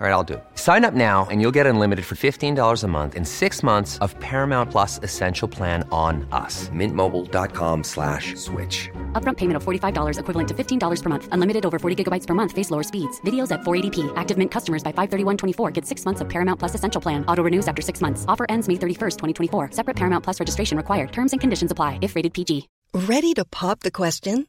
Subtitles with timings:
[0.00, 0.44] All right, I'll do it.
[0.56, 4.18] Sign up now and you'll get unlimited for $15 a month in six months of
[4.18, 6.68] Paramount Plus Essential Plan on us.
[6.70, 8.90] Mintmobile.com slash switch.
[9.12, 11.28] Upfront payment of $45 equivalent to $15 per month.
[11.30, 12.50] Unlimited over 40 gigabytes per month.
[12.50, 13.20] Face lower speeds.
[13.20, 14.12] Videos at 480p.
[14.16, 17.24] Active Mint customers by 531.24 get six months of Paramount Plus Essential Plan.
[17.26, 18.24] Auto renews after six months.
[18.26, 19.70] Offer ends May 31st, 2024.
[19.70, 21.12] Separate Paramount Plus registration required.
[21.12, 22.68] Terms and conditions apply if rated PG.
[22.92, 24.48] Ready to pop the question?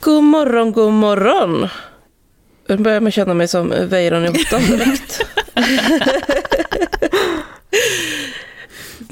[0.00, 1.68] God morgon, god morgon.
[2.66, 5.20] Nu börjar man känna mig som Weiron i åttan direkt.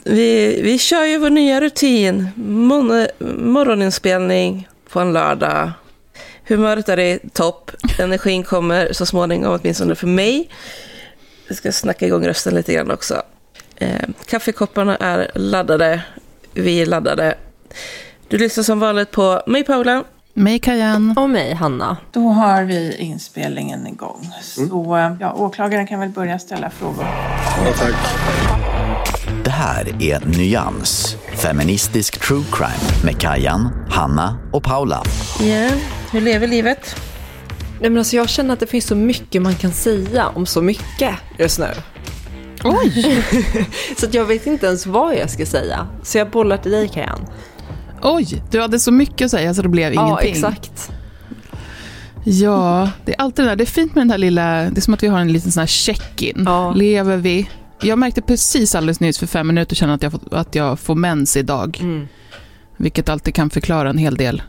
[0.05, 2.29] vi, vi kör ju vår nya rutin.
[2.37, 3.07] Mon
[3.39, 5.71] morgoninspelning på en lördag.
[6.45, 7.71] Humöret är i topp.
[7.99, 10.51] Energin kommer så småningom, åtminstone för mig.
[11.49, 13.23] Vi ska snacka igång rösten lite grann också.
[13.77, 16.03] Eh, kaffekopparna är laddade.
[16.53, 17.35] Vi är laddade.
[18.29, 20.05] Du lyssnar som vanligt på mig, Paula.
[20.39, 21.15] Mig Kajan.
[21.19, 21.97] Och mig Hanna.
[22.13, 24.31] Då har vi inspelningen igång.
[24.43, 27.05] Så ja, åklagaren kan väl börja ställa frågor.
[27.65, 27.95] Ja, tack.
[29.45, 35.03] Det här är Nyans, feministisk true crime med Kajan, Hanna och Paula.
[35.41, 35.73] Ja, yeah.
[36.13, 36.97] hur lever livet?
[37.81, 40.63] Nej, men alltså jag känner att det finns så mycket man kan säga om så
[40.63, 41.69] mycket just nu.
[42.65, 43.25] Oj!
[43.97, 45.89] så att jag vet inte ens vad jag ska säga.
[46.03, 47.27] Så jag bollar till dig Kajan.
[48.03, 50.09] Oj, du hade så mycket att säga så det blev ingenting.
[50.09, 50.91] Ja, exakt.
[52.25, 53.57] Ja, det är alltid det där.
[53.57, 55.53] Det är fint med den här lilla, det är som att vi har en liten
[55.53, 56.43] sån här check-in.
[56.47, 56.73] Ja.
[56.73, 57.51] Lever vi?
[57.81, 60.95] Jag märkte precis alldeles nyss för fem minuter sedan att jag, får, att jag får
[60.95, 61.79] mens idag.
[61.81, 62.09] Mm.
[62.77, 64.43] Vilket alltid kan förklara en hel del.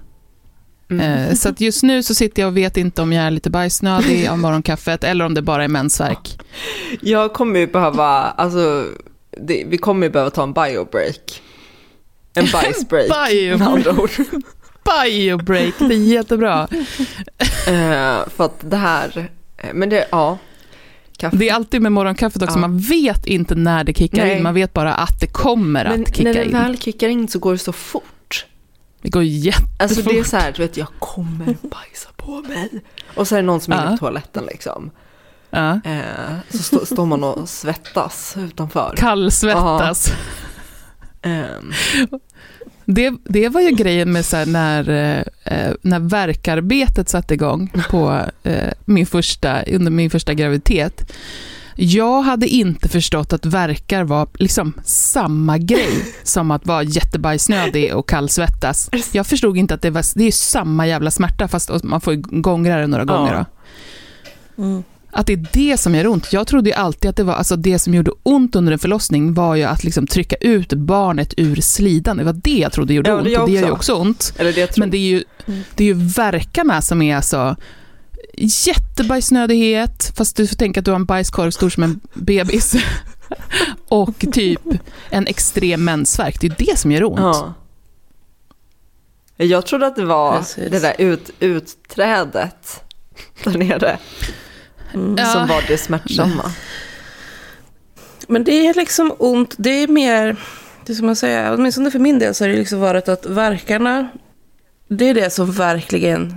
[0.89, 1.29] Mm.
[1.29, 3.49] Eh, så att just nu så sitter jag och vet inte om jag är lite
[3.49, 6.39] bajsnödig av morgonkaffet eller om det bara är mensvärk.
[7.01, 8.85] Jag kommer ju behöva, alltså,
[9.41, 11.41] det, vi kommer ju behöva ta en biobreak.
[12.39, 13.57] En bajsbreak Bio.
[13.57, 14.09] med andra ord.
[14.83, 16.67] Biobreak, det är jättebra.
[17.67, 20.37] Eh, för att det här, eh, men det, ja.
[21.17, 21.37] Kaffe.
[21.37, 22.61] Det är alltid med morgonkaffet också, Ja.
[22.61, 24.37] man vet inte när det kickar Nej.
[24.37, 26.51] in, man vet bara att det kommer men att kicka när det in.
[26.51, 28.45] väl kickar in så går det så fort.
[29.01, 29.69] Det går jättefort.
[29.81, 32.69] Alltså det är så här, du vet, jag kommer bajsa på mig.
[33.15, 33.91] Och så är det någon som är Ja.
[33.91, 34.91] på toaletten liksom.
[35.49, 35.79] Ja.
[35.85, 36.01] Eh,
[36.49, 38.93] så stå, står man och svettas utanför.
[38.97, 40.11] Kallsvettas.
[41.21, 41.73] Ehm,
[42.91, 44.89] Det, det var ju grejen med så när,
[45.43, 51.13] eh, när verkarbetet satte igång på, eh, min första, under min första graviditet.
[51.75, 58.09] Jag hade inte förstått att verkar var liksom samma grej som att vara jättebajsnödig och
[58.09, 58.89] kallsvettas.
[59.11, 62.77] Jag förstod inte att det var det är samma jävla smärta fast man får gångra
[62.77, 63.45] det några gånger.
[64.55, 64.63] Då.
[64.63, 64.83] Mm.
[65.19, 66.33] Att det är det som gör ont.
[66.33, 69.33] Jag trodde ju alltid att det var, alltså det som gjorde ont under en förlossning
[69.33, 72.17] var ju att liksom trycka ut barnet ur slidan.
[72.17, 73.95] Det var det jag trodde gjorde Ja, det ont och det gör ju också.
[73.95, 74.33] ont.
[74.37, 75.23] eller det Men det är ju,
[75.75, 77.55] det är ju verkarna som är alltså
[78.37, 82.75] jättebajsnödighet, fast du får tänka att du har en bajskorv stor som en bebis.
[83.87, 84.61] och typ
[85.09, 86.41] en extrem mensvärk.
[86.41, 87.19] Det är ju det som gör ont.
[87.19, 87.53] Ja.
[89.37, 90.71] Jag trodde att det var Precis.
[90.71, 92.83] det där ut, utträdet
[93.43, 93.97] där nere
[94.93, 95.25] Mm.
[95.25, 96.51] Som var det smärtsamma.
[98.27, 100.35] Men det är liksom ont, det är mer,
[100.85, 104.07] det som man säger, åtminstone för min del så har det liksom varit att verkarna,
[104.87, 106.35] det är det som verkligen,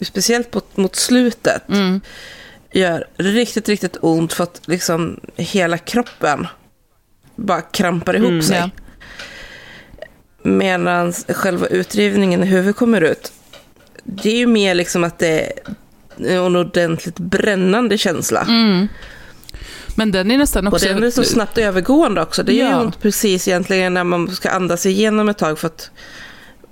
[0.00, 2.00] speciellt på, mot slutet, Mm.
[2.72, 6.46] gör riktigt, riktigt ont för att liksom hela kroppen
[7.36, 8.56] bara krampar ihop Mm, sig.
[8.58, 8.70] ja.
[10.42, 13.32] Medan själva utdrivningen i huvudet kommer ut,
[14.04, 15.52] det är ju mer liksom att det är
[16.26, 18.42] en ordentligt brännande känsla.
[18.48, 18.88] Mm.
[19.94, 20.86] Men den är nästan Och också...
[20.88, 22.42] den är så snabbt övergående också.
[22.42, 22.80] Det gör Ja.
[22.80, 25.90] ont precis egentligen när man ska andas igenom ett tag för att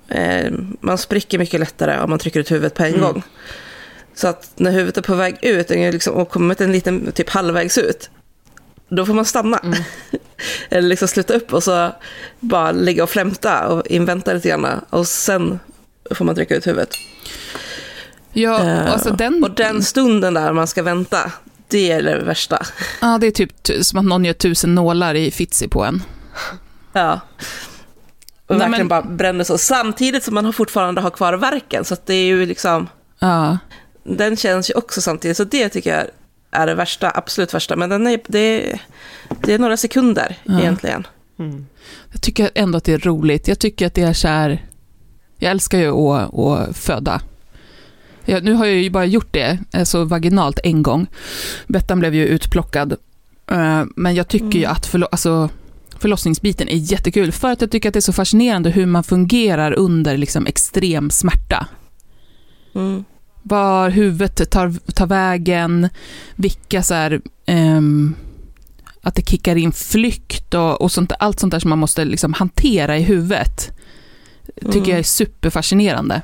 [0.07, 0.51] eh,
[0.81, 3.01] man spricker mycket lättare om man trycker ut huvudet på en Mm.
[3.01, 3.23] gång.
[4.15, 7.77] Så att när huvudet är på väg ut liksom, och kommit en liten typ halvvägs
[7.77, 8.09] ut,
[8.89, 9.57] då får man stanna.
[9.57, 9.79] Mm.
[10.69, 11.91] Eller liksom sluta upp och så
[12.39, 14.67] bara ligga och flämta och invänta lite grann.
[14.89, 15.59] Och sen
[16.11, 16.89] får man trycka ut huvudet.
[18.33, 21.31] Ja, Eh, alltså den, Och den stunden där man ska vänta,
[21.67, 22.65] det är det värsta.
[23.01, 23.51] ja, det är typ
[23.85, 26.03] som att någon gör tusen nålar i fitsi på en.
[26.93, 27.19] Ja.
[28.47, 29.57] Och Nej, verkligen men- bara bränner så.
[29.57, 31.85] Samtidigt som man har fortfarande har kvar verken.
[31.85, 32.87] Så att det är ju liksom,
[33.19, 33.57] Ja.
[34.03, 35.37] den känns ju också samtidigt.
[35.37, 36.05] Så det tycker jag
[36.61, 37.75] är det värsta, absolut värsta.
[37.75, 38.81] Men den är, det, är,
[39.41, 40.59] det är några sekunder Ja.
[40.59, 41.07] egentligen.
[42.11, 43.47] Jag tycker ändå att det är roligt.
[43.47, 44.65] Jag tycker att det är så här...
[45.37, 47.21] Jag älskar ju att, att föda.
[48.25, 51.07] Jag, nu har jag ju bara gjort det alltså vaginalt en gång.
[51.67, 52.95] Bettan blev ju utplockad.
[53.51, 55.49] Eh, Men jag tycker ju att förlo- alltså,
[55.99, 59.71] förlossningsbiten är jättekul för att jag tycker att det är så fascinerande hur man fungerar
[59.73, 61.67] under liksom, extrem smärta.
[62.75, 63.03] Mm.
[63.43, 65.89] Var huvudet tar, tar vägen,
[66.35, 68.15] vilka så här, ehm,
[69.01, 72.33] att det kickar in flykt och, och sånt, allt sånt där som man måste liksom
[72.33, 73.71] hantera i huvudet.
[74.55, 74.89] Tycker Mm.
[74.89, 76.21] jag är superfascinerande.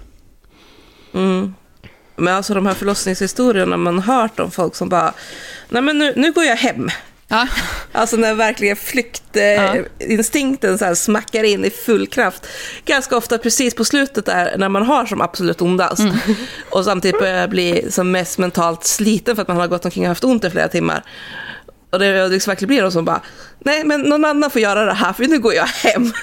[1.13, 1.53] Mm.
[2.16, 5.14] Men alltså de här förlossningshistorierna man hört om folk som bara,
[5.70, 6.90] nej men nu, nu går jag hem.
[7.28, 7.48] Ja.
[7.92, 12.48] Alltså när verkligen flyktinstinkten så här smackar in i full kraft.
[12.86, 16.04] Ganska ofta precis på slutet där när man har som absolut ondast.
[16.70, 20.10] Och samtidigt börjar bli som mest mentalt sliten för att man har gått omkring och
[20.10, 21.04] haft ont i flera timmar.
[21.90, 23.22] Och det liksom verkligen blir de som bara,
[23.60, 26.14] nej men någon annan får göra det här för nu går jag hem.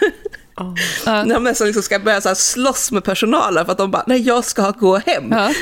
[0.57, 0.75] Ja.
[1.05, 4.05] När de nästan liksom ska börja så här slåss med personalen för att de bara,
[4.07, 5.29] nej jag ska gå hem.
[5.31, 5.53] Ja.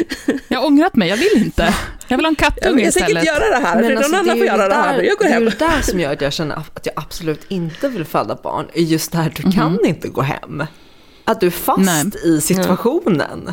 [0.48, 1.74] Jag har ångrat mig, jag vill inte.
[2.08, 3.10] Jag vill ha en men kattunge jag tänker istället.
[3.10, 5.02] inte göra det här, för någon annan får göra det här.
[5.02, 5.44] Jag går alltså, det är hem.
[5.44, 8.66] det där som gör att jag känner att jag absolut inte vill föda barn.
[8.74, 10.64] är Just det här, du kan inte gå hem.
[11.24, 12.04] Att du är fast Nej.
[12.24, 13.52] i situationen.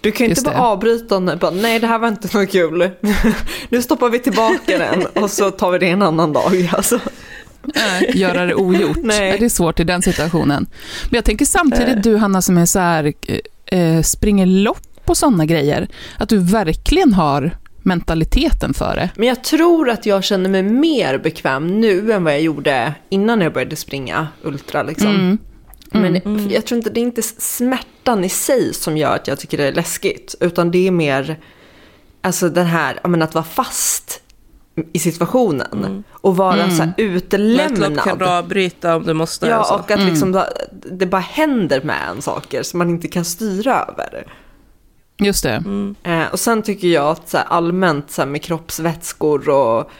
[0.00, 0.60] Du kan ju inte bara det.
[0.60, 2.90] avbryta och bara, nej det här var inte något kul.
[3.68, 6.70] nu stoppar vi tillbaka den och så tar vi det en annan dag.
[6.72, 7.00] Alltså.
[8.14, 8.98] Göra det ogjort.
[9.02, 9.36] Nej.
[9.38, 10.66] Det är svårt i den situationen.
[11.04, 13.12] Men jag tänker samtidigt, du Hanna som är så här,
[13.66, 15.88] eh, springer lopp på sådana grejer,
[16.18, 19.10] att du verkligen har mentaliteten för det.
[19.16, 23.40] Men jag tror att jag känner mig mer bekväm nu än vad jag gjorde innan
[23.40, 24.82] jag började springa ultra.
[24.82, 25.08] Liksom.
[25.10, 25.38] Mm.
[25.90, 29.58] Men jag tror inte, det är inte smärtan i sig som gör att jag tycker
[29.58, 30.34] det är läskigt.
[30.40, 31.38] Utan det är mer
[32.20, 34.22] alltså den här, men att vara fast
[34.92, 36.04] i situationen.
[36.10, 38.22] Och vara så här ett lopp kan utelämnad.
[38.22, 39.46] avbryta om du måste.
[39.46, 39.74] Ja, och så.
[39.74, 40.46] och att liksom bara-
[40.92, 44.26] det bara händer med en saker som man inte kan styra över.
[45.18, 45.62] Just det.
[46.02, 49.90] Eh, och sen tycker jag att så här, allmänt så här, med kroppsvätskor och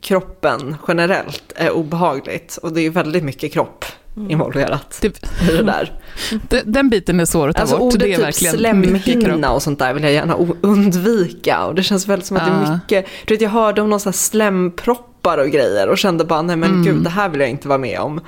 [0.00, 2.56] kroppen generellt är obehagligt.
[2.62, 3.84] Och det är väldigt mycket kropp
[4.16, 5.92] involverat Det, i det där.
[6.64, 7.94] den biten är svår att ta Alltså bort.
[7.94, 11.64] ordet Det är typ verkligen slemhinna och sånt där vill jag gärna undvika.
[11.66, 14.00] Och det känns väldigt som att det är mycket, du vet jag hörde om någon
[14.00, 16.82] sån här slemproppar och grejer och kände bara nej men Mm.
[16.84, 18.20] gud det här vill jag inte vara med om.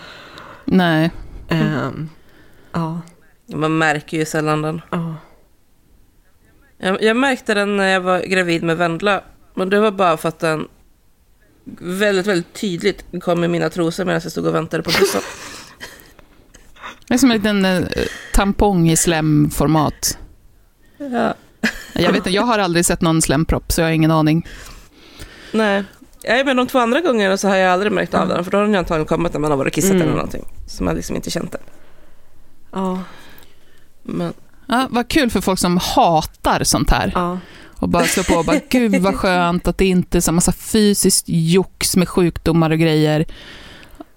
[0.65, 1.11] Nej.
[1.49, 2.09] Ehm,
[2.73, 3.01] ja,
[3.47, 4.81] Man märker ju sällan den.
[4.91, 5.15] ja.
[6.79, 9.21] Jag, jag märkte den när jag var gravid med Vendla.
[9.55, 10.69] Men det var bara för att den
[11.79, 15.21] väldigt, väldigt tydligt kom i mina trosor medan jag stod och väntade på bussen.
[17.09, 17.83] Det är som en liten eh,
[18.35, 20.19] tampong i slemformat.
[20.99, 21.35] ja.
[21.93, 24.47] Jag, vet, jag har aldrig sett någon slempropp, så jag har ingen aning.
[25.53, 25.85] Nej.
[26.23, 28.45] Ja, men de två andra gångerna så har jag aldrig märkt av den.
[28.45, 30.03] För då har den ju antagligen kommit när man har varit och kissat Mm.
[30.03, 30.45] eller någonting.
[30.67, 31.59] Så man liksom inte känt det.
[32.73, 33.01] Ja,
[34.03, 34.33] Men,
[34.69, 37.13] Ja, vad kul för folk som hatar sånt här.
[37.15, 37.39] ja.
[37.79, 40.53] Och bara slå på och bara, gud vad skönt att det inte är så massa
[40.53, 43.27] fysiskt jox med sjukdomar och grejer.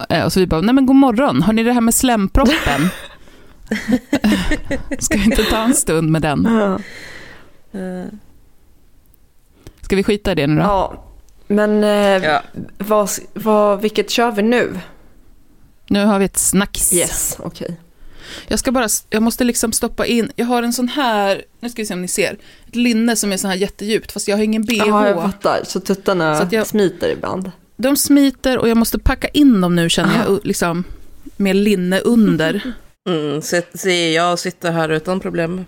[0.10, 2.90] Eh, Och så vi bara, nej men god morgon, har ni det här med slemproppen?
[5.00, 6.46] Ska vi inte ta en stund med den?
[7.74, 8.06] eh,
[9.82, 10.62] Ska vi skita i det nu då?
[10.62, 11.04] ja.
[11.48, 11.90] Men eh,
[12.30, 12.42] ja.
[12.78, 14.80] vad, vad, vilket kör vi nu?
[15.88, 16.94] Nu har vi ett snacks.
[16.94, 17.76] Yes, okej.
[18.48, 21.82] Jag ska bara, jag måste liksom stoppa in, jag har en sån här, nu ska
[21.82, 22.38] vi se om ni ser,
[22.68, 24.74] ett linne som är så här jättedjupt, fast jag har ingen bh.
[24.88, 25.60] Ja, jag fattar.
[25.64, 27.52] Så tuttarna Så att jag- smiter ibland.
[27.78, 30.84] De smiter och jag måste packa in dem nu känner jag, liksom,
[31.38, 32.62] med linne under.
[33.08, 35.66] Mm, så ser jag sitter här utan problem.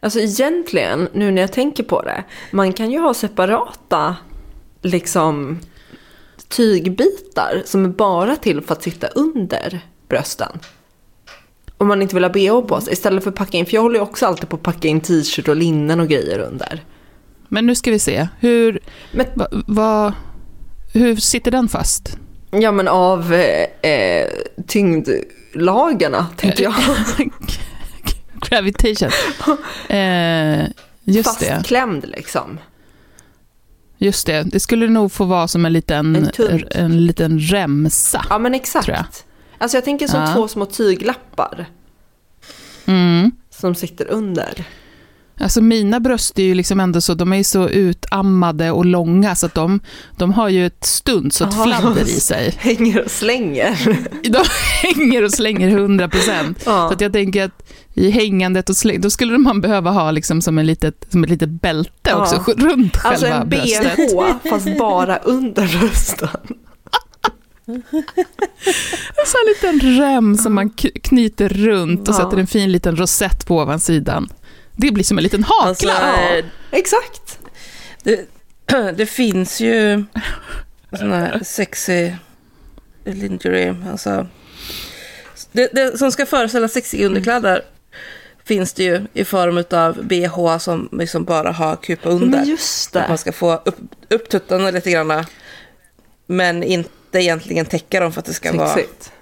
[0.00, 4.16] Alltså egentligen, nu när jag tänker på det, man kan ju ha separata
[4.82, 5.58] liksom
[6.48, 10.58] tygbitar som är bara till för att sitta under brösten.
[11.78, 13.82] Om man inte vill ha bh på sig, istället för att packa in, för jag
[13.82, 16.84] håller ju också alltid på att packa in t-shirt och linnen och grejer under.
[17.48, 18.80] Men nu ska vi se, hur,
[19.12, 20.14] Men, va, va,
[20.92, 22.18] hur sitter den fast?
[22.50, 24.28] ja men av eh, eh,
[24.66, 25.06] tyngd,
[25.52, 26.74] tyngdlagarna, tänker jag.
[28.48, 29.10] Gravitation.
[29.88, 30.60] Eh,
[31.04, 31.46] just det.
[31.46, 32.58] Fastklämd liksom.
[33.98, 34.42] Just det.
[34.42, 38.26] Det skulle nog få vara som en liten, En en liten remsa.
[38.30, 38.84] Ja men exakt.
[38.84, 39.06] Tror jag.
[39.58, 40.32] Alltså jag tänker som Ja.
[40.34, 41.66] två små tyglappar
[42.86, 43.30] Mm.
[43.50, 44.64] som sitter under.
[45.40, 49.46] Alltså mina bröst är ju liksom ändå så, de är så utammade och långa så
[49.46, 49.80] att de,
[50.16, 51.64] de har ju ett stund så ett Aha.
[51.64, 52.54] fladder i sig.
[52.58, 53.98] Hänger och slänger.
[54.30, 54.44] De
[54.82, 56.62] hänger och slänger 100 procent.
[56.66, 56.88] Ja.
[56.88, 60.42] Så att jag tänker att i hängandet och släng, då skulle man behöva ha liksom
[60.42, 62.16] som, en litet, som ett litet bälte Ja.
[62.22, 63.96] också runt Alltså själva en bröstet.
[64.42, 66.28] bh fast bara under brösten.
[69.26, 70.70] Så en liten rem som man
[71.02, 72.18] knyter runt och Ja.
[72.18, 74.28] sätter en fin liten rosett på ovansidan.
[74.80, 75.68] Det blir som en liten hakla.
[75.68, 76.36] Alltså, Ja.
[76.38, 77.38] eh, Exakt.
[78.02, 78.26] det,
[78.96, 80.04] det finns ju
[80.98, 82.12] sådana här sexy
[83.04, 83.76] lingerie.
[83.90, 84.26] Alltså,
[85.52, 87.62] det, det som ska föreställa sexiga underkläder
[88.44, 92.38] finns det ju i form av bh som liksom bara har kupa under.
[92.38, 93.18] Men just Att man det.
[93.18, 93.78] ska få upp,
[94.10, 95.24] upp tuttarna lite grann.
[96.26, 99.12] Men inte egentligen täcka dem för att det ska vara Sexigt.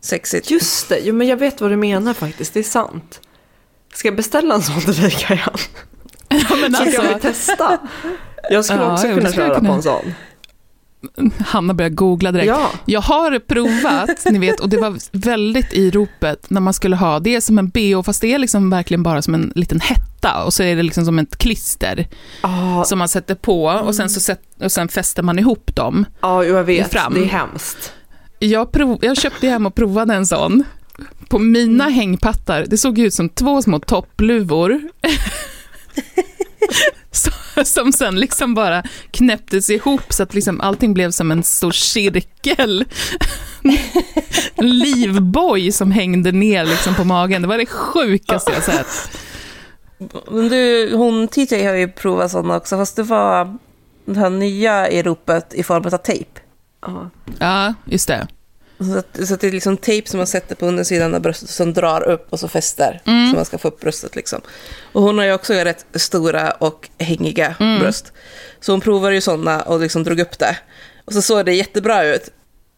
[0.00, 0.50] sexigt.
[0.50, 0.98] Just det.
[1.02, 2.54] Jo men jag vet vad du menar faktiskt.
[2.54, 3.20] Det är sant.
[3.94, 5.50] Ska jag beställa en sån till dig Kajan?
[6.28, 7.78] Ja, men Så kan vi alltså, testa.
[8.50, 9.74] Jag skulle Ja, också jo, kunna köra jag på kunna.
[9.74, 10.14] en sån.
[11.46, 12.48] Hanna börjar googla direkt.
[12.48, 12.70] Ja.
[12.84, 17.20] Jag har provat, ni vet, och det var väldigt i ropet när man skulle ha,
[17.20, 20.44] det är som en bh fast det är liksom verkligen bara som en liten hetta
[20.44, 22.08] och så är det liksom som ett klister
[22.42, 26.06] Ja, som man sätter på och sen, så sätt, och sen fäster man ihop dem.
[26.20, 26.90] ja jo, jag vet.
[26.92, 27.14] fram.
[27.14, 27.92] Det är hemskt.
[28.38, 30.64] Jag, prov, jag köpte hem och provade en sån.
[31.28, 34.80] På mina hängpattar, det såg ut som två små toppluvor.
[37.64, 42.84] Som sen liksom bara knäpptes ihop så att liksom allting blev som en stor cirkel.
[44.54, 47.42] En livboj som hängde ner liksom på magen.
[47.42, 49.10] Det var det sjukaste jag sett.
[50.50, 53.58] Du, hon TJ har ju provat sådana också, fast det var
[54.04, 56.40] det här nya i ropet i form av tejp.
[57.38, 58.28] Ja, just det.
[58.80, 61.50] Så att, så att det är liksom tejp som man sätter på undersidan av bröstet
[61.50, 63.00] som drar upp och så fäster.
[63.04, 64.40] Så man ska få upp bröstet liksom.
[64.92, 68.12] Och hon har ju också rätt stora och hängiga bröst.
[68.60, 70.56] Så hon provade ju sådana och liksom drog upp det.
[71.04, 72.30] Och så såg det jättebra ut.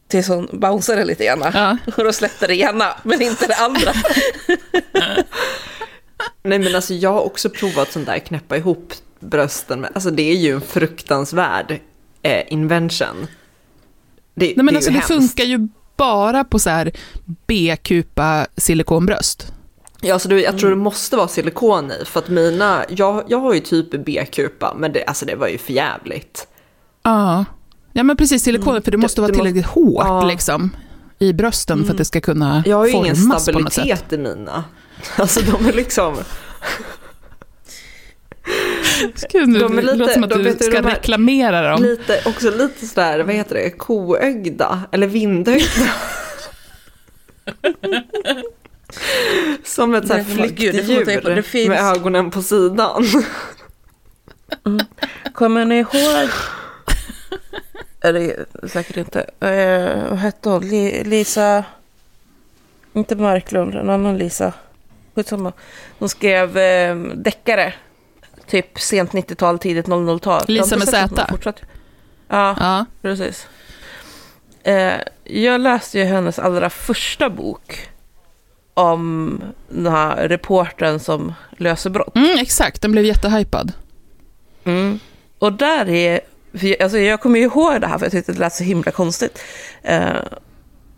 [0.08, 1.50] Tills hon bounceade lite grann.
[1.54, 1.76] Ja.
[1.96, 3.92] Och då släppte det ena, men inte det andra.
[6.42, 9.80] Nej men alltså jag har också provat sån där knäppa ihop brösten.
[9.80, 11.80] med- Alltså det är ju en fruktansvärd
[12.22, 13.26] eh, invention.
[14.34, 15.08] Det, Nej, men det alltså det hemskt.
[15.08, 15.68] funkar ju
[16.02, 16.92] bara på så här
[17.46, 19.52] B-kupa silikonbröst.
[20.00, 22.04] Ja, alltså du, jag tror det måste vara silikon i.
[22.04, 25.58] För att mina, jag, jag har ju typ B-kupa, men det, alltså det var ju
[25.58, 26.46] för jävligt.
[27.02, 27.44] Ja,
[27.92, 30.24] ja men precis silikon, för det måste Det- vara tillräckligt hårt Ja.
[30.24, 30.70] liksom,
[31.18, 33.82] i brösten för att det ska kunna Jag har ju ingen formas på något sätt.
[33.82, 34.64] stabilitet i mina.
[35.16, 36.14] Alltså de är liksom...
[39.32, 41.82] Gud, nu De är lite- låter som att de du ska de här- reklamera dem.
[41.82, 45.64] Lite, också lite sådär, vad heter det, koögda eller vindögda.
[49.64, 50.08] Som ett.
[50.08, 53.04] Det flyktdjur finns- med ögonen på sidan.
[55.34, 56.28] Kommer ni ihåg?
[58.00, 59.20] Eller säkert inte.
[59.40, 60.68] Eh, vad hette hon?
[60.68, 61.64] Li- Lisa...
[62.94, 64.52] Inte Marklund, en annan Lisa.
[65.14, 65.52] Skitsamma.
[65.98, 67.74] Hon skrev eh, deckare.
[68.52, 70.44] Typ sent 90-tal, tidigt 00-tal.
[70.48, 71.26] Lisa med Z.
[72.28, 72.86] Ja, Ja.
[73.02, 73.46] precis.
[74.62, 74.92] Eh,
[75.24, 77.88] jag läste ju hennes allra första bok.
[78.74, 82.16] Om den här reportern som löser brott.
[82.16, 83.72] Mm, exakt, den blev jättehypad.
[84.64, 84.98] Mm.
[85.38, 86.20] Och där är,
[86.82, 89.42] alltså jag kommer ju ihåg det här för jag tyckte det lät så himla konstigt.
[89.82, 90.16] Eh,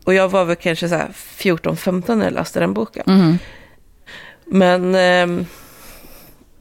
[0.04, 1.08] och jag var väl kanske så här
[1.38, 3.04] 14-15 när jag läste den boken.
[3.06, 3.38] Mm.
[4.44, 5.46] Men, jag,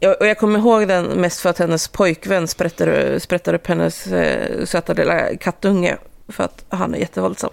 [0.07, 4.65] och jag kommer ihåg den mest för att hennes pojkvän sprättade, sprättade upp hennes eh,
[4.65, 5.97] söta lilla kattunge.
[6.27, 7.49] För att han är jättevåldsam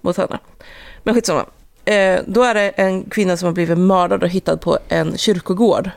[0.00, 0.38] mot henne.
[1.02, 1.46] Men skitsamma.
[1.84, 5.90] Eh, då är det en kvinna som har blivit mördad och hittad på en kyrkogård.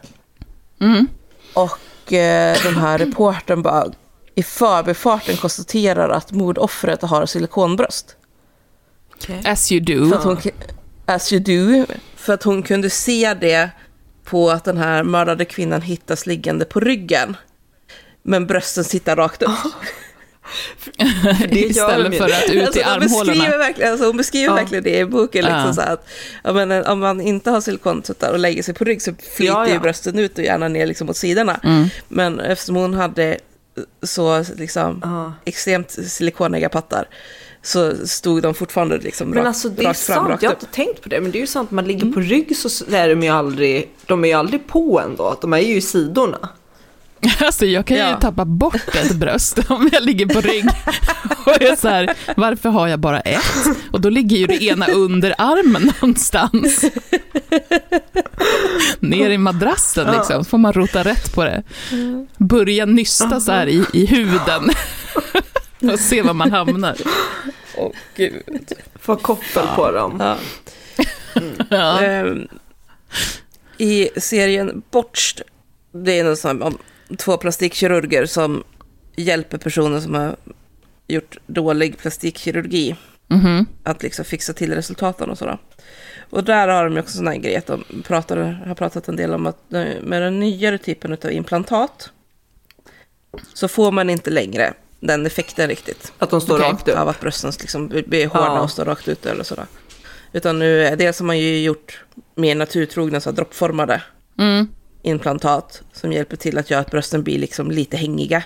[0.81, 1.07] Mm.
[1.53, 3.85] Och eh, den här reportern bara
[4.35, 8.15] i förbifarten konstaterar att mordoffret har silikonbröst.
[9.45, 10.17] As you do.
[10.17, 10.37] Hon,
[11.05, 11.85] as you do.
[12.15, 13.69] För att hon kunde se det
[14.25, 17.37] på att den här mördade kvinnan hittas liggande på ryggen.
[18.23, 19.51] Men brösten sitter rakt upp.
[21.49, 23.33] Det Istället de för att ut Alltså, i de armhålorna.
[23.33, 24.53] beskriver verkligen, alltså, hon beskriver Ja.
[24.55, 25.45] verkligen det i boken.
[25.45, 25.73] Liksom, Ja.
[25.73, 26.07] så att,
[26.43, 29.53] ja, men, eh, om man inte har silikontuttar och lägger sig på rygg så flyter
[29.53, 29.73] Ja, ja.
[29.73, 31.59] ju brösten ut och gärna ner liksom, åt sidorna.
[31.63, 31.87] Mm.
[32.07, 33.37] Men eftersom hon hade
[34.03, 35.33] så liksom, Ja.
[35.45, 37.07] extremt silikoniga pattar
[37.65, 40.49] så stod de fortfarande liksom Men rakt, alltså det är rakt fram, sant, rakt jag
[40.49, 40.61] har upp.
[40.63, 41.21] inte tänkt på det.
[41.21, 44.23] Men det är ju sant, man ligger på rygg så är de ju aldrig, de
[44.23, 45.37] är ju aldrig på ändå.
[45.41, 46.49] De är ju i sidorna.
[47.41, 48.19] Alltså jag kan ju Ja.
[48.19, 50.65] tappa bort ett bröst om jag ligger på rygg.
[51.45, 53.67] Och är så här, varför har jag bara ett?
[53.91, 56.85] Och då ligger ju det ena under armen någonstans.
[58.99, 61.63] Ner i madrassen liksom, får man rota rätt på det.
[62.37, 64.69] Börja nysta så här i, i huden.
[65.93, 66.97] Och se var man hamnar.
[67.77, 68.71] Åh gud.
[68.99, 70.17] Få koppel på dem.
[70.19, 70.37] Ja.
[71.69, 72.01] Ja.
[72.03, 72.47] Ehm,
[73.77, 75.41] I serien Botched,
[75.91, 76.77] det är någon sån här, om
[77.17, 78.63] två plastikkirurger som
[79.15, 80.35] hjälper personer som har
[81.07, 82.95] gjort dålig plastikkirurgi
[83.27, 83.65] Mhm.
[83.83, 85.57] att liksom fixa till resultaten och sådär.
[86.29, 88.37] Och där har de ju också sån här grej att de pratar,
[88.67, 92.09] har pratat en del om att med den nyare typen av implantat
[93.53, 94.73] så får man inte längre
[95.07, 96.13] den effekten riktigt.
[96.19, 96.69] Att de står Okej.
[96.71, 96.97] rakt upp.
[96.97, 98.61] Av att brösten liksom blir- hårda Ja.
[98.61, 99.65] och står rakt ut eller sådär.
[100.33, 102.03] Utan nu, dels har man ju gjort
[102.35, 104.01] mer naturtrogna, så droppformade
[104.39, 104.67] Mm.
[105.01, 108.43] implantat som hjälper till att göra att brösten blir liksom lite hängiga.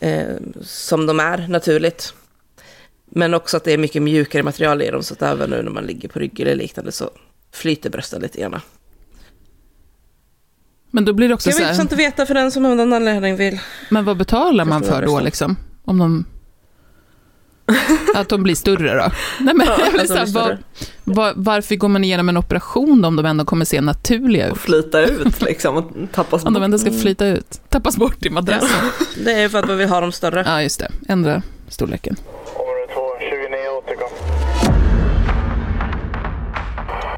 [0.00, 0.26] Eh,
[0.62, 2.14] som de är naturligt.
[3.12, 5.70] Men också att det är mycket mjukare material i dem så att även nu när
[5.70, 7.10] man ligger på rygg eller liknande så
[7.52, 8.60] flyter brösten lite grann.
[10.90, 12.64] Men då blir det också Det så var här, intressant att veta för den som
[12.66, 13.60] av någon anledning vill.
[13.88, 15.56] men vad betalar man för då liksom?
[15.84, 16.24] Om de...
[18.14, 19.10] Att de blir större då?
[19.40, 20.58] Nej, men, de säga, blir var, större.
[21.04, 24.52] var, varför går man igenom en operation då, om de ändå kommer se naturliga ut?
[24.52, 26.64] Och flyta ut liksom och tappas Om de bort.
[26.64, 28.90] ändå ska flyta ut, tappas bort i madrassen.
[29.24, 30.42] Det är för att man vill ha dem större.
[30.46, 30.90] Ja, just det.
[31.08, 32.16] Ändra storleken.
[32.54, 34.08] Område 2, 29 återkom.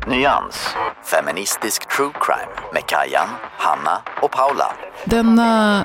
[0.07, 0.69] Nyans.
[1.05, 3.29] Feministisk true crime med Kajan,
[3.59, 4.73] Hanna och Paula.
[5.05, 5.85] Denna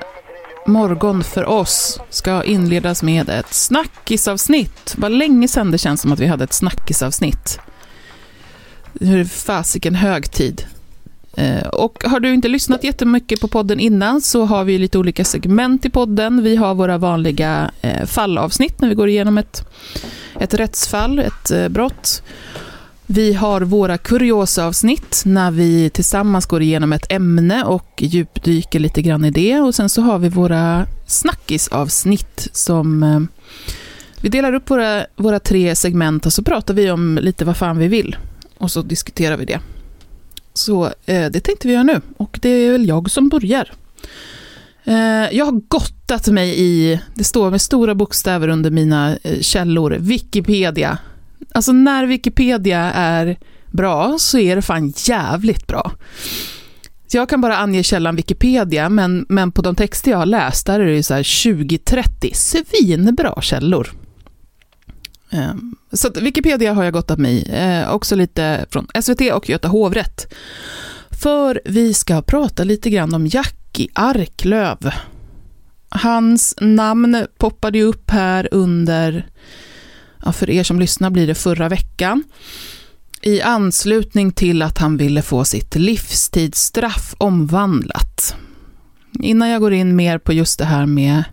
[0.66, 4.94] morgon för oss ska inledas med ett snackisavsnitt.
[4.98, 7.60] Vad länge sedan det känns som att vi hade ett snackisavsnitt.
[8.92, 10.66] Nu är det fasiken hög tid.
[11.36, 15.24] Eh, och har du inte lyssnat jättemycket på podden innan så har vi lite olika
[15.24, 16.42] segment i podden.
[16.42, 19.68] Vi har våra vanliga eh, fallavsnitt när vi går igenom ett,
[20.40, 22.22] ett rättsfall, ett eh, brott.
[23.10, 29.24] Vi har våra kuriosaavsnitt när vi tillsammans går igenom ett ämne och djupdyker lite grann
[29.24, 29.60] i det.
[29.60, 33.20] Och sen så har vi våra snackisavsnitt som eh,
[34.20, 37.78] vi delar upp våra, våra tre segment och så pratar vi om lite vad fan
[37.78, 38.16] vi vill.
[38.58, 39.60] Och så diskuterar vi det.
[40.54, 43.72] Så eh, det tänkte vi göra nu och det är väl jag som börjar.
[44.84, 49.96] Eh, jag har gottat mig i, det står med stora bokstäver under mina eh, källor,
[49.98, 50.98] Wikipedia.
[51.52, 55.92] Alltså när Wikipedia är bra så är det fan jävligt bra.
[57.06, 60.66] Så jag kan bara ange källan Wikipedia, men, men på de texter jag har läst,
[60.66, 63.88] där är det så här 20-30 svinbra källor.
[65.30, 69.68] Ehm, så att Wikipedia har jag gottat mig i, också lite från SVT och Göta
[69.68, 70.34] hovrätt.
[71.10, 74.90] För vi ska prata lite grann om Jackie Arklöv.
[75.88, 79.26] Hans namn poppade ju upp här under,
[80.24, 82.24] ja, för er som lyssnar blir det förra veckan,
[83.22, 88.36] i anslutning till att han ville få sitt livstidsstraff omvandlat.
[89.20, 91.24] Innan jag går in mer på just det här med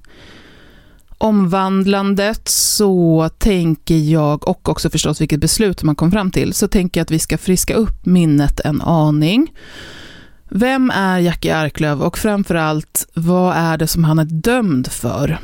[1.17, 6.99] omvandlandet så tänker jag, och också förstås vilket beslut man kom fram till, så tänker
[6.99, 9.51] jag att vi ska friska upp minnet en aning.
[10.49, 15.39] Vem är Jackie Arklöv och framförallt, vad är det som han är dömd för?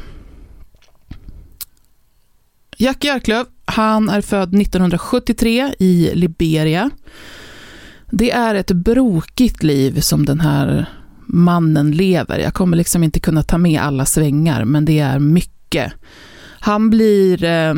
[2.81, 6.89] Jackie Arklöv, han är född 1973 i Liberia.
[8.11, 10.85] Det är ett brokigt liv som den här
[11.25, 12.39] mannen lever.
[12.39, 15.93] Jag kommer liksom inte kunna ta med alla svängar, men det är mycket.
[16.59, 17.73] Han blir eh,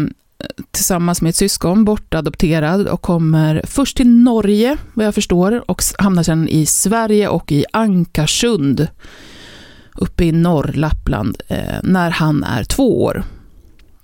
[0.71, 6.23] tillsammans med ett syskon bortadopterad och kommer först till Norge, vad jag förstår, och hamnar
[6.23, 8.87] sedan i Sverige och i Ankarsund,
[9.95, 13.23] uppe i norr, Lappland, eh, när han är två år.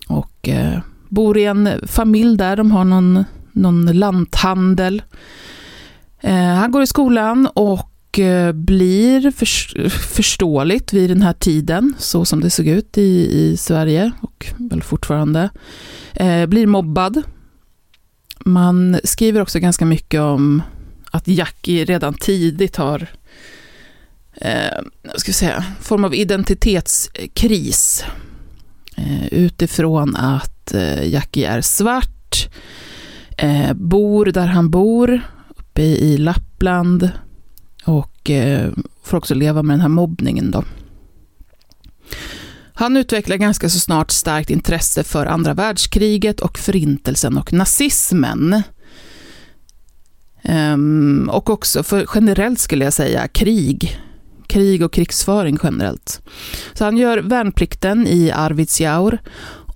[0.07, 5.01] Och eh, bor i en familj där, de har någon, någon lanthandel.
[6.21, 12.25] Eh, han går i skolan och eh, blir för, förståeligt vid den här tiden, så
[12.25, 15.49] som det såg ut i, i Sverige och väl fortfarande,
[16.13, 17.21] eh, blir mobbad.
[18.45, 20.61] Man skriver också ganska mycket om
[21.11, 23.07] att Jackie redan tidigt har
[24.35, 28.03] eh, vad ska vi säga, form av identitetskris
[28.97, 32.49] eh, utifrån att eh, Jackie är svart,
[33.37, 35.21] eh, bor där han bor,
[35.57, 37.11] uppe i, Lappland
[37.85, 38.71] och eh,
[39.03, 40.63] får också leva med den här mobbningen då.
[42.73, 48.63] Han utvecklar ganska så snart starkt intresse för andra världskriget och förintelsen och nazismen.
[50.43, 53.99] Um, och också för generellt skulle jag säga krig.
[54.47, 56.21] Krig och krigsföring generellt.
[56.73, 59.21] Så han gör värnplikten i Arvidsjaur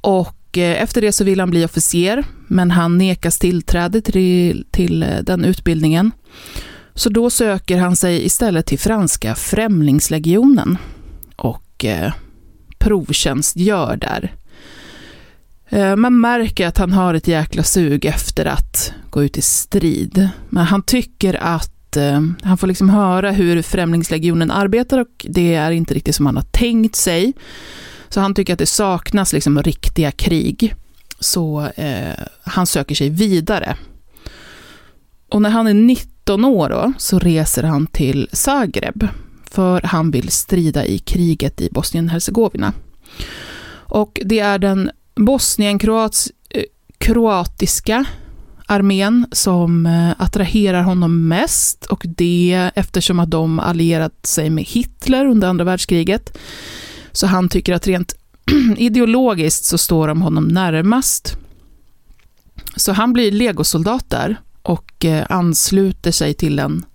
[0.01, 5.03] och Eh, efter det så vill han bli officer, men han nekas tillträde till, till
[5.03, 6.11] eh, den utbildningen.
[6.93, 10.77] Så då söker han sig istället till franska Främlingslegionen
[11.35, 12.13] och eh,
[12.77, 14.33] provtjänstgör där.
[15.69, 20.29] Eh, man märker att han har ett jäkla sug efter att gå ut i strid.
[20.49, 25.71] Men han tycker att eh, han får liksom höra hur Främlingslegionen arbetar och det är
[25.71, 27.33] inte riktigt som han har tänkt sig.
[28.13, 30.75] Så han tycker att det saknas liksom riktiga krig.
[31.19, 33.75] Så eh, han söker sig vidare.
[35.29, 39.07] Och när han är 19 år då, så reser han till Zagreb.
[39.51, 42.73] För han vill strida i kriget i Bosnien-Hercegovina.
[43.73, 48.05] Och det är den Bosnien-kroatiska eh,
[48.65, 55.25] armén som eh, attraherar honom mest och det eftersom att de allierat sig med Hitler
[55.25, 56.37] under andra världskriget.
[57.13, 58.15] Så han tycker att rent
[58.77, 61.37] ideologiskt så står de honom närmast.
[62.75, 66.85] Så han blir legosoldat där och eh, ansluter sig till en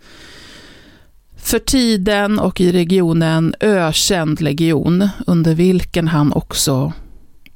[1.36, 6.92] för tiden och i regionen ökänd legion under vilken han också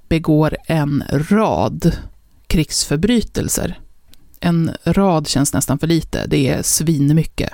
[0.09, 1.97] begår en rad
[2.47, 3.81] krigsförbrytelser.
[4.41, 7.53] En rad känns nästan för lite, det är svinmycket.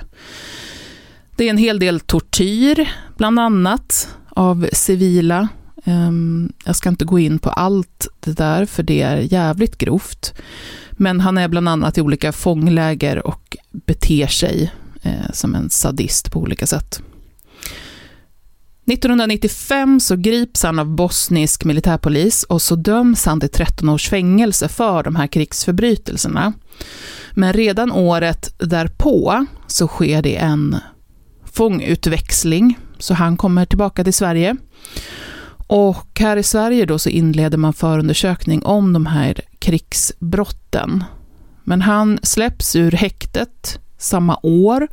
[1.39, 5.47] Det är en hel del tortyr, bland annat, av civila.
[5.85, 10.33] Ehm, jag ska inte gå in på allt det där, för det är jävligt grovt.
[10.91, 14.71] Men han är bland annat i olika fångläger och beter sig
[15.01, 17.01] eh, som en sadist på olika sätt.
[18.85, 24.67] 1995 så grips han av bosnisk militärpolis och så döms han till 13 års fängelse
[24.67, 26.53] för de här krigsförbrytelserna.
[27.31, 30.75] Men redan året därpå så sker det en
[31.51, 34.55] fångutväxling, så han kommer tillbaka till Sverige.
[35.67, 41.03] Och här i Sverige då så inleder man förundersökning om de här krigsbrotten.
[41.63, 44.87] Men han släpps ur häktet samma år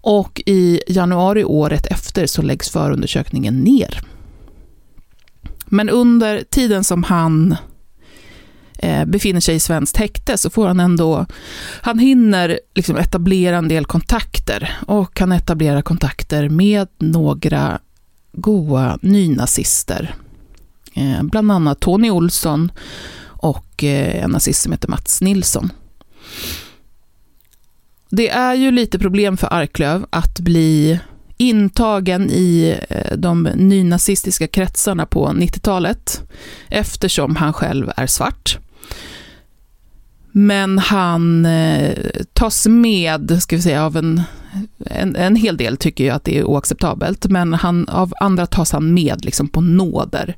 [0.00, 4.00] och i januari året efter så läggs förundersökningen ner.
[5.66, 7.56] Men under tiden som han
[8.78, 11.26] Eh, befinner sig i svenskt häkte så får han ändå,
[11.82, 17.78] han hinner liksom etablera en del kontakter och kan etablera kontakter med några
[18.32, 20.14] goa nynazister.
[20.94, 22.72] Eh, bland annat Tony Olsson
[23.26, 25.72] och eh, en nazist som heter Mats Nilsson.
[28.10, 31.00] Det är ju lite problem för Arklöv att bli
[31.36, 32.78] intagen i
[33.16, 36.22] de nynazistiska kretsarna på 90-talet,
[36.68, 38.58] eftersom han själv är svart.
[40.32, 41.98] Men han eh,
[42.32, 44.22] tas med, ska vi säga, av en,
[44.78, 48.72] en, en hel del tycker ju att det är oacceptabelt, men han, av andra tas
[48.72, 50.36] han med liksom på nåder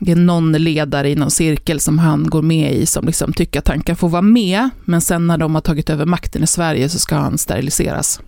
[0.00, 3.58] det är någon ledare i någon cirkel som han går med i som liksom tycker
[3.58, 6.46] att han kan få vara med, men sen när de har tagit över makten i
[6.46, 8.20] Sverige så ska han steriliseras.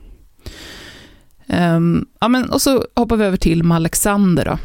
[1.46, 4.59] Um, ja, men, och så hoppar vi över till Alexander då.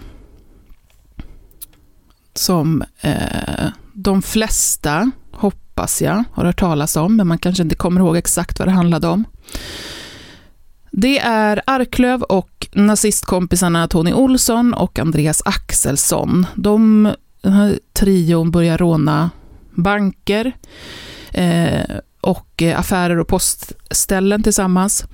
[2.33, 3.67] Som eh,
[3.99, 8.59] de flesta, hoppas jag, har hört talas om, men man kanske inte kommer ihåg exakt
[8.59, 9.23] vad det handlade om.
[10.91, 16.45] Det är Arklöv och nazistkompisarna Tony Olsson och Andreas Axelsson.
[16.55, 19.29] De, den här trion börjar råna
[19.71, 20.51] banker
[21.31, 25.05] eh, och affärer och postställen tillsammans.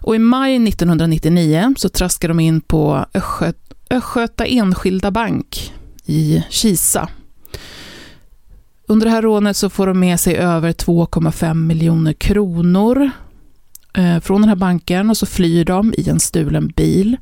[0.00, 3.06] Och i maj 1999 så traskar de in på
[3.90, 5.72] Östgöta Enskilda Bank
[6.04, 7.08] i Kisa.
[8.90, 13.10] Under det här rånet så får de med sig över 2,5 miljoner kronor
[13.94, 17.16] eh, från den här banken och så flyr de i en stulen bil.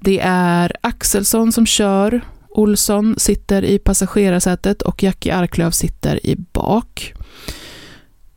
[0.00, 7.14] Det är Axelsson som kör, Olsson sitter i passagerarsätet och Jackie Arklöv sitter i bak.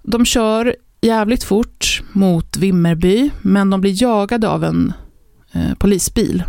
[0.04, 4.94] De kör jävligt fort mot Vimmerby, men de blir jagade av en
[5.52, 6.44] eh, polisbil.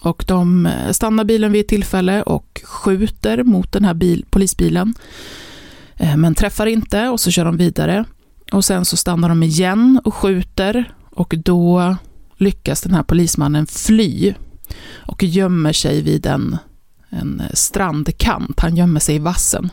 [0.00, 4.94] Och de eh, stannar bilen vid ett tillfälle och skjuter mot den här bil, polisbilen.
[5.96, 8.04] Eh, men träffar inte och så kör de vidare.
[8.52, 11.96] Och sen så stannar de igen och skjuter och då
[12.36, 14.34] lyckas den här polismannen fly
[14.94, 16.56] och gömmer sig vid en,
[17.08, 18.60] en strandkant.
[18.60, 19.70] Han gömmer sig i vassen.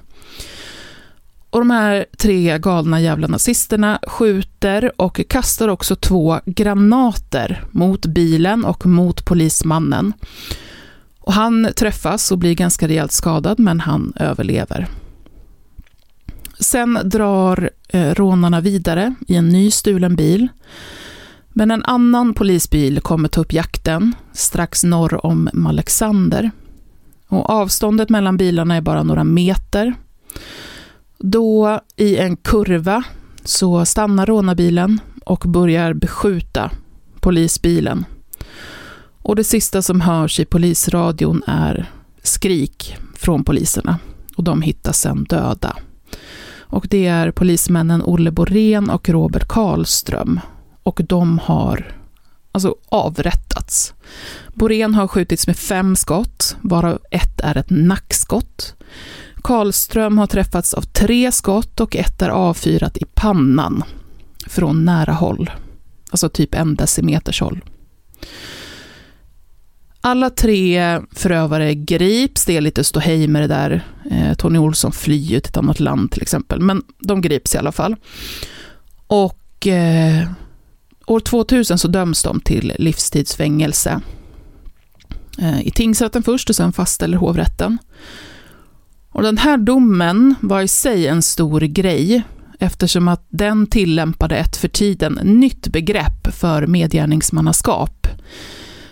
[1.55, 8.65] Och de här tre galna jävla nazisterna skjuter och kastar också två granater mot bilen
[8.65, 10.13] och mot polismannen.
[11.19, 14.87] Och han träffas och blir ganska rejält skadad, men han överlever.
[16.59, 20.47] Sen drar eh, rånarna vidare i en ny stulen bil.
[21.49, 26.51] Men en annan polisbil kommer ta upp jakten strax norr om Malexander.
[27.27, 29.93] Och avståndet mellan bilarna är bara några meter.
[31.27, 33.03] Då i en kurva
[33.43, 36.71] så stannar rånarbilen och börjar beskjuta
[37.19, 38.05] polisbilen.
[39.21, 41.91] Och det sista som hörs i polisradion är
[42.23, 43.99] skrik från poliserna
[44.38, 45.75] och de hittas sen döda.
[46.57, 50.39] Och det är polismännen Olle Borén och Robert Karlström.
[50.83, 51.97] Och de har
[52.51, 52.75] alltså
[53.65, 53.93] plats.
[54.54, 58.75] Borén har skjutits med fem skott, varav ett är ett nackskott.
[59.43, 63.84] Karlström har träffats av tre skott och ett är avfyrat i pannan
[64.47, 65.49] från nära håll.
[66.12, 67.62] Alltså typ en decimeters håll.
[70.01, 73.84] Alla tre förövare grips, det är lite ståhej med det där.
[74.12, 77.71] Eh, Tony Olsson flyr till ett annat land till exempel, men de grips i alla
[77.71, 77.95] fall.
[79.08, 80.28] Och eh,
[81.07, 84.01] år 2000 så döms de till livstidsfängelse.
[85.39, 87.77] Eh, I tingsrätten först och sen fastställer hovrätten.
[89.09, 92.23] Och den här domen var i sig en stor grej
[92.59, 98.07] eftersom att den tillämpade ett för tiden nytt begrepp för medgärningsmannaskap.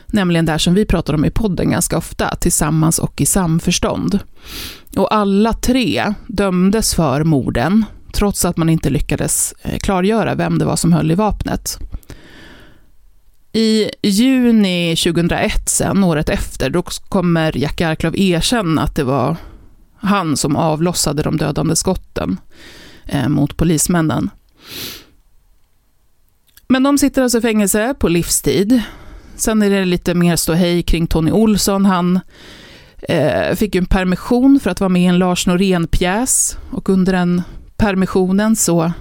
[0.08, 4.20] Nämligen det som vi pratar om i podden ganska ofta, tillsammans och i samförstånd.
[4.96, 10.66] Och alla tre dömdes för morden, trots att man inte lyckades eh, klargöra vem det
[10.66, 11.80] var som höll i vapnet.
[13.56, 19.38] I juni 2001, sen, året efter, då kommer Jack Arklöv erkänna att det var
[19.96, 22.40] han som avlossade de dödande skotten
[23.06, 24.30] eh, mot polismännen.
[26.68, 28.82] Men de sitter alltså i fängelse på livstid.
[29.36, 31.86] Sen är det lite mer ståhej kring Tony Olsson.
[31.86, 32.20] Han
[33.02, 37.14] eh, fick ju en permission för att vara med i en Lars Norén-pjäs och under
[37.14, 37.42] den
[37.78, 38.92] permissionen så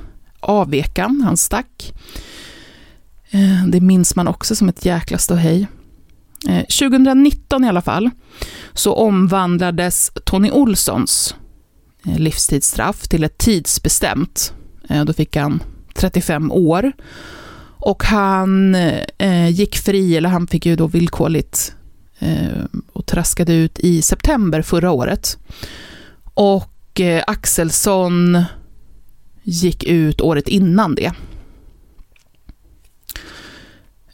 [0.41, 1.93] avvek han, han stack.
[3.35, 5.67] Eh, det minns man också som ett jäkla ståhej.
[6.49, 8.11] Eh, 2019 i alla fall,
[8.73, 11.35] så omvandlades Tony Olssons
[12.07, 14.55] eh, livstidsstraff till ett tidsbestämt.
[15.07, 15.63] Då fick han
[15.95, 16.93] 35 år.
[17.85, 18.77] Och han
[19.51, 21.75] gick fri, eller han fick ju då villkorligt
[22.93, 25.39] och traskade ut i september förra året.
[26.35, 28.45] Och Axelsson
[29.43, 31.13] gick ut året innan det.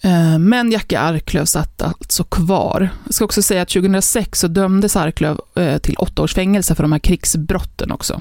[0.08, 2.88] Eh, men Jacke Arklöv satt alltså kvar.
[3.04, 6.82] Jag ska också säga att 2006 så dömdes Arklöv eh, till åtta års fängelse för
[6.82, 8.20] de här krigsbrotten också.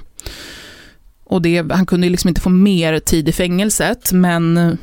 [1.23, 4.73] Och det, han kunde liksom inte få mer tid i fängelset, men eh,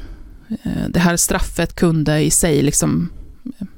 [0.88, 3.11] det här straffet kunde i sig liksom,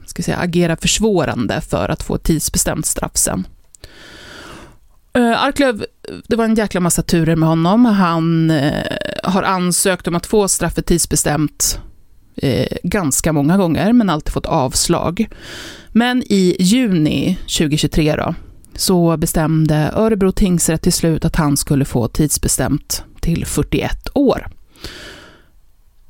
[0.06, 3.46] ska säga, agera försvårande för att få ett tidsbestämt straff sen.
[5.36, 5.84] Arklöv,
[6.28, 7.84] det var en jäkla massa turer med honom.
[7.84, 8.52] Han
[9.22, 11.80] har ansökt om att få straffet tidsbestämt
[12.36, 15.28] eh, ganska många gånger, men alltid fått avslag.
[15.92, 18.34] Men i juni 2023 då,
[18.74, 24.46] så bestämde Örebro tingsrätt till slut att han skulle få tidsbestämt till 41 år.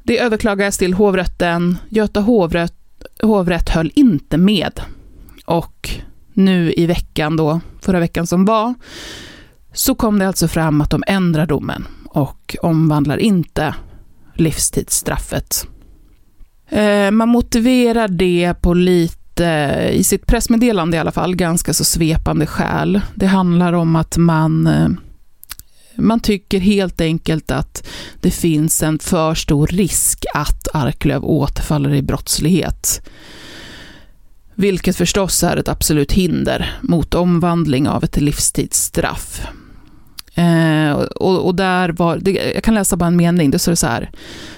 [0.03, 1.79] Det överklagades till hovrätten.
[1.89, 2.75] Göta hovrätt,
[3.23, 4.81] hovrätt höll inte med.
[5.45, 5.91] Och
[6.33, 8.75] nu i veckan då, förra veckan som var,
[9.73, 13.75] så kom det alltså fram att de ändrar domen och omvandlar inte
[14.35, 15.67] livstidsstraffet
[16.69, 22.47] Eh, man motiverar det på lite, i sitt pressmeddelande i alla fall, ganska så svepande
[22.47, 23.01] skäl.
[23.15, 24.89] Det handlar om att man eh,
[25.99, 27.87] man tycker helt enkelt att
[28.21, 33.03] det finns en för stor risk att Arklöv återfaller i brottslighet.
[34.55, 39.47] Vilket förstås är ett absolut hinder mot omvandling av ett livstidsstraff.
[40.37, 43.87] Eh, och, och, där var, det, jag kan läsa bara en mening, det står så
[43.87, 44.11] här.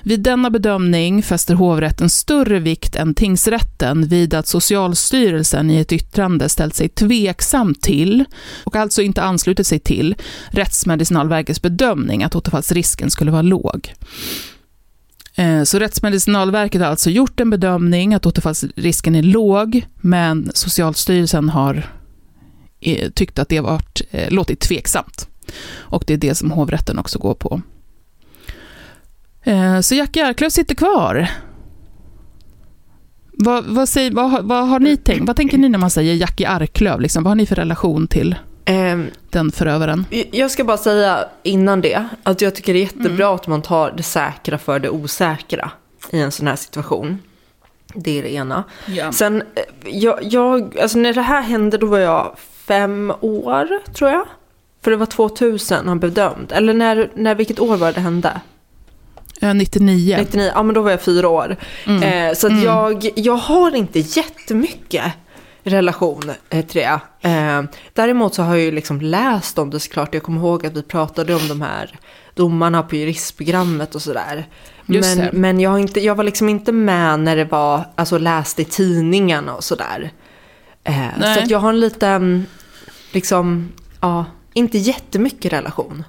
[0.02, 6.48] Vid denna bedömning fäster hovrätten större vikt än tingsrätten vid att Socialstyrelsen i ett yttrande
[6.48, 8.24] ställt sig tveksam till,
[8.64, 10.14] och alltså inte anslutit sig till,
[10.50, 13.92] Rättsmedicinalverkets bedömning att återfallsrisken skulle vara låg.
[15.34, 21.86] Eh, så Rättsmedicinalverket har alltså gjort en bedömning att återfallsrisken är låg, men Socialstyrelsen har
[22.80, 25.28] eh, tyckt att det varit, eh, låtit tveksamt.
[25.78, 27.60] Och det är det som hovrätten också går på.
[29.42, 31.28] Eh, så Jackie Arklöv sitter kvar.
[33.32, 35.26] Vad, vad, säger, vad, vad, har ni tänkt?
[35.26, 37.00] Vad tänker ni när man säger Jackie Arklöv?
[37.00, 37.24] Liksom?
[37.24, 38.34] Vad har ni för relation till
[38.70, 40.04] um, den förövaren?
[40.30, 43.34] Jag ska bara säga innan det att jag tycker det är jättebra mm.
[43.34, 45.70] att man tar det säkra för det osäkra
[46.10, 47.18] i en sån här situation.
[47.94, 48.64] Det är det ena.
[48.86, 49.12] Ja.
[49.12, 54.10] Sen, eh, jag, jag, alltså när det här hände då var jag fem år, tror
[54.10, 54.26] jag.
[54.88, 56.52] För det var 2000 han blev dömd.
[56.52, 58.40] Eller när, när, vilket år var det hände?
[59.40, 60.16] Ja, 99.
[60.18, 61.56] 99, ja men då var jag fyra år.
[61.86, 65.12] Eh, så att jag, jag har inte jättemycket
[65.62, 67.00] relation eh, till det.
[67.28, 70.14] Eh, däremot så har jag ju liksom läst om det såklart.
[70.14, 71.98] Jag kommer ihåg att vi pratade om de här
[72.34, 74.46] domarna på juristprogrammet och sådär.
[74.86, 75.30] Men, det.
[75.32, 78.64] men jag, har inte, jag var liksom inte med när det var, alltså läst i
[78.64, 80.10] tidningarna och sådär.
[80.84, 82.46] Eh, så att jag har en liten,
[83.12, 84.24] liksom, ja,
[84.58, 86.04] inte jättemycket relation.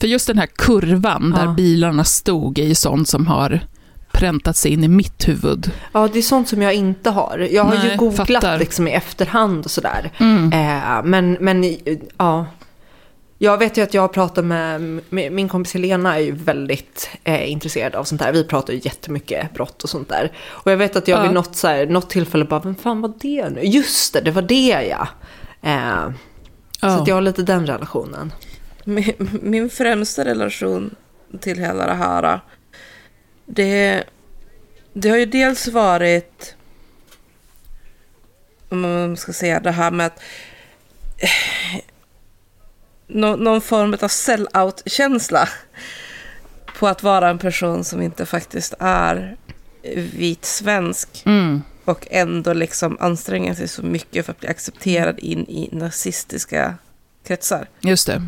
[0.00, 1.52] För just den här kurvan där Ja.
[1.52, 3.60] bilarna stod är ju sånt som har
[4.12, 5.70] präntat sig in i mitt huvud.
[5.92, 7.48] Ja, det är sånt som jag inte har.
[7.52, 8.58] Jag har ju Nej, googlat fattar.
[8.58, 10.10] liksom i efterhand och sådär.
[10.18, 10.52] Mm.
[10.52, 11.76] Eh, men, men
[12.18, 12.46] ja.
[13.38, 17.50] Jag vet ju att jag pratar med, med min kompis Helena är ju väldigt eh,
[17.50, 18.32] intresserad av sånt där.
[18.32, 20.32] Vi pratar ju jättemycket brott och sånt där.
[20.46, 21.22] Och jag vet att jag Ja.
[21.22, 23.60] vid något, så här, något tillfälle bara, vem fan var det nu?
[23.62, 25.08] Just det, det var det ja.
[25.62, 26.10] Eh,
[26.80, 27.00] Så Ja.
[27.02, 28.32] att jag har lite den relationen.
[28.84, 30.94] Min, min främsta relation
[31.40, 32.40] till hela det här,
[33.46, 34.04] det,
[34.92, 36.54] det har ju dels varit,
[38.68, 40.20] om man ska säga det här med att
[41.18, 41.80] eh,
[43.06, 45.48] nå, någon form av sell-out-känsla
[46.78, 49.36] på att vara en person som inte faktiskt är
[49.96, 51.62] vit svensk Mm.
[51.86, 56.74] Och ändå liksom anstränga sig så mycket för att bli accepterad in i nazistiska
[57.24, 57.68] kretsar.
[57.80, 58.22] Just det.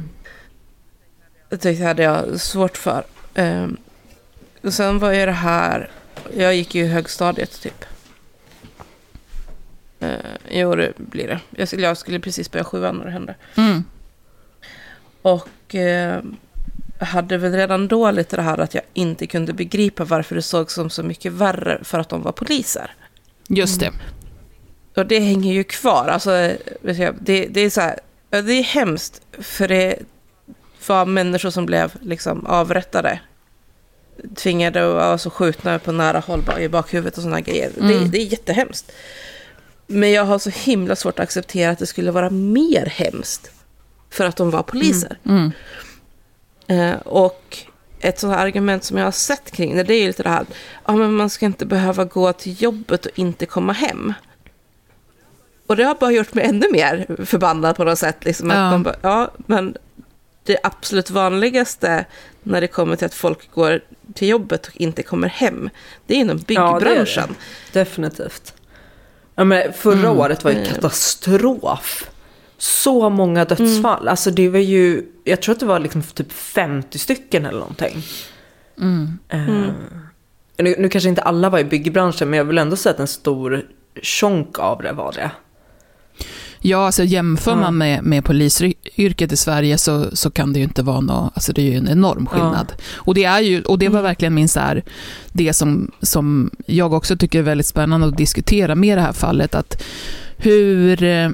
[1.49, 3.05] Det hade jag svårt för.
[3.35, 3.77] Um,
[4.62, 5.90] och sen var ju det här,
[6.37, 7.85] jag gick ju i högstadiet typ.
[10.03, 10.11] Uh,
[10.51, 11.40] jo, det blir det.
[11.51, 13.35] Jag skulle, jag skulle precis börja sjuan när det hände.
[13.57, 13.85] Mm.
[15.23, 16.23] Och eh,
[16.99, 20.71] hade väl redan då lite det här att jag inte kunde begripa varför det såg
[20.71, 22.94] som så mycket värre för att de var poliser.
[23.48, 23.92] Just det.
[24.96, 26.08] Och det hänger ju kvar.
[26.08, 26.30] Alltså,
[27.20, 27.98] det, det är så här,
[28.30, 29.98] det är hemskt för det
[30.87, 33.20] var människor som blev liksom avrättade.
[34.37, 37.70] Tvingade och alltså, skjutna på nära håll i bakhuvudet och sådana grejer.
[37.74, 38.11] Det, Mm.
[38.11, 38.92] det är jättehemskt.
[39.87, 43.50] Men jag har så himla svårt att acceptera att det skulle vara mer hemskt
[44.11, 45.18] för att de var poliser.
[45.26, 45.50] Mm.
[46.66, 47.58] Eh, och
[48.00, 50.28] ett sådant här argument som jag har sett kring det, det är ju lite det
[50.28, 50.46] här,
[50.87, 54.12] ja men man ska inte behöva gå till jobbet och inte komma hem.
[55.66, 58.24] Och det har bara gjort mig ännu mer förbannad på något sätt.
[58.24, 58.56] Liksom, Ja.
[58.66, 59.76] att man bara, ja, men
[60.44, 62.04] det absolut vanligaste
[62.42, 63.80] när det kommer till att folk går
[64.14, 65.70] till jobbet och inte kommer hem,
[66.06, 66.84] det är inom Ja, det är det.
[66.87, 67.34] byggbranschen.
[67.72, 68.54] Definitivt.
[69.34, 70.18] Ja, men förra Mm.
[70.18, 72.11] året var ju katastrof.
[72.59, 74.09] Så många dödsfall.
[74.09, 78.03] Alltså det var ju, jag tror att det var liksom typ 50 stycken eller någonting.
[78.81, 79.18] Mm.
[79.29, 79.73] Eh,
[80.59, 83.07] nu, nu kanske inte alla var i byggbranschen men jag vill ändå säga att en
[83.07, 83.62] stor
[84.03, 85.31] chunk av det var det.
[86.61, 90.83] Ja, alltså jämför man med, med polisyrket i Sverige så, så kan det ju inte
[90.83, 92.73] vara något, alltså det är ju en enorm skillnad.
[92.94, 94.85] Och det är ju, och det var verkligen min så här,
[95.33, 99.55] det som, som jag också tycker är väldigt spännande att diskutera med det här fallet,
[99.55, 99.83] att
[100.37, 101.31] hur, eh,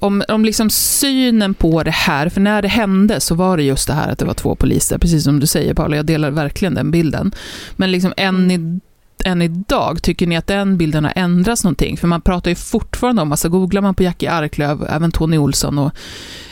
[0.00, 3.86] om, om liksom synen på det här, för när det hände så var det just
[3.86, 6.74] det här att det var två poliser, precis som du säger Paula, jag delar verkligen
[6.74, 7.32] den bilden.
[7.76, 8.80] Men liksom än, i,
[9.24, 11.96] än idag, tycker ni att den bilden har ändrats någonting?
[11.96, 15.78] För man pratar ju fortfarande om, alltså googlar man på Jackie Arklöv, även Tony Olsson
[15.78, 15.92] och,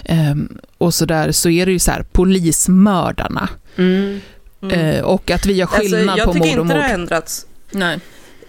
[0.04, 3.48] ehm, och sådär, så är det ju så här, polismördarna.
[4.72, 6.88] Eh, och att vi gör skillnad Alltså, jag på tycker mord och inte det mord.
[6.88, 7.46] har ändrats.
[7.70, 7.98] Nej.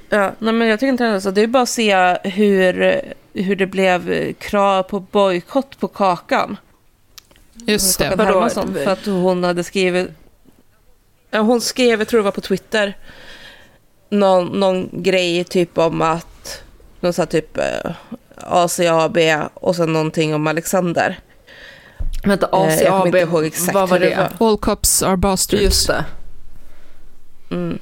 [0.10, 1.36] Ja, nej, men jag tycker inte det har ändrats.
[1.36, 3.02] Det är bara att se hur,
[3.44, 6.58] hur det blev eh, krav på bojkott på Kakan.
[7.54, 8.06] Just det.
[8.06, 10.10] Hermansson, för att hon hade skrivit...
[11.32, 12.98] Ja, hon skrev, jag tror det var på Twitter,
[14.10, 16.64] någon, någon grej typ om att...
[17.00, 17.92] Någon sån här typ eh,
[18.36, 19.18] ACAB
[19.54, 21.20] och sen någonting om Alexander.
[22.24, 24.10] Vänta, Eh, jag kommer ACAB, inte ihåg exakt vad var det?
[24.10, 24.48] det var.
[24.48, 25.64] All cops are bastards.
[25.64, 26.06] Just det.
[27.52, 27.80] Mm.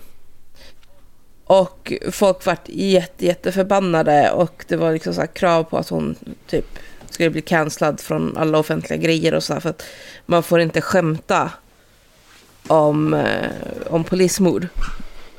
[1.47, 6.15] Och folk vart jätte, jätteförbannade och det var liksom så krav på att hon
[6.47, 9.83] typ skulle bli cancellad från alla offentliga grejer och så här, för att
[10.25, 11.51] man får inte skämta
[12.67, 13.49] om, eh,
[13.87, 14.67] om polismord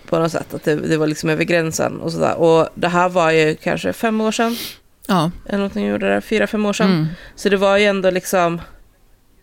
[0.09, 0.55] på något sätt.
[0.55, 2.35] Att det, det var liksom över gränsen och sådär.
[2.37, 4.57] Och det här var ju kanske fem år sedan,
[5.07, 5.31] Ja.
[5.47, 6.91] eller någonting gjorde det, fyra, fem år sedan.
[6.91, 7.07] Mm.
[7.37, 8.61] Så det var ju ändå liksom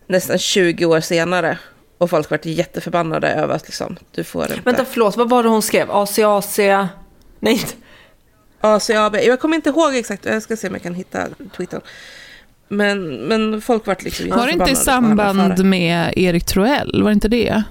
[0.07, 1.57] nästan 20 år senare.
[1.97, 4.61] Och folk vart jätteförbannade över att liksom, du får inte...
[4.65, 5.91] Vänta, förlåt, vad var det hon skrev?
[5.91, 6.57] ACAC?
[7.39, 7.73] Nej, inte-
[8.61, 9.15] ACAB.
[9.15, 11.81] Jag kommer inte ihåg exakt, jag ska se om jag kan hitta tweeten.
[12.67, 17.03] Men, men folk vart liksom Var det inte i samband med Erik Troell?
[17.03, 17.63] Var det inte det?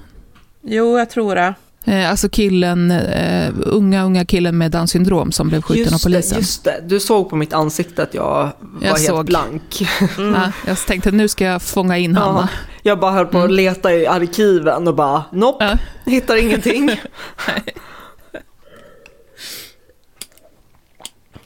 [0.62, 1.54] Jo, jag tror det.
[1.84, 6.04] Eh, alltså killen, eh, unga, unga killen med Downs syndrom som blev skjuten av Just
[6.04, 6.38] det, polisen.
[6.38, 6.80] just det.
[6.86, 9.26] Du såg på mitt ansikte att jag var helt såg.
[9.26, 9.82] blank.
[10.18, 12.48] Ja, jag tänkte nu ska jag fånga in Hanna.
[12.52, 15.78] Ja, jag bara höll på att leta i arkiven och bara nopp, Ja.
[16.06, 16.90] hittar ingenting.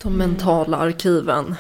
[0.03, 1.55] De mentala arkiven.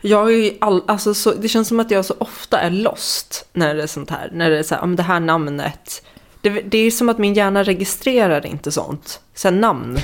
[0.00, 3.74] Jag är all, alltså så, det känns som att jag så ofta är lost när
[3.74, 4.30] det är sånt här.
[4.32, 6.02] När det är så här, om det här namnet.
[6.42, 9.20] Det, det är som att min hjärna registrerar inte sånt.
[9.34, 9.96] Så här namn.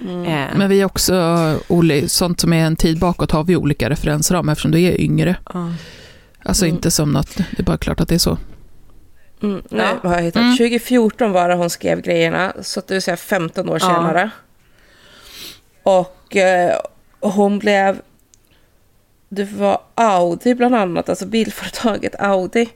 [0.00, 1.14] Eh, Men vi är också,
[1.68, 5.00] Olle, sånt som är en tid bakåt har vi olika referenser om eftersom du är
[5.00, 5.36] yngre.
[5.54, 5.72] ja.
[6.44, 8.38] Alltså inte som något, det är bara klart att det är så.
[9.42, 9.96] Mm, nej, Ja.
[10.02, 10.40] vad har jag hittat?
[10.42, 10.56] Mm.
[10.56, 13.86] 2014 var det hon skrev grejerna, så att det vill säga 15 år Ja.
[13.86, 14.30] senare.
[15.82, 16.76] Och eh,
[17.20, 18.00] hon blev...
[19.28, 22.68] Det var Audi bland annat, alltså bilföretaget Audi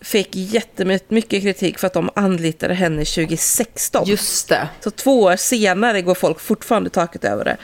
[0.00, 4.06] fick jättemycket kritik för att de anlitade henne 2016.
[4.06, 4.68] Just det.
[4.80, 7.56] Så två år senare går folk fortfarande taket över det.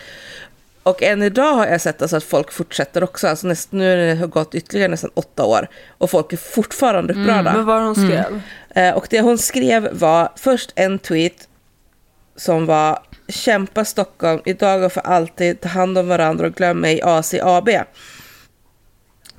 [0.83, 3.29] Och än idag har jag sett alltså att folk fortsätter också.
[3.29, 5.69] Alltså näst, nu har det gått ytterligare nästan åtta år.
[5.99, 7.53] Och folk är fortfarande upprörda.
[7.53, 8.41] Men vad hon skrev?
[8.75, 11.49] Eh, Och det hon skrev var först en tweet
[12.37, 17.03] som var Kämpa Stockholm, idag och för alltid, ta hand om varandra och glöm mig
[17.03, 17.69] ACAB.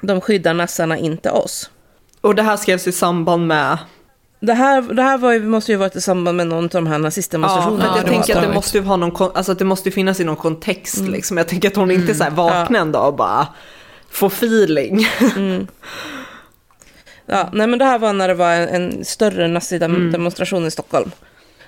[0.02, 1.70] De skyddar nassarna, inte oss.
[2.24, 3.78] Och det här skrevs i samband med...
[4.39, 6.88] Det här, det här var ju, måste ju varit i samband med någon av de
[6.88, 7.89] här Ja, nazistdemonstrationerna.
[7.89, 9.89] att Ja, jag tänker att måste det måste ju ha någon, alltså att det måste
[9.89, 11.38] ju finnas i någon kontext liksom.
[11.38, 13.47] Jag tänker att hon inte så här vaknar en dag och bara
[14.09, 15.07] får feeling.
[17.26, 21.11] Ja, nej men det här var när det var en, en större nazidemonstration i Stockholm.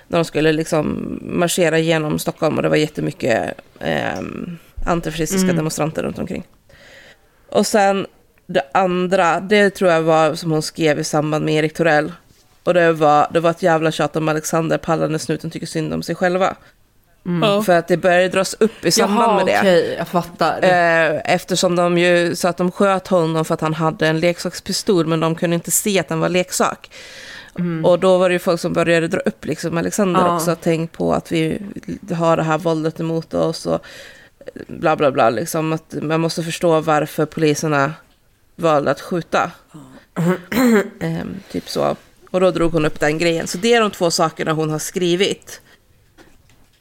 [0.08, 4.20] När de skulle liksom marschera genom Stockholm och det var jättemycket eh,
[4.86, 6.46] antifascistiska demonstranter runt omkring.
[7.50, 8.06] Och sen
[8.46, 12.12] det andra, det tror jag var som hon skrev i samband med Erik Torell.
[12.64, 16.02] Och det var, det var ett jävla tjat om Alexander Pallande snuten tycker synd om
[16.02, 16.56] sig själva.
[17.66, 19.58] För att det började dras upp i samband Jaha, med det.
[19.60, 20.62] okej, jag fattar.
[20.62, 25.06] Eh, eftersom de ju sa att de sköt honom för att han hade en leksakspistol,
[25.06, 26.90] men de kunde inte se att den var leksak.
[27.84, 30.36] Och då var det ju folk som började dra upp liksom Alexander Ja.
[30.36, 31.58] också, tänk på att vi
[32.14, 33.80] har det här våldet emot oss och
[34.66, 37.92] bla bla bla, liksom att man måste förstå varför poliserna
[38.56, 39.50] valde att skjuta.
[41.00, 41.96] Ehm, typ så.
[42.30, 43.46] Och då drog hon upp den grejen.
[43.46, 45.60] Så det är de två sakerna hon har skrivit.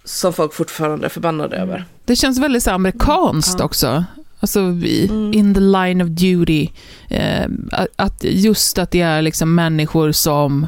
[0.04, 1.86] Som folk fortfarande är förbannade över.
[2.06, 4.06] Det känns väldigt så amerikanskt också.
[4.40, 6.68] Alltså i, in the line of duty.
[7.10, 7.48] Eh,
[7.96, 10.68] att- just att det är liksom människor som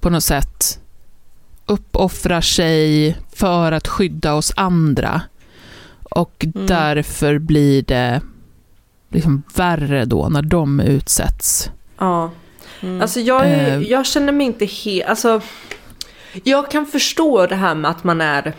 [0.00, 0.78] på något sätt
[1.66, 5.20] uppoffrar sig för att skydda oss andra.
[6.02, 8.20] Och därför blir det
[9.14, 11.70] liksom värre då när de utsätts.
[11.98, 12.30] Ja.
[13.00, 13.78] Alltså jag, Eh.
[13.82, 15.08] jag känner mig inte helt...
[15.08, 15.40] Alltså,
[16.44, 18.52] jag kan förstå det här med att man är...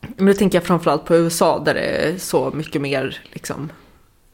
[0.00, 3.70] Men nu tänker jag framförallt på USA där det är så mycket mer liksom,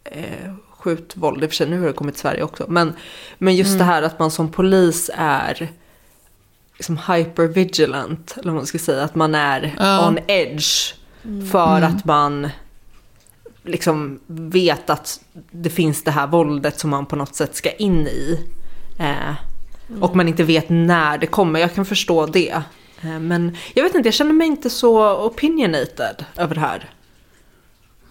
[0.05, 1.43] eh, skjutvåld.
[1.43, 2.65] I och för sig nu har det kommit till Sverige också.
[2.69, 2.93] Men,
[3.39, 5.69] men just det här att man som polis är
[6.77, 8.35] liksom hypervigilant.
[8.37, 9.03] Eller vad man ska säga.
[9.05, 10.09] Att man är Ja.
[10.09, 10.95] on edge.
[11.53, 12.49] För att man
[13.65, 18.07] liksom vet att det finns det här våldet som man på något sätt ska in
[18.07, 18.41] i.
[18.99, 19.35] Eh,
[20.01, 21.61] Och man inte vet när det kommer.
[21.61, 22.51] Jag kan förstå det.
[23.03, 26.91] Eh, men jag vet inte, jag känner mig inte så opinionated över det här.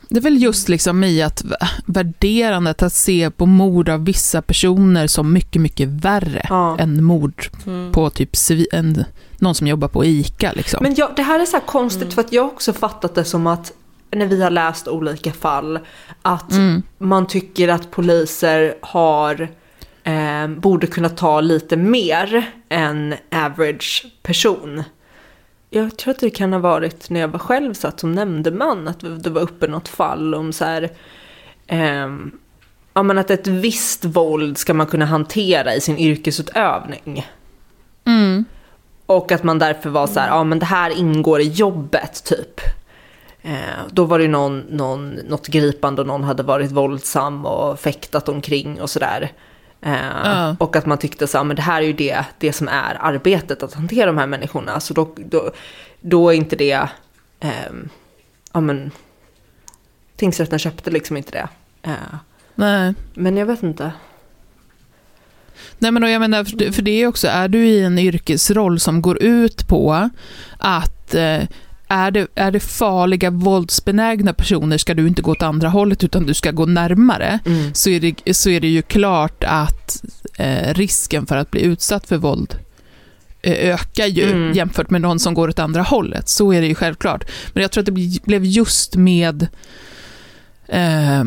[0.09, 1.43] Det är väl just liksom i att
[1.85, 6.77] värderandet att se på mord av vissa personer som mycket, mycket värre Ja.
[6.79, 7.43] än mord
[7.91, 8.29] på typ
[8.71, 9.05] en,
[9.39, 10.51] någon som jobbar på ICA.
[10.55, 10.79] Liksom.
[10.83, 13.23] Men jag, det här är så här konstigt för att jag har också fattat det
[13.25, 13.73] som att
[14.15, 15.79] när vi har läst olika fall
[16.21, 16.53] att
[16.97, 19.47] man tycker att poliser har
[20.03, 24.83] eh, borde kunna ta lite mer än average person.
[25.69, 29.23] Jag tror att det kan ha varit när jag var själv satt som nämndeman att
[29.23, 30.89] det var uppe något fall om så här
[31.67, 32.31] ehm,
[32.93, 37.27] ja, men att ett visst våld ska man kunna hantera i sin yrkesutövning.
[38.05, 38.45] Mm.
[39.05, 42.61] Och att man därför var så här, ja men det här ingår i jobbet typ.
[43.45, 43.53] Eh,
[43.91, 48.81] då var det någon, någon, något gripande och någon hade varit våldsam och fäktat omkring
[48.81, 49.31] och sådär.
[49.79, 50.55] Ja.
[50.59, 53.63] Och att man tyckte så men det här är ju det, det som är arbetet,
[53.63, 54.79] att hantera de här människorna.
[54.79, 55.51] Så då, då,
[56.01, 56.89] då är inte det,
[57.39, 57.89] ehm,
[58.53, 58.91] ja men,
[60.15, 61.47] tingsrätten köpte liksom inte det.
[61.89, 62.15] Eh,
[62.55, 62.93] Nej.
[63.13, 63.91] men jag vet inte.
[65.77, 68.79] Nej, men jag menar, för det- för det är också, är du i en yrkesroll
[68.79, 70.09] som går ut på
[70.57, 71.39] att eh,
[71.93, 76.25] är det, är det farliga våldsbenägna personer ska du inte gå åt andra hållet utan
[76.25, 77.39] du ska gå närmare.
[77.45, 77.73] Mm.
[77.73, 80.03] Så, är det, så är det ju klart att
[80.37, 82.55] eh, risken för att bli utsatt för våld
[83.41, 84.53] eh, ökar ju Mm.
[84.53, 86.29] jämfört med någon som går åt andra hållet.
[86.29, 87.23] Så är det ju självklart.
[87.53, 89.47] Men jag tror att det blev just med
[90.67, 91.23] eh,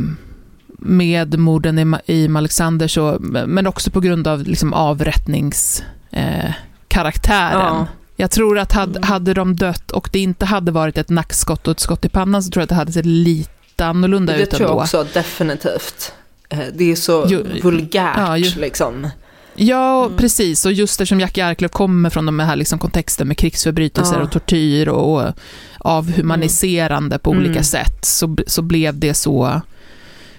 [0.78, 7.52] med morden i, Alexander, så, men också på grund av liksom avrättningskaraktären.
[7.52, 7.52] Eh.
[7.52, 7.86] Ja.
[8.16, 11.72] Jag tror att hade, hade de dött och det inte hade varit ett nackskott och
[11.72, 14.50] ett skott i pannan så tror jag att det hade sett lite annorlunda Det ut
[14.50, 14.82] tror jag ändå.
[14.82, 16.12] också, definitivt.
[16.48, 19.08] Eh, Det är så Jo, vulgärt ja, ju- liksom.
[19.54, 20.66] Ja, precis.
[20.66, 24.22] Och just eftersom Jackie Arklöv kommer från de här liksom kontexten med krigsförbrytelser Ja.
[24.22, 25.32] och tortyr och, och
[25.78, 27.64] avhumaniserande på olika Mm.
[27.64, 29.60] sätt, så, så blev det så,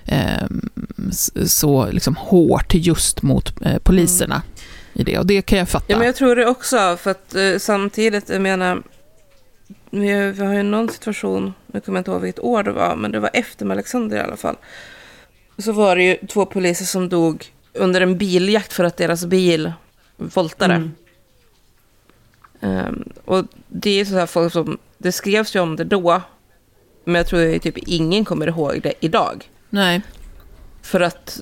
[0.05, 0.47] eh,
[1.45, 4.41] så liksom hårt just mot eh, poliserna
[4.97, 5.19] i det.
[5.19, 5.85] Och det kan jag fatta.
[5.87, 8.83] Ja, men jag tror det också, för att eh, samtidigt, jag menar,
[9.89, 12.71] vi har, vi har ju någon situation, nu kommer jag inte ihåg vilket år det
[12.71, 14.55] var, men det var efter med Alexander i alla fall.
[15.57, 19.71] Så var det ju två poliser som dog under en biljakt för att deras bil
[20.17, 20.73] voltade.
[20.73, 20.91] Mm.
[22.61, 26.21] Ehm, och det är så här folk som, det skrevs ju om det då,
[27.03, 29.49] men jag tror ju typ ingen kommer ihåg det idag.
[29.69, 30.01] Nej.
[30.81, 31.39] För att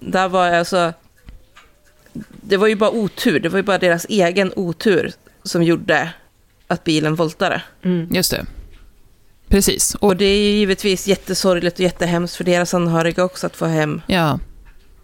[0.00, 0.92] där var jag alltså...
[2.40, 3.40] Det var ju bara otur.
[3.40, 5.12] Det var ju bara deras egen otur
[5.42, 6.12] som gjorde
[6.66, 7.62] att bilen voltade.
[7.82, 8.08] Mm.
[8.14, 8.46] Just det.
[9.48, 9.94] Precis.
[9.94, 13.66] Och, Och det är ju givetvis jättesorgligt och jättehemskt för deras anhöriga också att få
[13.66, 14.38] hem ja,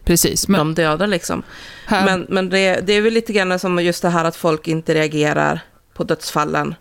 [0.05, 0.49] precis.
[0.49, 1.43] Men, de döda liksom.
[1.87, 4.69] här, Men, men det, det är väl lite grann som just det här att folk
[4.69, 5.61] inte reagerar
[5.95, 6.75] på dödsfallen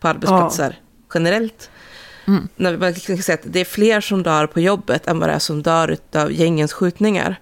[0.00, 0.78] på arbetsplatser
[1.14, 1.70] generellt.
[2.26, 2.48] Mm.
[2.56, 5.32] När man kan säga att det är fler som dör på jobbet än vad det
[5.32, 7.40] är som dör av gängens skjutningar.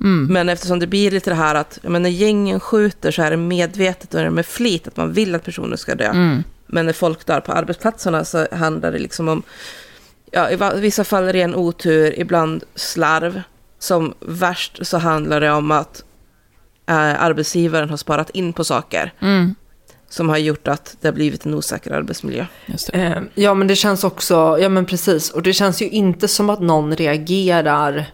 [0.00, 3.30] Mm, Men eftersom det blir lite det här att men när gängen skjuter så är
[3.30, 6.10] det medvetet och är det med flit att man vill att personer ska dö.
[6.10, 9.42] mm, Men när folk dör på arbetsplatserna så handlar det liksom om,
[10.30, 13.42] ja, i vissa fall ren otur, ibland slarv.
[13.80, 16.04] Som värst så handlar det om att
[16.88, 19.54] eh, arbetsgivaren har sparat in på saker mm,
[20.08, 22.46] som har gjort att det har blivit en osäker arbetsmiljö.
[22.66, 22.98] just det.
[22.98, 26.50] Eh, Ja, men det känns också, ja men precis, och det känns ju inte som
[26.50, 28.06] att någon reagerar,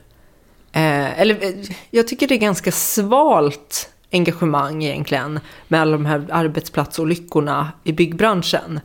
[0.75, 6.27] eh, eller eh, jag tycker det är ganska svalt engagemang egentligen med alla de här
[6.33, 8.81] arbetsplatsolyckorna i byggbranschen.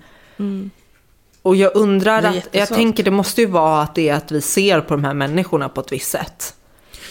[1.41, 4.41] Och jag undrar att, jag tänker det måste ju vara att det är att vi
[4.41, 6.55] ser på de här människorna på ett visst sätt.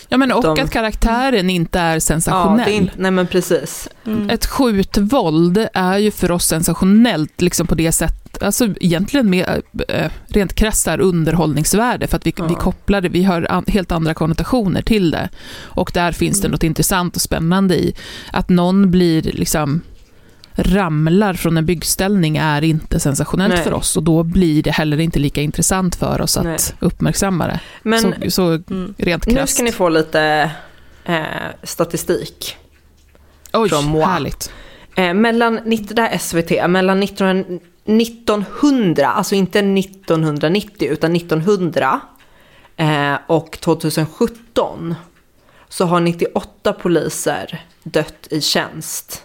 [0.08, 2.66] Ja, men och de- att karaktären inte är Ja, sensationell.
[2.66, 3.88] det är inte, nej men precis.
[4.30, 10.10] Ett skjutvåld är ju för oss sensationellt liksom på det sättet, alltså egentligen med äh,
[10.28, 14.14] rent krasst är underhållningsvärde för att vi, vi kopplar det, vi har an, helt andra
[14.14, 15.28] konnotationer till det.
[15.60, 17.94] Och där finns det något intressant och spännande i
[18.32, 19.80] att någon blir liksom
[20.58, 23.64] ramlar från en byggställning är inte sensationellt Nej.
[23.64, 26.58] för oss och då blir det heller inte lika intressant för oss att Nej.
[26.78, 27.60] uppmärksamma det.
[27.82, 28.94] Men så, så Mm.
[28.98, 29.54] rent nu krasst.
[29.54, 30.50] ska ni få lite
[31.04, 31.22] eh,
[31.62, 32.56] statistik.
[33.52, 34.06] Oj, från Moa.
[34.06, 34.52] härligt.
[34.94, 42.00] Eh, mellan, 90 det här är SVT, mellan 19, 1900, alltså inte 1990 utan 1900
[42.76, 44.94] eh, och 2017
[45.68, 49.22] så har 98 poliser dött i tjänst.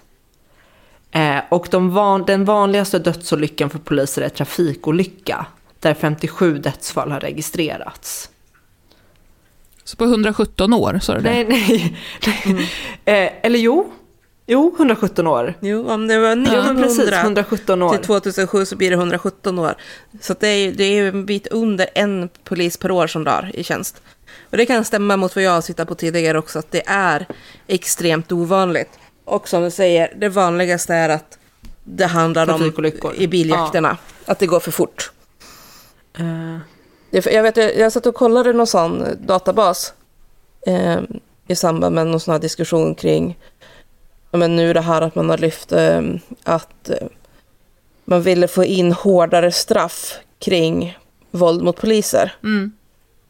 [1.14, 5.46] Eh, och de van, den vanligaste dödsolyckan för poliser är trafikolycka
[5.80, 8.30] där 57 dödsfall har registrerats.
[9.84, 11.30] Så på 117 år, sa du det?
[11.30, 11.98] Nej, nej.
[12.46, 12.70] nej.
[13.06, 13.92] Eh, eller jo,
[14.46, 15.54] jo 117 år.
[15.60, 17.96] Jo, om det var Ja, men 900 precis, 117 år.
[17.96, 19.76] till 2007 så blir det 117 år.
[20.22, 23.52] Så det är ju det är en bit under en polis per år som dör
[23.54, 24.02] i tjänst.
[24.50, 27.26] Och det kan stämma mot vad jag har tittat på tidigare också, att det är
[27.68, 29.00] extremt ovanligt.
[29.26, 31.38] Och som du säger, det vanligaste är att
[31.84, 32.62] det handlar om
[33.18, 35.12] i biljakterna, att det går för fort.
[37.12, 39.94] Det- Jag, vet, jag, jag satt och kollade någon sån databas
[40.68, 41.00] eh,
[41.48, 43.38] i samband med någon sån här diskussion kring
[44.32, 46.02] ja, men nu det här att man har lyft eh,
[46.44, 47.08] att eh,
[48.06, 50.98] man ville få in hårdare straff kring
[51.32, 52.36] våld mot poliser.
[52.44, 52.72] Mm.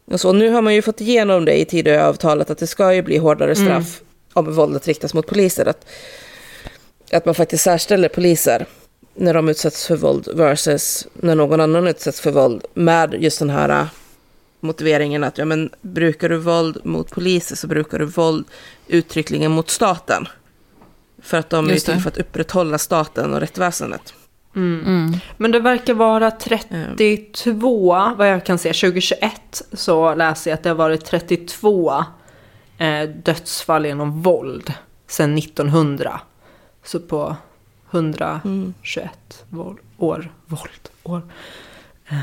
[0.05, 3.01] Och så, nu har man ju fått igenom det i Tidöavtalet att det ska ju
[3.01, 4.01] bli hårdare straff
[4.33, 5.65] om våldet riktas mot poliser.
[5.65, 5.85] Att,
[7.11, 8.65] att man faktiskt särställer poliser
[9.15, 13.49] när de utsätts för våld versus när någon annan utsätts för våld med just den
[13.49, 13.85] här äh,
[14.59, 18.45] motiveringen att ja, men, brukar du våld mot poliser så brukar du våld
[18.87, 20.27] uttryckligen mot staten.
[21.21, 24.13] För att de är Just till för att upprätthålla staten och rättsväsendet.
[24.55, 25.13] Mm.
[25.37, 30.69] Men det verkar vara 32, vad jag kan se, 2021 så läser jag att det
[30.69, 32.03] har varit 32
[32.77, 34.73] eh, dödsfall genom våld
[35.07, 36.19] sedan 1900.
[36.83, 37.35] Så på
[37.91, 41.21] 121 våld, år, våld, år.
[42.09, 42.17] Eh,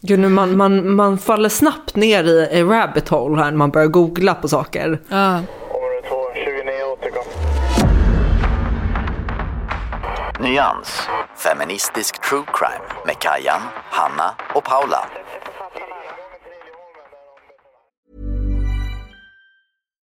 [0.00, 3.70] Gud, nu man, man, man faller snabbt ner i, i rabbit hole här när man
[3.70, 4.98] börjar googla på saker.
[5.08, 5.36] Ja.
[5.36, 7.24] Område 2, 29 återkom.
[10.40, 13.60] Nyans, feministisk true crime med Kajan,
[13.90, 15.06] Hanna och Paula.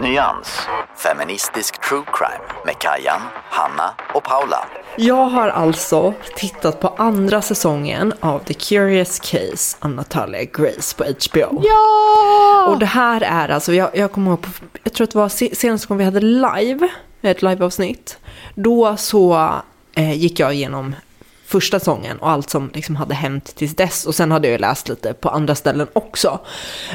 [0.00, 0.60] Nyans,
[0.96, 3.20] feministisk true crime med Kajan,
[3.50, 4.64] Hanna och Paula.
[4.96, 11.04] Jag har alltså tittat på andra säsongen av The Curious Case av Natalia Grace på
[11.04, 11.62] HBO.
[11.64, 12.66] Ja!
[12.68, 14.48] Och det här är alltså, jag, jag kommer ihåg, på,
[14.82, 16.88] jag tror att det var se- senaste gången vi hade live,
[17.22, 18.18] ett liveavsnitt.
[18.54, 19.50] Då så
[19.94, 20.94] eh, gick jag igenom
[21.46, 24.06] första säsongen och allt som liksom hade hänt tills dess.
[24.06, 26.38] Och sen hade jag ju läst lite på andra ställen också.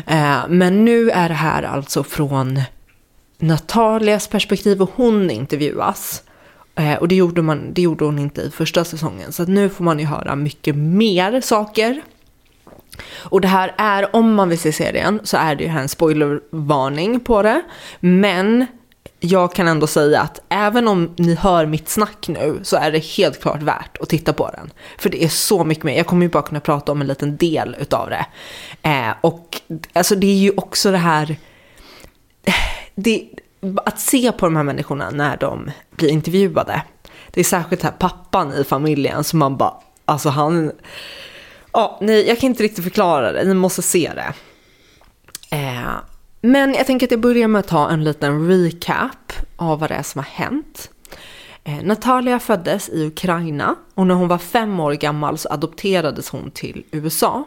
[0.08, 2.62] Eh, men nu är det här alltså från
[3.38, 6.24] Natalias perspektiv och hon intervjuas.
[6.76, 9.32] Eh, och det gjorde, man, det gjorde hon inte i första säsongen.
[9.32, 12.02] Så att nu får man ju höra mycket mer saker.
[13.16, 15.90] Och det här är, om man vill se serien, så är det ju här en
[15.90, 17.62] spoilervarning på det.
[18.00, 18.66] Men
[19.20, 23.06] jag kan ändå säga att även om ni hör mitt snack nu så är det
[23.06, 24.72] helt klart värt att titta på den.
[24.98, 25.98] För det är så mycket mer.
[25.98, 28.26] Jag kommer ju bara kunna prata om en liten del utav det.
[28.82, 29.62] Eh, och
[29.94, 31.36] alltså det är ju också det här
[32.98, 33.30] det,
[33.86, 36.82] att se på de här människorna när de blir intervjuade.
[37.32, 39.74] Det är särskilt här pappan i familjen som man bara,
[40.06, 40.72] alltså han,
[41.74, 44.34] ja, nej, jag kan inte riktigt förklara det, ni måste se det.
[45.58, 45.92] Eh,
[46.42, 49.96] men jag tänker att jag börjar med att ta en liten recap av vad det
[49.96, 50.90] är som har hänt.
[51.64, 56.52] Eh, Natalia föddes i Ukraina och när hon var fem år gammal så adopterades hon
[56.52, 57.44] till USA.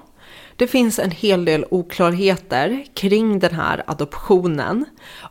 [0.61, 4.85] Det finns en hel del oklarheter kring den här adoptionen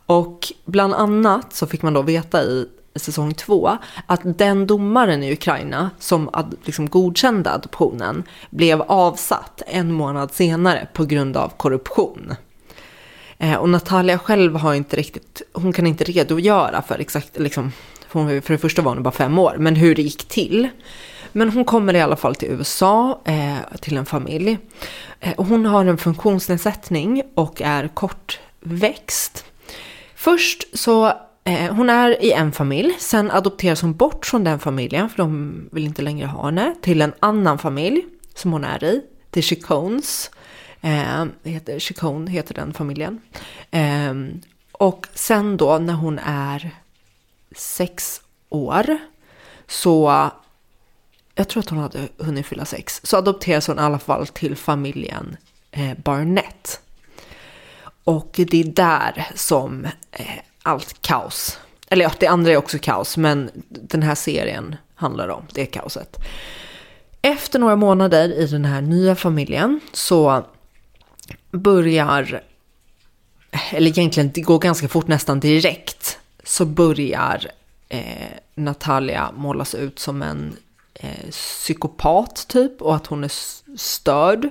[0.06, 2.66] och bland annat så fick man då veta i
[2.96, 9.94] säsong två att den domaren i Ukraina som ad, liksom godkände adoptionen blev avsatt en
[9.94, 12.34] månad senare på grund av korruption.
[13.38, 17.72] Eh, och Natalia själv har inte riktigt, hon kan inte redogöra för exakt, liksom,
[18.10, 20.70] för hon- för det första var hon bara fem år, men hur det gick till.
[21.32, 24.58] Men hon kommer i alla fall till USA, eh, till en familj.
[25.20, 29.46] Eh, och hon har en funktionsnedsättning och är kortväxt.
[30.16, 31.06] Först så,
[31.44, 35.54] eh, hon är i en familj, sen adopteras hon bort från den familjen, för de
[35.72, 38.06] vill inte längre ha henne, till en annan familj
[38.36, 39.02] som hon är i,
[39.32, 40.32] till Chicones.
[40.82, 43.22] Eh, heter, Chicone heter den familjen.
[43.72, 44.14] Eh,
[44.72, 46.72] och sen då när hon är
[47.56, 48.98] sex år
[49.68, 50.32] så
[51.36, 54.56] jag tror att hon hade hunnit fylla sex, så adopteras hon i alla fall till
[54.56, 55.38] familjen
[55.72, 56.82] eh, Barnett.
[58.04, 60.26] Och det är där som eh,
[60.64, 65.44] allt kaos, eller ja, det andra är också kaos, men den här serien handlar om
[65.54, 66.18] det kaoset.
[67.22, 70.46] Efter några månader i den här nya familjen så
[71.52, 72.44] börjar,
[73.72, 76.20] eller egentligen det går ganska fort nästan direkt,
[76.50, 77.48] så börjar
[77.90, 80.58] eh, Natalia målas ut som en
[80.94, 83.32] eh, psykopat typ och att hon är
[83.78, 84.50] störd.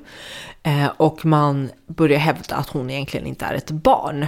[0.62, 4.26] Eh, och man börjar hävda att hon egentligen inte är ett barn.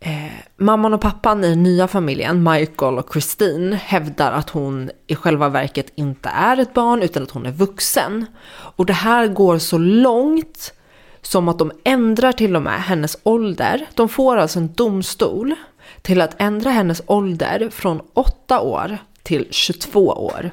[0.00, 5.14] Eh, mamman och pappan i den nya familjen, Michael och Christine, hävdar att hon i
[5.14, 8.26] själva verket inte är ett barn utan att hon är vuxen.
[8.48, 10.72] Och det här går så långt
[11.22, 13.86] som att de ändrar till och med hennes ålder.
[13.94, 15.54] De får alltså en domstol
[16.06, 20.50] till att ändra hennes ålder från 8 år till 22 år.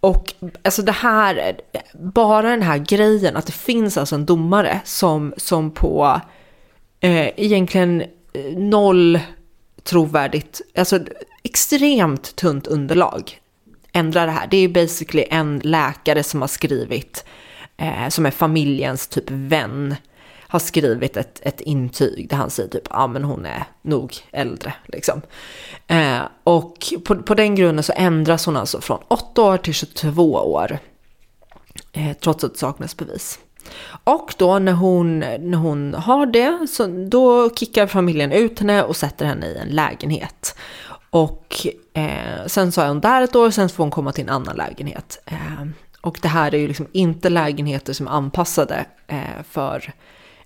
[0.00, 1.60] Och alltså det här,
[1.94, 6.20] bara den här grejen att det finns alltså en domare som, som på
[7.00, 8.08] eh, egentligen eh,
[8.56, 9.20] noll
[9.82, 11.00] trovärdigt, alltså
[11.42, 13.40] extremt tunt underlag
[13.92, 14.46] ändrar det här.
[14.46, 17.24] Det är ju basically en läkare som har skrivit,
[17.76, 19.96] eh, som är familjens typ vän
[20.52, 24.16] har skrivit ett, ett intyg där han säger typ, ja ah, men hon är nog
[24.32, 25.22] äldre liksom.
[25.86, 30.32] Eh, och på, på den grunden så ändras hon alltså från 8 år till 22
[30.32, 30.78] år.
[31.92, 33.38] Eh, trots att det saknas bevis.
[34.04, 38.96] Och då när hon, när hon har det, så då kickar familjen ut henne och
[38.96, 40.54] sätter henne i en lägenhet.
[41.10, 44.30] Och eh, sen så är hon där ett år, sen får hon komma till en
[44.30, 45.22] annan lägenhet.
[45.26, 45.66] Eh,
[46.00, 49.92] och det här är ju liksom inte lägenheter som är anpassade eh, för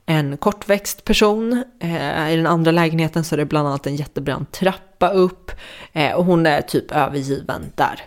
[0.06, 1.64] en kortväxt person.
[1.80, 5.50] Eh, I den andra lägenheten så är det bland annat en jättebrant trappa upp
[5.92, 8.04] eh, och hon är typ övergiven där.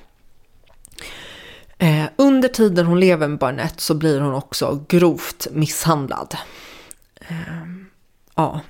[1.78, 6.38] Eh, under tiden hon lever med Barnett så blir hon också grovt misshandlad.
[7.22, 7.38] Eh,
[8.36, 8.62] ja.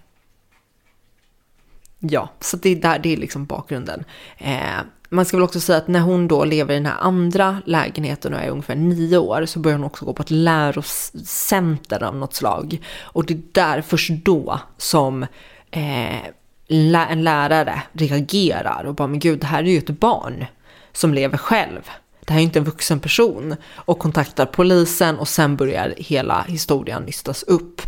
[2.00, 4.04] Ja, så det är där, det är liksom bakgrunden.
[4.38, 4.80] Eh,
[5.10, 8.34] man ska väl också säga att när hon då lever i den här andra lägenheten
[8.34, 12.34] och är ungefär nio år så börjar hon också gå på ett lärocenter av något
[12.34, 12.82] slag.
[13.02, 15.24] Och det är där först då som
[15.72, 16.26] eh,
[16.68, 20.46] en lärare reagerar och bara men gud det här är ju ett barn
[20.92, 21.82] som lever själv.
[22.26, 27.04] Det här är inte en vuxen person och kontaktar polisen och sen börjar hela historien
[27.04, 27.82] nystas upp.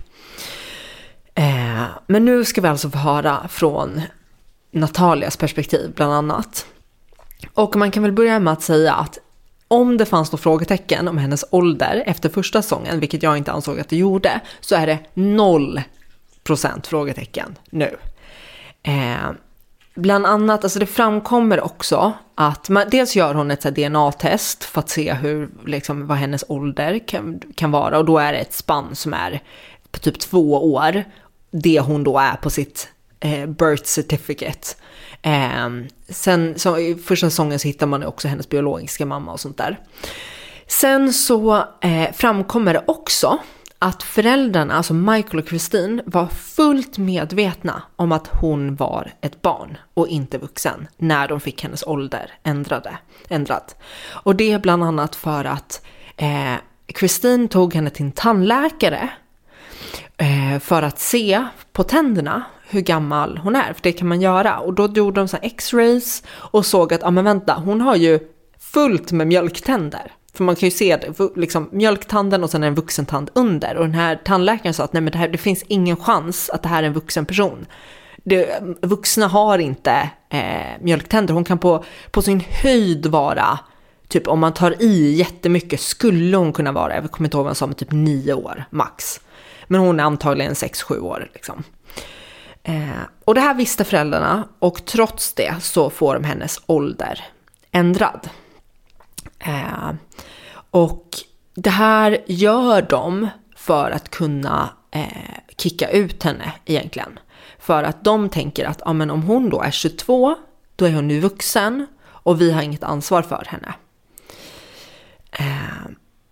[1.42, 4.02] Eh, men nu ska vi alltså få höra från
[4.72, 6.66] Natalias perspektiv bland annat.
[7.54, 9.18] Och man kan väl börja med att säga att
[9.68, 13.80] om det fanns något frågetecken om hennes ålder efter första säsongen, vilket jag inte ansåg
[13.80, 15.82] att det gjorde, så är det noll
[16.44, 17.98] procent frågetecken nu.
[18.84, 19.32] Eh,
[19.96, 24.90] bland annat, alltså det framkommer också att man, dels gör hon ett DNA-test för att
[24.90, 28.96] se hur, liksom, vad hennes ålder kan, kan vara och då är det ett spann
[28.96, 29.42] som är
[29.92, 31.04] på typ två år,
[31.52, 32.90] det hon då är på sitt
[33.20, 34.76] eh, birth certificate.
[35.22, 35.70] Eh,
[36.10, 39.80] sen så, i första säsongen så hittar man också hennes biologiska mamma och sånt där.
[40.68, 43.40] Sen så eh, framkommer det också
[43.80, 49.78] att föräldrarna, alltså Michael och Christine, var fullt medvetna om att hon var ett barn
[49.94, 52.98] och inte vuxen när de fick hennes ålder ändrade,
[53.30, 53.74] ändrad.
[54.10, 55.86] Och det är bland annat för att
[56.18, 56.56] eh,
[57.00, 59.10] Christine tog henne till en tandläkare
[60.18, 64.60] Eh, för att se på tänderna hur gammal hon är, för det kan man göra.
[64.60, 68.20] Och då gjorde de så x-rays och såg att, ja men vänta, hon har ju
[68.60, 70.12] fullt med mjölktänder.
[70.34, 73.76] För man kan ju se det, liksom, mjölktanden och sen en vuxentand under.
[73.76, 76.64] Och den här tandläkaren sa att nej men det, här, det finns ingen chans att
[76.64, 77.66] det här är en vuxen person.
[78.24, 81.34] Det, vuxna har inte eh, mjölktänder.
[81.34, 83.60] Hon kan på, på sin höjd vara,
[84.08, 87.50] typ om man tar i jättemycket skulle hon kunna vara, jag kommer inte ihåg vad
[87.50, 89.20] han sa, men typ nio år max.
[89.72, 91.64] Men hon är antagligen sex sju år liksom.
[92.64, 97.24] Eh, och det här visste föräldrarna och trots det så får de hennes ålder
[97.72, 98.30] ändrad.
[99.40, 99.94] Eh,
[100.72, 101.08] och
[101.56, 107.20] det här gör de för att kunna eh, kicka ut henne egentligen.
[107.60, 110.36] För att de tänker att ja, men om hon då är 22,
[110.76, 113.74] då är hon nu vuxen och vi har inget ansvar för henne.
[115.32, 115.92] Eh,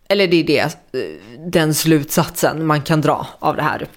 [0.10, 0.60] eller det är det,
[1.00, 3.88] eh, den slutsatsen man kan dra av det här.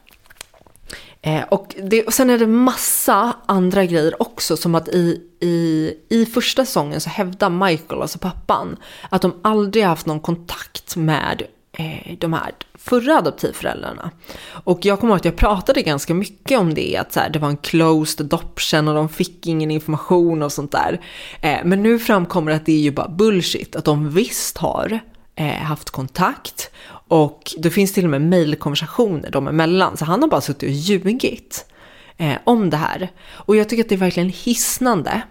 [1.23, 5.95] Eh, och, det, och sen är det massa andra grejer också, som att i, i,
[6.09, 8.77] i första säsongen så hävdar Michael, alltså pappan,
[9.11, 11.43] att de aldrig haft någon kontakt med
[11.73, 14.11] eh, de här förra adoptivföräldrarna.
[14.65, 17.39] Och jag kommer ihåg att jag pratade ganska mycket om det, att så här, det
[17.39, 21.01] var en closed adoption och de fick ingen information och sånt där.
[21.41, 25.01] Eh, men nu framkommer att det är ju bara bullshit, att de visst har
[25.35, 26.71] Eh, haft kontakt
[27.09, 30.69] och det finns till och med mejlkonversationer dem emellan, så han har bara suttit och
[30.69, 31.67] ljugit
[32.17, 33.09] eh, om det här.
[33.31, 35.23] Och jag tycker att det är verkligen hisnande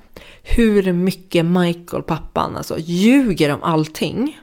[0.43, 4.39] hur mycket Michael, pappan, alltså ljuger om allting.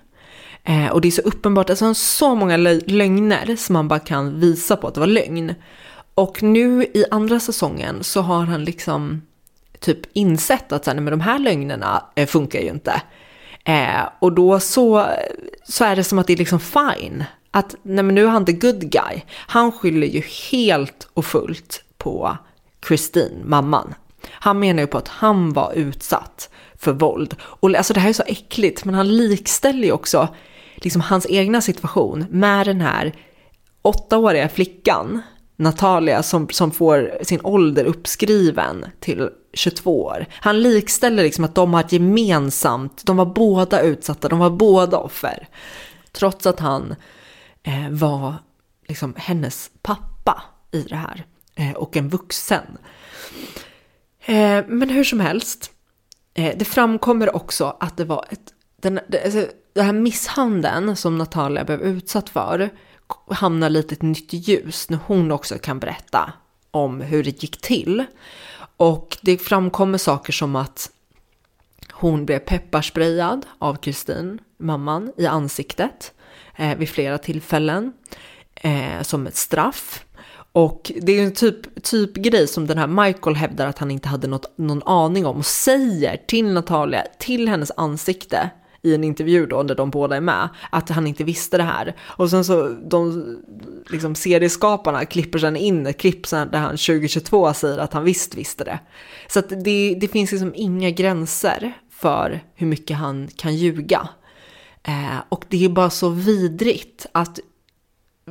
[0.65, 3.99] Eh, och det är så uppenbart, alltså han har så många lögner som man bara
[3.99, 5.55] kan visa på att det var lögn.
[6.15, 9.23] Och nu i andra säsongen så har han liksom
[9.81, 13.03] typ insett att så här, men de här lögnerna eh, funkar ju inte.
[13.69, 15.07] Eh, och då så,
[15.65, 17.25] så är det som att det är liksom fine.
[17.51, 19.23] Att nej men nu är han the good guy.
[19.31, 22.37] Han skyller ju helt och fullt på
[22.87, 23.95] Christine, mamman.
[24.31, 27.37] Han menar ju på att han var utsatt för våld.
[27.43, 30.29] Och alltså det här är så äckligt, men han likställer ju också
[30.75, 33.13] liksom hans egna situation med den här
[33.83, 35.23] åttaåriga flickan,
[35.61, 40.27] Natalia, som, som får sin ålder uppskriven till 22 år.
[40.31, 44.99] Han likställer liksom att de har ett gemensamt, de var båda utsatta, de var båda
[44.99, 45.49] offer.
[46.13, 46.95] Trots att han
[47.63, 48.35] eh, var
[48.89, 52.79] liksom hennes pappa i det här eh, och en vuxen.
[54.25, 55.71] Eh, men hur som helst,
[56.35, 58.53] eh, det framkommer också att det var ett,
[58.83, 62.71] den, det, alltså, den här misshandeln som Natalia blev utsatt för
[63.31, 66.33] hamnar lite i ett nytt ljus när hon också kan berätta
[66.71, 68.05] om hur det gick till.
[68.77, 70.91] Och det framkommer saker som att
[71.93, 76.13] hon blev pepparsprayad av Kristin, mamman, i ansiktet
[76.57, 77.93] eh, vid flera tillfällen
[78.55, 80.05] eh, som ett straff.
[80.53, 84.09] Och det är en typ, typ grej som den här Michael hävdar att han inte
[84.09, 88.51] hade något, någon aning om och säger till Natalia, till hennes ansikte
[88.83, 91.97] i en intervju då där de båda är med, att han inte visste det här.
[92.01, 93.37] Och sen så de
[93.91, 98.65] liksom serieskaparna klipper sen in ett klipp där han 2022 säger att han visst visste
[98.65, 98.79] det.
[99.29, 104.09] Så att det, det finns liksom inga gränser för hur mycket han kan ljuga.
[104.83, 107.41] Eh, och det är bara så vidrigt att,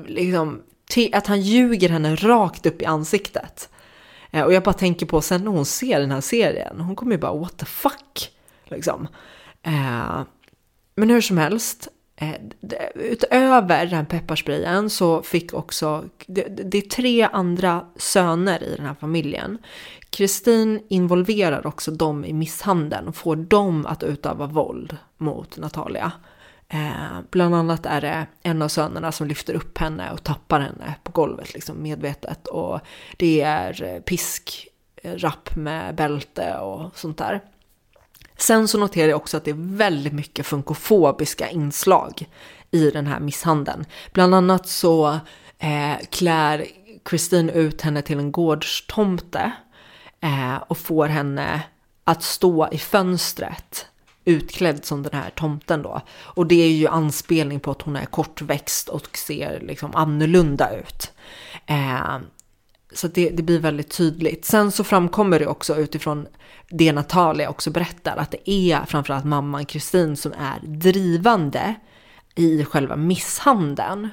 [0.08, 0.62] liksom,
[1.14, 3.70] att han ljuger henne rakt upp i ansiktet.
[4.32, 7.12] Eh, och jag bara tänker på sen när hon ser den här serien, hon kommer
[7.12, 8.32] ju bara what the fuck.
[8.66, 9.08] Liksom.
[9.64, 10.22] Eh,
[10.98, 12.36] men hur som helst, eh,
[12.96, 18.96] utöver den pepparsprayen så fick också, det, det, är tre andra söner i den här
[19.00, 19.58] familjen.
[20.10, 26.12] Kristin involverar också dem i misshandeln och får dem att utöva våld mot Natalia.
[26.70, 30.96] Eh, bland annat är det en av sönerna som lyfter upp henne och tappar henne
[31.04, 32.48] på golvet liksom medvetet.
[32.48, 32.80] Och
[33.18, 37.42] det är pisk, eh, rapp med bälte och sånt där.
[38.38, 42.30] Sen så noterar jag också att det är väldigt mycket funkofobiska inslag
[42.72, 43.86] i den här misshandeln.
[44.14, 45.20] Bland annat så
[45.60, 46.66] eh, klär
[47.06, 49.52] Kristin ut henne till en gårdstomte
[50.22, 51.62] eh, och får henne
[52.04, 53.88] att stå i fönstret
[54.28, 56.02] utklädd som den här tomten då.
[56.20, 61.12] Och det är ju anspelning på att hon är kortväxt och ser liksom annorlunda ut.
[61.66, 62.18] Eh,
[62.94, 64.46] så det, det, blir väldigt tydligt.
[64.46, 66.28] Sen så framkommer det också utifrån
[66.70, 71.76] det Natalia också berättar att det är framförallt mamman Kristin som är drivande
[72.36, 74.10] i själva misshandeln.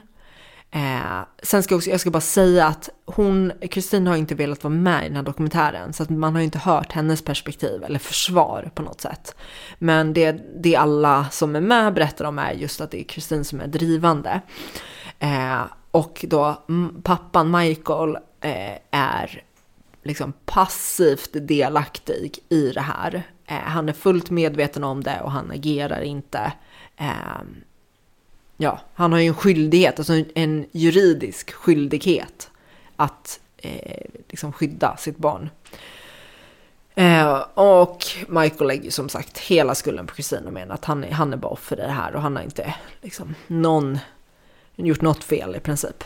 [0.70, 4.64] Eh, sen ska jag, också, jag ska bara säga att hon, Kristin har inte velat
[4.64, 7.98] vara med i den här dokumentären så att man har inte hört hennes perspektiv eller
[7.98, 9.36] försvar på något sätt.
[9.78, 13.44] Men det, det alla som är med berättar om är just att det är Kristin
[13.44, 14.40] som är drivande.
[15.18, 16.62] Eh, och då
[17.02, 19.42] pappan Michael Eh, är
[20.02, 23.22] liksom passivt delaktig i det här.
[23.46, 26.52] Eh, han är fullt medveten om det och han agerar inte.
[26.96, 27.42] Eh,
[28.56, 32.50] ja, han har ju en skyldighet, alltså en juridisk skyldighet
[32.96, 35.50] att eh, liksom skydda sitt barn.
[36.94, 41.10] Eh, och Michael lägger som sagt hela skulden på Kristina och menar att han är,
[41.10, 43.98] han är bara offer i det här och han har inte liksom, någon,
[44.76, 46.04] gjort något fel i princip.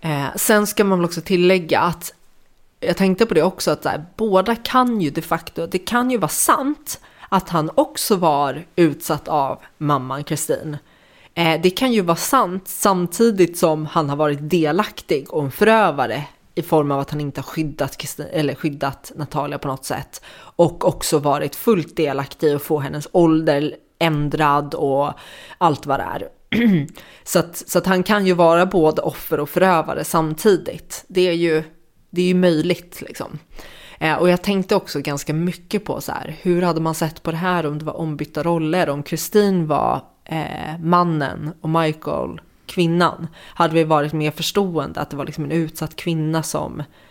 [0.00, 2.12] Eh, sen ska man väl också tillägga att
[2.80, 6.18] jag tänkte på det också att här, båda kan ju de facto, det kan ju
[6.18, 10.76] vara sant att han också var utsatt av mamman Kristin.
[11.34, 16.24] Eh, det kan ju vara sant samtidigt som han har varit delaktig och en förövare
[16.54, 20.22] i form av att han inte har skyddat, Christine, eller skyddat Natalia på något sätt.
[20.36, 25.12] Och också varit fullt delaktig i att få hennes ålder ändrad och
[25.58, 26.28] allt vad det är.
[27.24, 31.04] så, att, så att han kan ju vara både offer och förövare samtidigt.
[31.08, 31.62] Det är ju,
[32.10, 33.38] det är ju möjligt liksom.
[33.98, 37.30] Eh, och jag tänkte också ganska mycket på så här, hur hade man sett på
[37.30, 38.88] det här om det var ombytta roller?
[38.88, 43.26] Om Kristin var eh, mannen och Michael kvinnan.
[43.36, 47.09] Hade vi varit mer förstående att det var liksom en utsatt kvinna som Eh,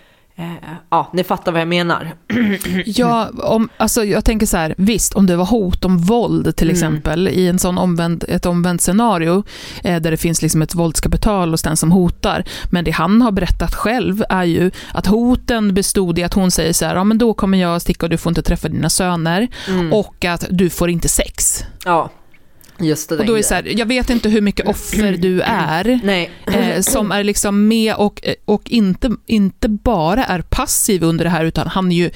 [0.90, 2.14] ja, ni fattar vad jag menar.
[2.86, 6.68] ja, om, alltså jag tänker så här, visst, om det var hot om våld till
[6.68, 6.76] mm.
[6.76, 9.44] exempel, i en sån omvänd, ett omvänt scenario,
[9.84, 13.32] eh, där det finns liksom ett våldskapital hos den som hotar, men det han har
[13.32, 17.18] berättat själv är ju att hoten bestod i att hon säger så här, ja men
[17.18, 19.94] då kommer jag sticka och du får inte träffa dina söner, mm.
[19.94, 21.64] och att du får inte sex.
[21.86, 22.10] Ja.
[22.80, 26.00] Just det, och då är så här, jag vet inte hur mycket offer du är.
[26.50, 31.46] Eh, som är liksom med och, och inte, inte bara är passiv under det här,
[31.46, 32.12] utan han är ju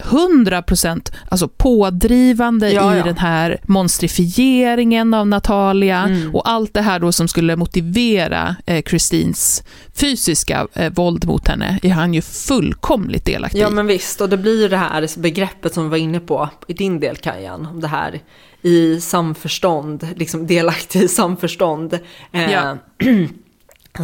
[0.00, 3.00] 100% alltså pådrivande ja, ja.
[3.00, 6.34] i den här monstrifieringen av Natalia mm.
[6.34, 11.78] och allt det här då som skulle motivera eh, Christines fysiska eh, våld mot henne
[11.82, 15.74] är han ju fullkomligt delaktig Ja men visst, och det blir ju det här begreppet
[15.74, 18.20] som vi var inne på i din del Kajan, det här
[18.62, 21.98] i samförstånd, liksom delaktig i samförstånd.
[22.32, 22.76] Eh, ja.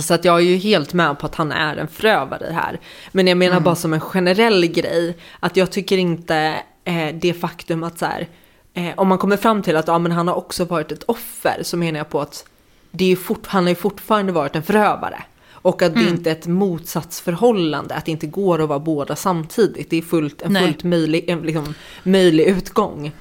[0.01, 2.81] Så att jag är ju helt med på att han är en förövare här.
[3.13, 3.65] Men jag menar mm.
[3.65, 8.29] bara som en generell grej, att jag tycker inte eh, det faktum att så här,
[8.75, 11.63] eh, om man kommer fram till att ja, men han har också varit ett offer,
[11.63, 12.45] så menar jag på att
[12.91, 15.23] det är fort, han har ju fortfarande varit en förövare.
[15.51, 16.05] Och att mm.
[16.05, 19.91] det inte är ett motsatsförhållande, att det inte går att vara båda samtidigt.
[19.91, 23.13] Det är fullt, en fullt möjlig, en, liksom, möjlig utgång.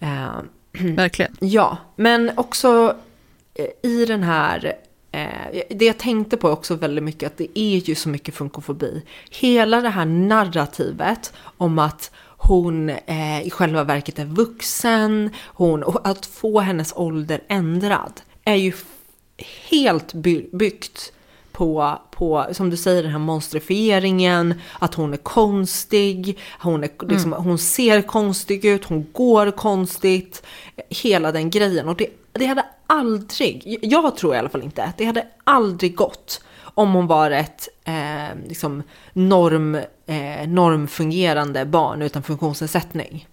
[0.00, 0.28] Eh,
[0.96, 1.36] Verkligen.
[1.40, 2.96] Ja, men också
[3.54, 4.74] eh, i den här
[5.70, 9.02] det jag tänkte på också väldigt mycket att det är ju så mycket funkofobi.
[9.30, 12.10] Hela det här narrativet om att
[12.40, 18.54] hon eh, i själva verket är vuxen, hon, och att få hennes ålder ändrad är
[18.54, 18.72] ju
[19.70, 21.12] helt by byggt
[21.52, 27.32] på, på, som du säger, den här monstrifieringen, att hon är konstig, hon, är, liksom,
[27.32, 27.44] Mm.
[27.44, 30.42] hon ser konstig ut, hon går konstigt,
[30.90, 31.88] hela den grejen.
[31.88, 36.40] Och det, det hade aldrig, jag tror i alla fall inte, det hade aldrig gått
[36.60, 38.82] om hon var ett eh, liksom
[39.12, 39.74] norm,
[40.06, 43.26] eh, normfungerande barn utan funktionsnedsättning.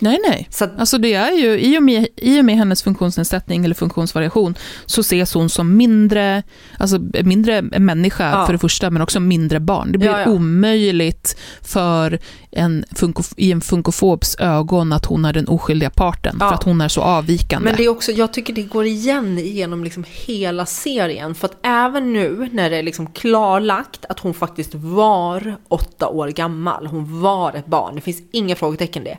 [0.00, 0.48] Nej, nej.
[0.78, 4.54] alltså det är ju, i och, med, I och med hennes funktionsnedsättning eller funktionsvariation
[4.86, 6.42] så ses hon som mindre,
[6.78, 8.46] alltså mindre människa Ja.
[8.46, 9.92] för det första, men också mindre barn.
[9.92, 10.30] Det blir Ja, ja.
[10.30, 12.18] omöjligt för
[12.50, 12.84] en
[13.36, 16.48] i en funkofobs ögon att hon är den oskyldiga parten, Ja.
[16.48, 17.64] för att hon är så avvikande.
[17.64, 21.34] Men det är också, jag tycker det går igen genom liksom hela serien.
[21.34, 26.28] För att även nu när det är liksom klarlagt att hon faktiskt var åtta år
[26.28, 29.18] gammal, hon var ett barn, det finns inga frågetecken det.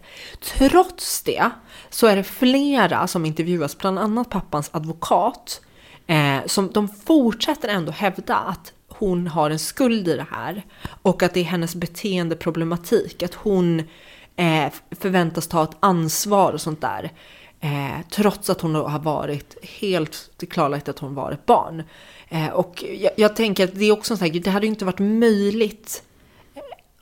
[0.57, 1.49] Trots det
[1.89, 5.61] så är det flera som intervjuas, bland annat pappans advokat,
[6.07, 10.65] eh, som de fortsätter ändå hävda att hon har en skuld i det här
[11.01, 13.79] och att det är hennes beteendeproblematik, att hon
[14.35, 17.11] eh, förväntas ta ett ansvar och sånt där.
[17.59, 21.83] Eh, trots att hon har varit helt klarlagt att hon var ett barn.
[22.29, 24.69] Eh, och jag, jag tänker att det är också en sån här det hade ju
[24.69, 26.03] inte varit möjligt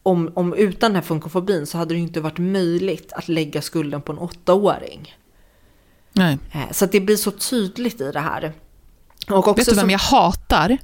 [0.03, 3.61] om, om utan den här funkofobin så hade det ju inte varit möjligt att lägga
[3.61, 5.15] skulden på en åttaåring.
[6.13, 6.37] Nej.
[6.53, 8.53] Eh, så att det blir så tydligt i det här.
[9.29, 10.77] Och också Vet du vem som- jag hatar?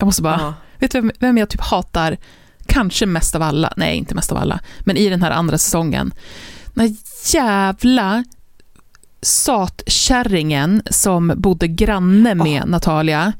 [0.00, 0.40] Jag måste bara...
[0.40, 0.54] Ja.
[0.78, 2.16] Vet du vem, vem jag typ hatar?
[2.66, 3.72] Kanske mest av alla.
[3.76, 4.60] Nej, inte mest av alla.
[4.80, 6.14] Men i den här andra säsongen.
[6.74, 6.96] Den här
[7.34, 8.24] jävla
[9.22, 13.32] satkärringen som bodde granne med Natalia.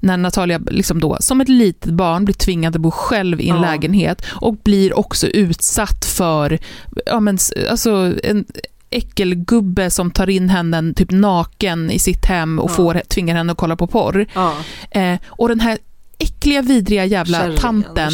[0.00, 3.56] När Natalia liksom då, som ett litet barn blir tvingad att bo själv i en
[3.56, 3.62] Ja.
[3.62, 6.58] lägenhet och blir också utsatt för
[7.06, 7.38] ja, men,
[7.70, 8.44] alltså, en
[8.90, 12.74] äckelgubbe som tar in henne typ naken i sitt hem och Ja.
[12.74, 14.26] får, tvingar henne att kolla på porr.
[14.34, 14.54] Ja.
[14.90, 15.78] Eh, och den här
[16.18, 18.10] äckliga, vidriga jävla Kärringen, tanten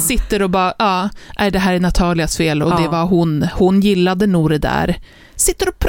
[0.00, 2.76] sitter och bara, ja, nej, det här är Natalias fel och Ja.
[2.76, 4.96] det var hon, hon gillade nog det där.
[5.36, 5.84] Sitter och,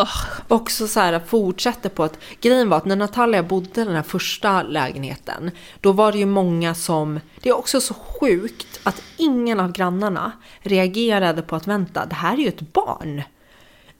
[0.00, 0.10] Ugh!
[0.48, 4.02] också så här fortsätter på att grejen var att när Natalia bodde i den här
[4.02, 5.50] första lägenheten,
[5.80, 10.32] då var det ju många som, det är också så sjukt att ingen av grannarna
[10.60, 13.22] reagerade på att vänta, det här är ju ett barn.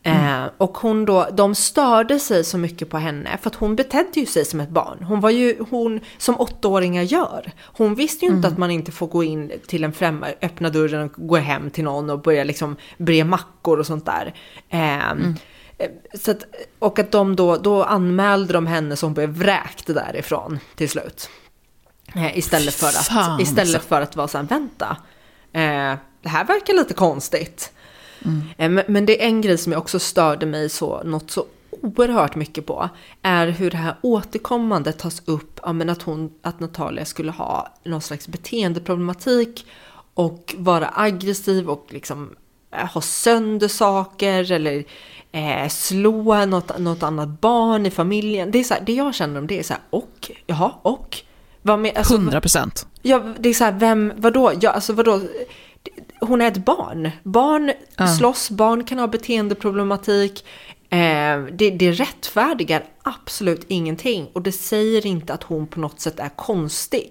[0.02, 4.20] Eh, och hon då, de störde sig så mycket på henne för att hon betedde
[4.20, 5.02] ju sig som ett barn.
[5.02, 7.52] Hon var ju hon som åttaåringar gör.
[7.60, 11.04] Hon visste ju inte att man inte får gå in till en främmande, öppna dörren
[11.04, 14.34] och gå hem till någon och börja liksom bre mackor och sånt där.
[14.68, 16.44] Eh, eh, Så att,
[16.78, 21.30] och att de då, då anmälde de henne som blev vräkt därifrån till slut.
[22.14, 23.88] Eh, istället för Fan, att, istället alltså.
[23.88, 24.96] för att vara så här, vänta.
[25.52, 27.72] Eh, det här verkar lite konstigt.
[28.56, 31.44] Eh, Men, det är en grej som jag också störde mig så, något så
[31.82, 32.88] oerhört mycket på.
[33.22, 37.68] Är hur det här återkommande tas upp, ja, men att, hon, att Natalia skulle ha
[37.84, 39.66] någon slags beteendeproblematik.
[40.14, 42.30] Och vara aggressiv och liksom
[42.70, 44.84] eh, ha sönder saker eller
[45.32, 48.50] eh, slå något, något annat barn i familjen.
[48.50, 50.30] Det, är så här, det jag känner om det är så här, och?
[50.46, 51.16] Jaha, och?
[51.62, 52.86] Vad med, alltså, 100 procent.
[53.02, 54.52] Ja, det är så här, vem, vadå?
[54.60, 55.20] Ja, alltså vadå?
[56.20, 57.10] Hon är ett barn.
[57.22, 58.06] Barn Ja.
[58.06, 60.44] slåss, barn kan ha beteendeproblematik.
[60.90, 64.28] Eh, det, det rättfärdigar absolut ingenting.
[64.32, 67.10] Och det säger inte att hon på något sätt är konstig.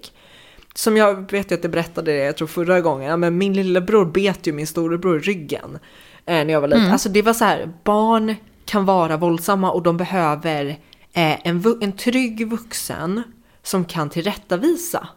[0.74, 4.46] Som jag vet att jag berättade det, jag tror förra gången, men min lillebror bet
[4.46, 5.78] ju min storebror i ryggen.
[6.26, 6.80] Eh, när jag var liten.
[6.80, 6.92] Mm.
[6.92, 8.34] Alltså det var så här, barn
[8.64, 10.66] kan vara våldsamma och de behöver
[11.12, 13.22] eh, en, en trygg vuxen
[13.62, 15.08] som kan tillrättavisa.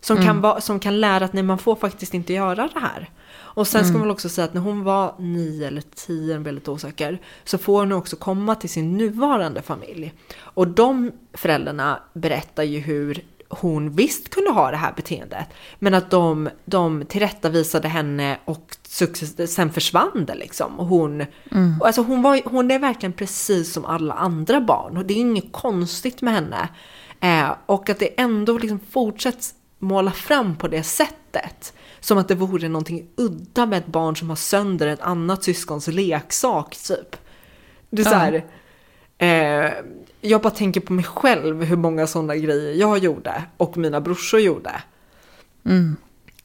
[0.00, 0.40] Som, kan Mm.
[0.40, 3.10] va, som kan lära att nej, man får faktiskt inte göra det här.
[3.54, 4.00] Och sen ska Mm.
[4.00, 7.80] man också säga att när hon var nio eller tio, jag lite osäker, så får
[7.80, 10.12] hon också komma till sin nuvarande familj.
[10.40, 15.46] Och de föräldrarna berättar ju hur hon visst kunde ha det här beteendet,
[15.78, 18.76] men att de, de tillrättavisade henne och
[19.48, 20.80] sen försvann det liksom.
[20.80, 21.80] Och hon, Mm.
[21.80, 25.18] och alltså hon, var, hon är verkligen precis som alla andra barn och det är
[25.18, 26.68] inget konstigt med henne.
[27.20, 31.72] Eh, och att det ändå liksom fortsätts måla fram på det sättet.
[32.02, 35.86] Som att det vore någonting udda med ett barn som har sönder ett annat syskons
[35.86, 37.16] leksak typ.
[37.90, 38.44] Det är så här,
[39.18, 39.72] eh,
[40.20, 44.40] jag bara tänker på mig själv hur många sådana grejer jag gjorde och mina brorsor
[44.40, 44.82] gjorde.
[45.64, 45.96] Mm.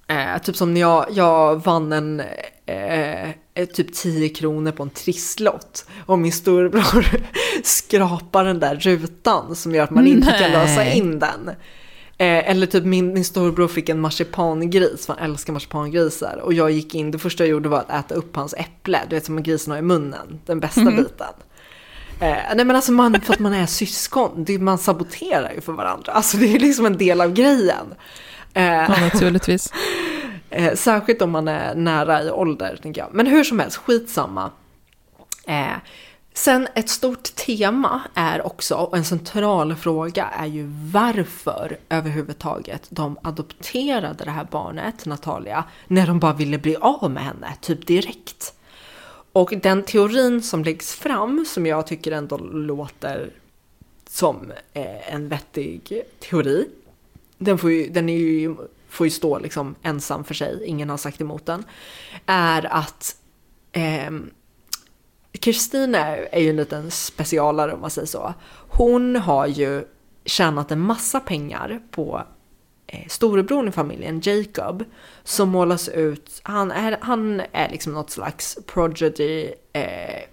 [0.08, 2.22] Eh, typ som när jag, jag vann en,
[2.66, 5.86] eh, typ 10 kronor på en trisslott.
[6.06, 7.06] Och min storebror
[7.64, 10.52] skrapar den där rutan som gör att man inte kan Nej.
[10.52, 11.52] lösa in den.
[12.20, 16.40] Eh, eller typ min, min storebror fick en marsipangris, för han älskar marsipangrisar.
[16.44, 19.16] Och jag gick in, det första jag gjorde var att äta upp hans äpple, du
[19.16, 21.34] vet som grisen har i munnen, den bästa biten.
[22.20, 25.74] Eh, nej men alltså man, för att man är syskon, det, man saboterar ju för
[25.74, 26.12] varandra.
[26.12, 27.86] Alltså det är liksom en del av grejen.
[28.54, 29.74] Eh, Ja, naturligtvis.
[30.50, 33.10] Eh, särskilt om man är nära i ålder, tänker jag.
[33.14, 34.52] Men hur som helst, skitsamma.
[35.48, 35.66] Eh,
[36.38, 43.18] sen ett stort tema är också, och en central fråga är ju varför överhuvudtaget de
[43.22, 48.54] adopterade det här barnet, Natalia, när de bara ville bli av med henne, typ direkt.
[49.32, 53.32] Och den teorin som läggs fram, som jag tycker ändå låter
[54.10, 56.70] som eh, en vettig teori,
[57.38, 58.56] den får ju, den är ju,
[58.90, 61.64] får ju stå liksom ensam för sig, ingen har sagt emot den,
[62.26, 63.16] är att
[63.72, 64.12] eh,
[65.42, 68.34] Kristina är ju en liten specialare om man säger så.
[68.70, 69.86] Hon har ju
[70.26, 72.24] tjänat en massa pengar på
[72.88, 74.84] eh, storebror i familjen, Jacob,
[75.24, 80.24] som målas ut, han är, han är liksom något slags prodigy eh,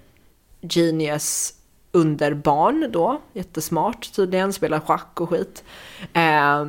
[0.61, 1.55] genius
[1.93, 5.65] under barn då, jättesmart tydligen, spelar schack och skit.
[6.13, 6.67] Eh,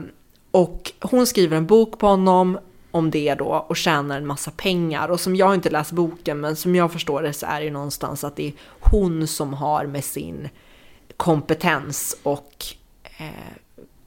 [0.51, 2.59] och hon skriver en bok på honom
[2.95, 5.07] om det då och tjänar en massa pengar.
[5.09, 8.23] Och som jag inte läst boken, men som jag förstår det så är det någonstans
[8.23, 10.49] att det är hon som har med sin
[11.17, 12.65] kompetens och
[13.17, 13.25] eh,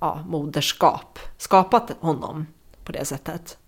[0.01, 2.47] ja, moderskap skapat honom
[2.84, 3.59] på det sättet.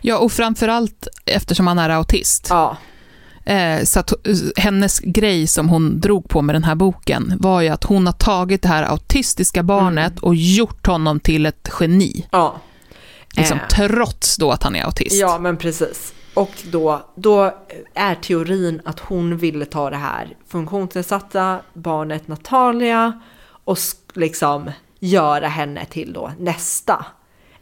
[0.00, 2.46] Ja, och framförallt eftersom han är autist.
[2.50, 2.76] Ja,
[3.48, 7.60] Eh, så att eh, hennes grej som hon drog på med den här boken var
[7.60, 10.22] ju att hon har tagit det här autistiska barnet Mm.
[10.24, 12.26] och gjort honom till ett geni.
[12.30, 12.54] ja.
[13.36, 13.66] Liksom, Eh.
[13.68, 15.20] Trots då att han är autist.
[15.20, 16.14] Ja, men precis.
[16.34, 17.54] Och då, då
[17.94, 23.20] är teorin att hon ville ta det här funktionsnedsatta barnet Natalia
[23.64, 23.78] och
[24.14, 27.06] liksom göra henne till då nästa,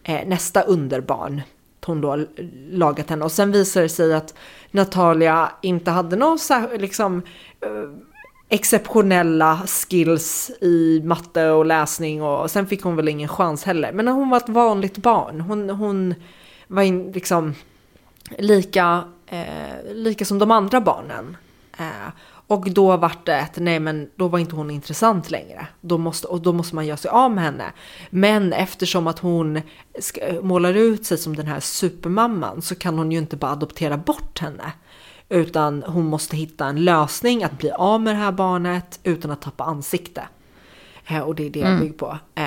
[0.02, 1.42] eh, nästa underbarn.
[1.86, 2.24] Hon då
[2.70, 4.34] lagat henne och sen visar det sig att
[4.70, 6.38] Natalia inte hade någon
[6.78, 7.22] liksom
[7.60, 7.70] eh,
[8.54, 13.92] exceptionella skills i matte och läsning och sen fick hon väl ingen chans heller.
[13.92, 16.14] Men när hon var ett vanligt barn, hon, hon
[16.66, 17.54] var in, liksom
[18.38, 21.36] lika, eh, lika som de andra barnen.
[21.78, 22.10] Eh,
[22.46, 25.66] och då var det ett, nej men då var inte hon intressant längre.
[25.80, 27.72] Då måste, och då måste man göra sig av med henne.
[28.10, 29.60] Men eftersom att hon
[30.42, 34.38] målar ut sig som den här supermamman så kan hon ju inte bara adoptera bort
[34.38, 34.72] henne.
[35.28, 39.42] Utan hon måste hitta en lösning att bli av med det här barnet utan att
[39.42, 40.22] tappa ansikte.
[41.06, 42.18] Eh, och det är det jag bygger på.
[42.34, 42.44] Eh,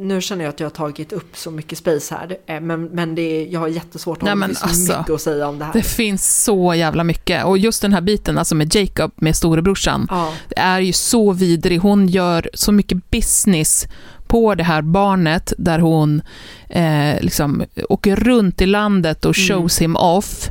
[0.00, 2.36] nu känner jag att jag har tagit upp så mycket space här.
[2.46, 5.14] Eh, men men det är, jag har jättesvårt Nej, att men det finns alltså, mycket
[5.14, 5.72] att säga om det här.
[5.72, 7.44] Det finns så jävla mycket.
[7.44, 10.32] Och just den här biten alltså med Jacob, med storebrorsan, Ja.
[10.48, 11.80] det är ju så vidrig.
[11.80, 13.86] Hon gör så mycket business
[14.26, 16.22] på det här barnet, där hon
[16.68, 20.50] eh, liksom åker runt i landet och shows him off.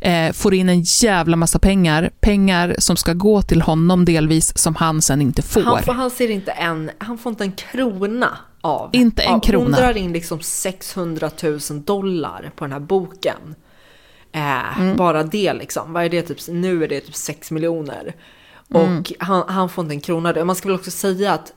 [0.00, 2.10] Eh, får in en jävla massa pengar.
[2.20, 5.62] Pengar som ska gå till honom delvis, som han sen inte får.
[5.62, 8.90] Han, får, han ser inte en, han får inte en krona av.
[8.92, 9.76] Inte en av- Hon krona.
[9.76, 13.54] drar in liksom 600 000 dollar på den här boken.
[14.32, 14.96] Eh, Mm.
[14.96, 15.92] Bara det liksom.
[15.92, 16.38] Vad är det typ?
[16.48, 18.14] Nu är det typ 6 miljoner.
[18.74, 18.98] Mm.
[18.98, 20.44] Och han, han får inte en krona.
[20.44, 21.52] Man ska väl också säga att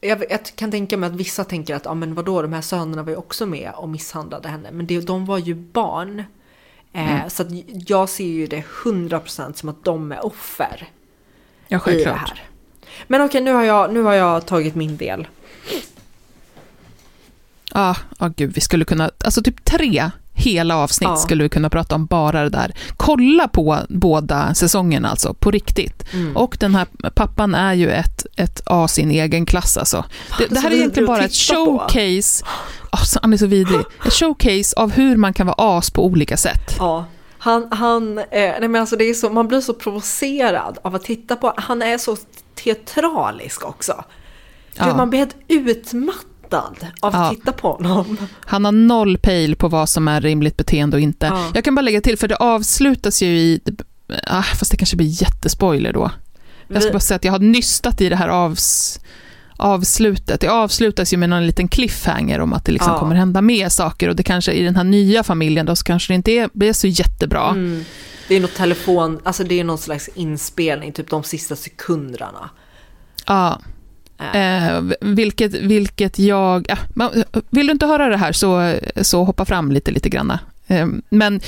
[0.00, 3.02] jag, jag kan tänka mig att vissa tänker att, ja men vadå, de här sönerna
[3.02, 4.68] var ju också med och misshandlade henne.
[4.72, 6.24] Men det, de var ju barn.
[6.94, 7.48] Eh, Så att
[7.88, 10.88] jag ser ju det 100% som att de är offer
[11.68, 12.42] ja, i det här.
[13.06, 15.26] Men okej, nu, har jag, nu har jag tagit min del.
[17.72, 21.16] Ja, ah, gud, vi skulle kunna, alltså typ tre hela avsnitt Ja.
[21.16, 22.74] skulle vi kunna prata om bara det där.
[22.96, 26.04] Kolla på båda säsongerna alltså, på riktigt.
[26.12, 26.36] Mm.
[26.36, 30.04] Och den här pappan är ju ett, ett A sin egen klass alltså.
[30.38, 32.44] Det, det här är egentligen bara ett showcase,
[32.92, 36.36] oh, han är så vidrig, ett showcase av hur man kan vara as på olika
[36.36, 36.76] sätt.
[36.78, 37.06] Ja,
[37.38, 41.04] han, han eh, nej men alltså det är så, man blir så provocerad av att
[41.04, 42.16] titta på, han är så
[42.54, 44.04] teatralisk också.
[44.74, 44.96] Ja.
[44.96, 47.30] Man blir helt utmattad av att Ja.
[47.34, 48.16] titta på honom.
[48.46, 51.26] Han har noll pejl på vad som är rimligt beteende och inte.
[51.26, 51.44] Ja.
[51.54, 53.60] Jag kan bara lägga till, för det avslutas ju i,
[54.26, 56.10] ah, fast det kanske blir jättespoiler då.
[56.68, 59.00] Jag ska bara säga att jag har nystat i det här avs,
[59.56, 60.40] avslutet.
[60.40, 62.98] Det avslutas ju med någon liten cliffhanger om att det liksom Ja.
[62.98, 66.12] kommer hända mer saker och det kanske i den här nya familjen då så kanske
[66.12, 67.50] det inte är, blir så jättebra.
[67.50, 67.84] Mm.
[68.28, 72.50] Det är något telefon, alltså det är någon slags inspelning, typ de sista sekunderna.
[73.26, 73.60] Ja.
[74.18, 76.70] Eh, vilket, vilket jag...
[76.70, 76.78] Eh,
[77.50, 80.38] vill du inte höra det här så, så hoppa fram lite, lite granna.
[80.66, 81.40] Eh, men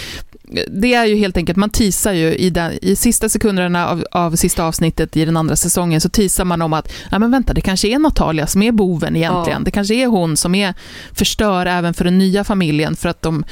[0.68, 4.36] det är ju helt enkelt, man teasar ju i, den, i sista sekunderna av, av
[4.36, 7.60] sista avsnittet i den andra säsongen, så teasar man om att, ja men vänta, det
[7.60, 9.58] kanske är Natalia som är boven egentligen.
[9.60, 9.64] Ja.
[9.64, 10.74] Det kanske är hon som är
[11.12, 13.44] förstör även för den nya familjen, för att de,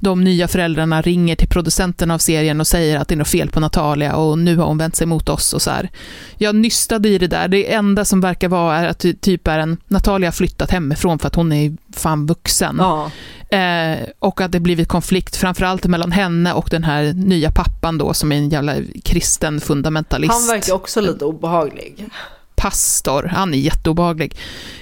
[0.00, 3.50] de nya föräldrarna ringer till producenten av serien och säger att det är något fel
[3.50, 5.90] på Natalia och nu har hon vänt sig mot oss och så här.
[6.38, 7.48] Jag nystade i det där.
[7.48, 11.26] Det enda som verkar vara är att typ är en, Natalia har flyttat hemifrån för
[11.26, 12.76] att hon är fan vuxen.
[12.78, 13.10] Ja.
[13.50, 18.14] Eh, och att det blivit konflikt framförallt mellan henne och den här nya pappan då
[18.14, 20.32] som är en jävla kristen fundamentalist.
[20.32, 22.08] Han verkar också lite obehaglig.
[22.56, 24.36] Pastor, han är jätteobehaglig.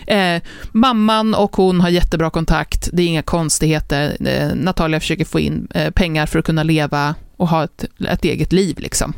[0.07, 4.17] Eh, mamman och hon har jättebra kontakt, det är inga konstigheter.
[4.27, 8.25] Eh, Natalia försöker få in eh, pengar för att kunna leva och ha ett, ett
[8.25, 9.15] eget liv liksom.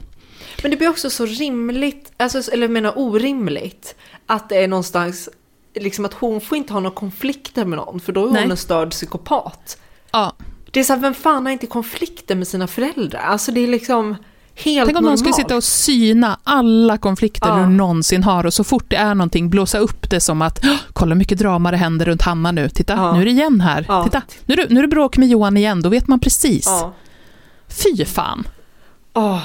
[0.62, 3.94] Men det blir också så rimligt, alltså, eller jag menar orimligt,
[4.26, 5.28] att det är någonstans,
[5.74, 8.50] liksom att hon får inte ha några konflikter med någon, för då är hon Nej.
[8.50, 9.78] en störd psykopat.
[10.10, 10.36] Ja.
[10.76, 13.20] Det är så här, vem fan har inte konflikter med sina föräldrar?
[13.20, 14.16] Alltså det är liksom
[14.54, 15.18] helt Tänk om någon normalt.
[15.20, 17.56] skulle sitta och syna alla konflikter Ja.
[17.56, 20.76] du någonsin har och så fort det är någonting blåsa upp det som att "Åh,
[20.92, 22.68] kolla hur mycket drama det händer runt Hanna nu.
[22.68, 23.12] Titta, Ja.
[23.12, 23.84] nu är det igen här.
[23.88, 24.04] Ja.
[24.04, 25.82] Titta, nu är, det, nu är det bråk med Johan igen.
[25.82, 26.66] Då vet man precis.
[26.66, 26.94] Ja.
[27.68, 28.48] Fy fan.
[29.14, 29.42] Åh.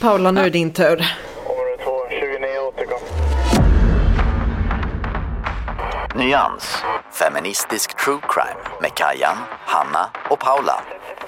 [0.00, 1.06] Paula, nu är det din tur.
[6.16, 6.76] Nyans,
[7.12, 10.84] feministisk true crime med Kajan, Hanna och Paula.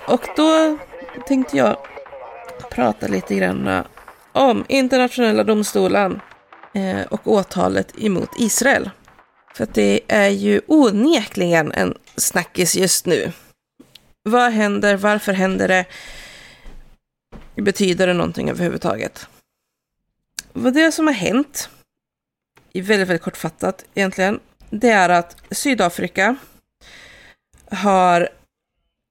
[0.07, 0.79] Och då
[1.27, 1.77] tänkte jag
[2.71, 3.85] prata lite grann eh,
[4.33, 6.21] om internationella domstolen
[6.75, 8.91] eh, och åtalet emot Israel.
[9.55, 13.33] För att det är ju onekligen en snackis just nu.
[14.23, 14.97] Vad händer?
[14.97, 15.85] Varför händer det?
[17.55, 19.29] Betyder det någonting överhuvudtaget?
[20.53, 21.69] Vad det som har hänt,
[22.73, 24.41] i väldigt, väldigt kortfattat egentligen,
[24.71, 26.37] det är att Sydafrika
[27.71, 28.29] har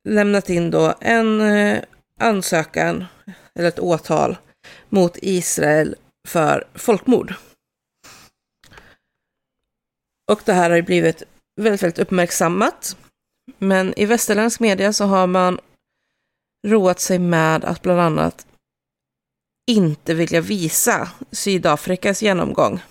[0.10, 1.84] lämnat in då en eh,
[2.19, 3.06] ansökan,
[3.56, 4.38] eller ett åtal,
[4.90, 5.95] mot Israel
[6.27, 7.34] för folkmord.
[10.31, 11.23] Och det här har ju blivit
[11.61, 12.98] väldigt, väldigt uppmärksammat.
[13.57, 15.60] Men i västerländsk media så har man
[16.68, 18.48] roat sig med att bland annat
[19.72, 22.81] inte vilja visa Sydafrikas genomgång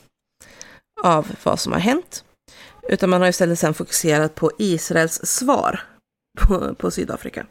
[1.02, 2.24] av vad som har hänt.
[2.88, 5.80] Utan man har istället sen fokuserat på Israels svar
[6.38, 7.46] på, på Sydafrika.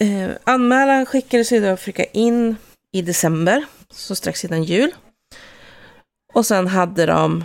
[0.00, 2.56] Eh, anmälan skickade Sydafrika in
[2.92, 4.94] i december, så strax innan jul.
[6.32, 7.44] Och sen hade de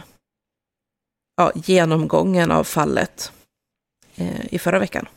[1.35, 3.31] ja, genomgången av fallet
[4.15, 5.07] eh, i förra veckan.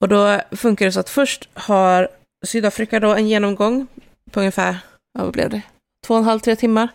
[0.00, 2.08] Och då funkar det så att först har
[2.46, 3.86] Sydafrika då en genomgång
[4.30, 4.78] på ungefär,
[5.12, 5.62] ja, vad blev det,
[6.06, 6.88] två och en halv, tre timmar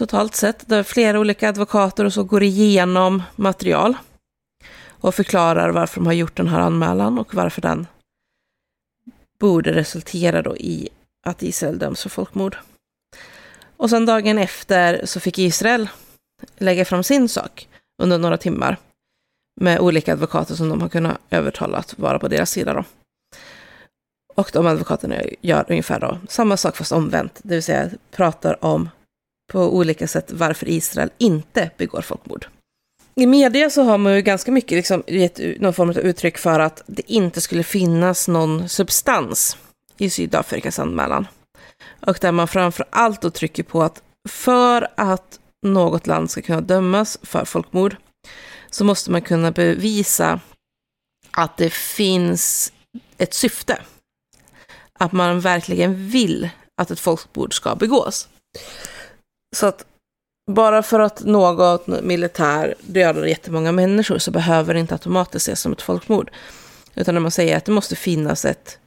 [0.00, 3.94] totalt sett, där flera olika advokater och så går igenom material
[4.88, 7.86] och förklarar varför de har gjort den här anmälan och varför den
[9.40, 10.88] borde resultera då i
[11.26, 12.56] att Israel döms för folkmord.
[13.76, 15.88] Och sen dagen efter så fick Israel
[16.58, 17.68] lägga fram sin sak
[18.02, 18.76] under några timmar
[19.60, 22.84] med olika advokater som de har kunnat övertala att vara på deras sida då.
[24.34, 28.88] Och de advokaterna gör ungefär då samma sak fast omvänt, det vill säga pratar om
[29.50, 32.46] på olika sätt varför Israel inte begår folkmord.
[33.14, 36.60] I media så har man ju ganska mycket liksom gett någon form av uttryck för
[36.60, 39.56] att det inte skulle finnas någon substans
[39.98, 41.26] i Sydafrikas anmälan.
[42.06, 46.60] Och där man framför allt då trycker på att för att något land ska kunna
[46.60, 47.96] dömas för folkmord
[48.70, 50.40] så måste man kunna bevisa
[51.30, 52.72] att det finns
[53.18, 53.78] ett syfte.
[54.98, 56.50] Att man verkligen vill
[56.80, 58.28] att ett folkmord ska begås.
[59.56, 59.86] Så att
[60.50, 65.72] bara för att något militär dödar jättemånga människor så behöver det inte automatiskt ses som
[65.72, 66.30] ett folkmord.
[66.94, 68.78] Utan när man säger att det måste finnas ett,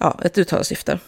[0.00, 0.98] ja, ett uttalat syfte.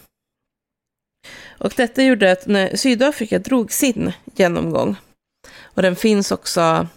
[1.58, 4.96] Och detta gjorde att när Sydafrika drog sin genomgång,
[5.62, 6.88] och den finns också,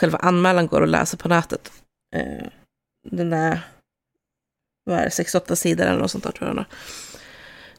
[0.00, 1.72] själva anmälan går att läsa på nätet.
[2.16, 2.46] Eh,
[3.10, 3.60] den är,
[4.84, 6.64] vad är det, 68 sidor eller något sånt där tror jag.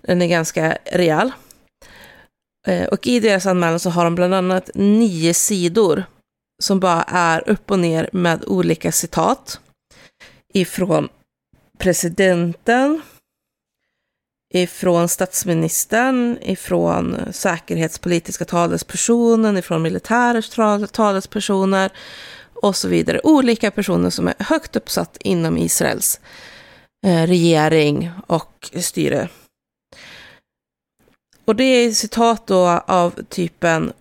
[0.01, 1.31] Den är ganska rejäl.
[2.67, 6.03] Eh, och i deras anmälan så har de bland annat nio sidor
[6.63, 9.59] som bara är upp och ner med olika citat
[10.53, 11.09] ifrån
[11.77, 13.01] presidenten,
[14.53, 20.49] ifrån statsministern, ifrån säkerhetspolitiska talespersonen, ifrån militärers
[20.91, 21.91] talespersoner
[22.53, 23.21] och så vidare.
[23.23, 26.19] Olika personer som är högt uppsatt inom Israels
[27.05, 29.29] eh, regering och styre.
[31.45, 33.93] Och det är citat då av typen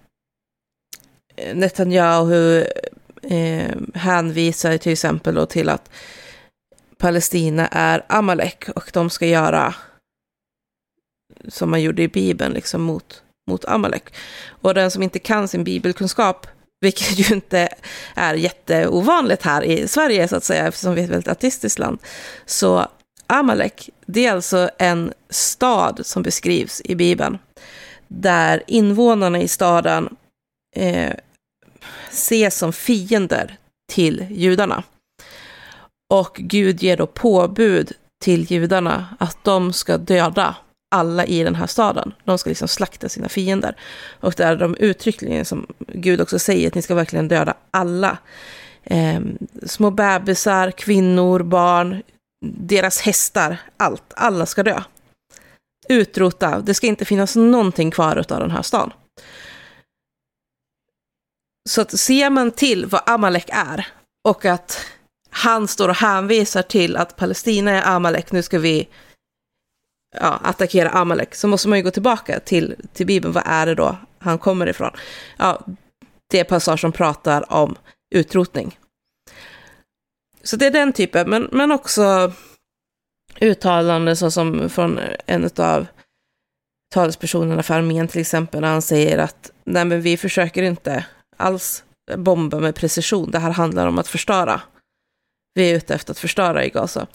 [1.37, 2.65] eh, Netanyahu
[3.23, 5.91] eh, hänvisar till exempel då till att
[6.99, 9.75] Palestina är Amalek och de ska göra
[11.49, 14.15] som man gjorde i Bibeln, liksom mot, mot Amalek.
[14.49, 16.47] Och den som inte kan sin bibelkunskap,
[16.81, 17.69] vilket ju inte
[18.15, 21.99] är jätteovanligt här i Sverige så att säga, eftersom vi är ett väldigt artistiskt land,
[22.47, 22.89] så
[23.33, 27.39] Amalek, det är alltså en stad som beskrivs i Bibeln,
[28.09, 30.17] där invånarna i staden
[30.77, 31.13] eh,
[32.11, 33.57] ses som fiender
[33.93, 34.83] till judarna.
[36.13, 37.93] Och Gud ger då påbud
[38.25, 40.57] till judarna att de ska döda
[40.95, 42.15] alla i den här staden.
[42.25, 43.77] De ska liksom slakta sina fiender.
[44.21, 48.19] Och där de uttryckligen, som Gud också säger, att ni ska verkligen döda alla.
[48.83, 49.21] Eh,
[49.67, 52.03] små bebisar, kvinnor, barn,
[52.47, 54.13] deras hästar, allt.
[54.17, 54.83] Alla ska dö.
[55.89, 58.93] Utrota, det ska inte finnas någonting kvar av den här stan.
[61.69, 63.87] Så att ser man till vad Amalek är
[64.29, 64.87] och att
[65.31, 68.89] han står och hänvisar till att Palestina är Amalek, nu ska vi
[70.17, 73.33] ja, attackera Amalek, så måste man ju gå tillbaka till, till Bibeln.
[73.33, 74.91] Vad är det då han kommer ifrån?
[75.37, 75.61] Ja,
[76.31, 77.77] det är passage som pratar om
[78.15, 78.79] utrotning.
[80.43, 82.33] Så det är den typen, men, men också
[83.41, 85.87] uttalanden såsom från en av
[86.95, 91.05] talespersonerna för armén till exempel, när han säger att nej men vi försöker inte
[91.37, 91.85] alls
[92.17, 94.61] bomba med precision, det här handlar om att förstöra.
[95.55, 97.07] Vi är ute efter att förstöra i Gaza.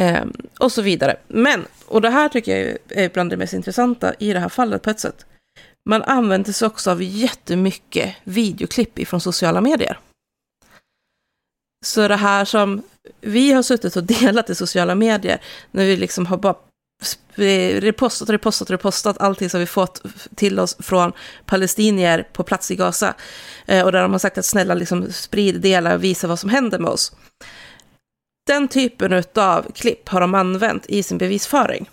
[0.00, 0.24] Eh,
[0.58, 1.16] och så vidare.
[1.28, 4.82] Men, och det här tycker jag är bland det mest intressanta i det här fallet
[4.82, 5.26] på ett sätt.
[5.88, 9.98] Man använder sig också av jättemycket videoklipp ifrån sociala medier.
[11.86, 12.82] Så det här som
[13.20, 15.40] vi har suttit och delat i sociala medier,
[15.70, 16.54] när vi liksom har bara
[17.34, 20.02] repostat, repostat, repostat allting som vi fått
[20.34, 21.12] till oss från
[21.46, 23.14] palestinier på plats i Gaza.
[23.66, 26.50] Eh, och där de har sagt att snälla liksom sprid, dela och visa vad som
[26.50, 27.12] händer med oss.
[28.46, 31.90] Den typen av klipp har de använt i sin bevisföring.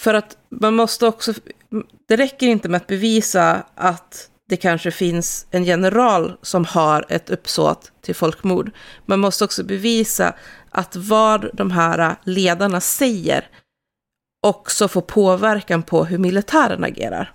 [0.00, 1.34] För att man måste också,
[2.08, 7.30] det räcker inte med att bevisa att det kanske finns en general som har ett
[7.30, 8.70] uppsåt till folkmord.
[9.06, 10.34] Man måste också bevisa
[10.70, 13.48] att vad de här ledarna säger
[14.46, 17.32] också får påverkan på hur militären agerar.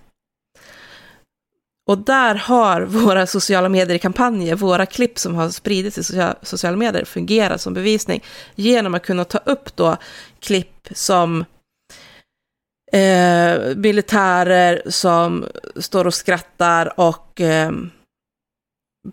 [1.88, 6.02] Och där har våra sociala medier-kampanjer, våra klipp som har spridits i
[6.42, 8.24] sociala medier, fungerat som bevisning
[8.54, 9.96] genom att kunna ta upp då
[10.40, 11.44] klipp som
[12.92, 15.46] eh, militärer som
[15.76, 17.72] står och skrattar och eh,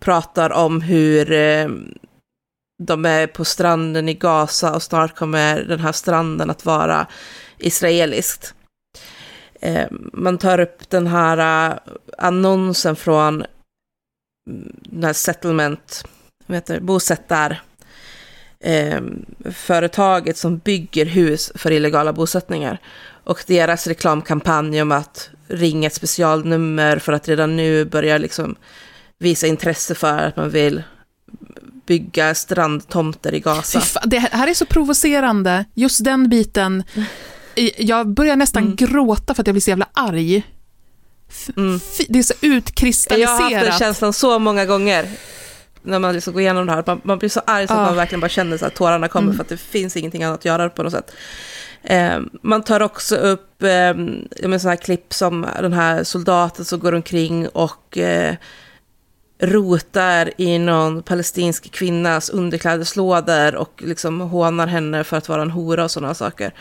[0.00, 1.68] pratar om hur eh,
[2.82, 7.06] de är på stranden i Gaza och snart kommer den här stranden att vara
[7.58, 8.54] israeliskt.
[9.60, 11.78] Eh, man tar upp den här eh,
[12.18, 13.34] annonsen från
[14.50, 16.04] mm, den här settlement,
[16.46, 17.62] vad heter bosättar,
[18.60, 19.00] eh,
[19.52, 22.78] företaget som bygger hus för illegala bosättningar.
[23.24, 28.56] Och deras reklamkampanj om att ringa ett specialnummer för att redan nu börja liksom
[29.18, 30.82] visa intresse för att man vill
[31.86, 34.00] bygga strandtomter i Gaza.
[34.04, 36.84] Det här är så provocerande, just den biten.
[37.76, 38.76] Jag börjar nästan mm.
[38.76, 40.42] gråta för att jag blir så jävla arg.
[41.56, 41.80] Mm.
[42.08, 43.40] Det är så utkristalliserat.
[43.40, 45.08] Jag har haft den känslan så många gånger
[45.82, 46.84] när man liksom går igenom det här.
[46.86, 49.36] Man, man blir så arg så att man verkligen bara känner att tårarna kommer mm.
[49.36, 51.12] för att det finns ingenting annat att göra på något sätt.
[51.84, 53.94] Eh, man tar också upp eh,
[54.40, 58.34] sådana här klipp som den här soldaten som går omkring och eh,
[59.38, 65.84] rotar i någon palestinsk kvinnas underklädeslådor och liksom hånar henne för att vara en hora
[65.84, 66.52] och sådana saker.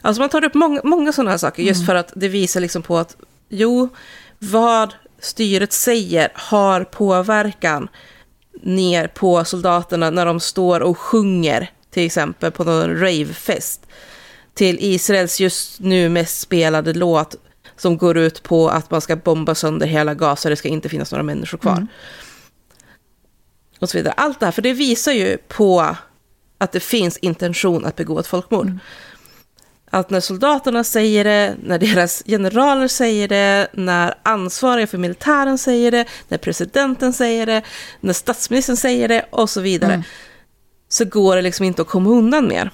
[0.00, 1.86] Alltså man tar upp många, många sådana saker just mm.
[1.86, 3.16] för att det visar liksom på att
[3.48, 3.88] jo,
[4.38, 7.88] vad styret säger har påverkan
[8.62, 13.86] ner på soldaterna när de står och sjunger till exempel på någon ravefest
[14.56, 17.36] till Israels just nu mest spelade låt
[17.76, 21.12] som går ut på att man ska bomba sönder hela Gaza, det ska inte finnas
[21.12, 21.72] några människor kvar.
[21.76, 21.88] Mm.
[23.78, 24.14] Och så vidare.
[24.16, 25.96] Allt det här, för det visar ju på
[26.58, 28.66] att det finns intention att begå ett folkmord.
[28.66, 28.78] Mm.
[29.90, 35.90] Att när soldaterna säger det, när deras generaler säger det, när ansvariga för militären säger
[35.90, 37.62] det, när presidenten säger det,
[38.00, 40.04] när statsministern säger det och så vidare, mm.
[40.88, 42.70] så går det liksom inte att komma undan mer.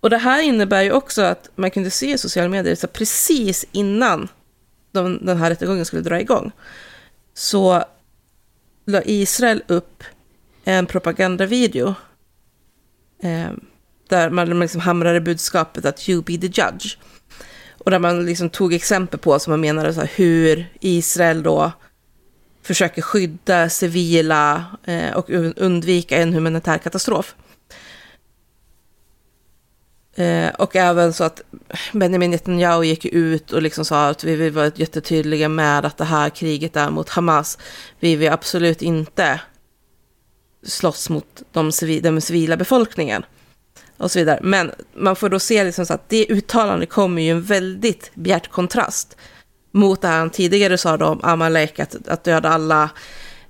[0.00, 3.66] Och det här innebär ju också att man kunde se i sociala medier, så precis
[3.72, 4.28] innan
[4.92, 6.52] de, den här rättegången skulle dra igång,
[7.34, 7.84] så
[8.84, 10.04] la Israel upp
[10.64, 11.94] en propagandavideo
[13.22, 13.50] eh,
[14.08, 16.96] där man liksom hamrade budskapet att you be the judge.
[17.78, 21.72] Och där man liksom tog exempel på, som man menade, så här, hur Israel då
[22.62, 27.34] försöker skydda civila eh, och undvika en humanitär katastrof.
[30.20, 31.42] Eh, och även så att
[31.92, 36.04] Benjamin Netanyahu gick ut och liksom sa att vi vill vara jättetydliga med att det
[36.04, 37.58] här kriget är mot Hamas.
[38.00, 39.40] Vi vill absolut inte
[40.66, 43.24] slåss mot de civila, den civila befolkningen.
[43.96, 44.40] Och så vidare.
[44.42, 48.50] Men man får då se liksom så att det uttalandet kommer ju en väldigt bjärt
[48.50, 49.16] kontrast
[49.70, 52.90] mot det här han tidigare sa då om Amalek, att, att döda alla.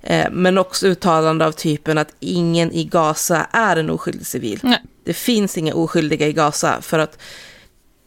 [0.01, 4.59] Eh, men också uttalande av typen att ingen i Gaza är en oskyldig civil.
[4.63, 4.81] Nej.
[5.03, 7.17] Det finns inga oskyldiga i Gaza för att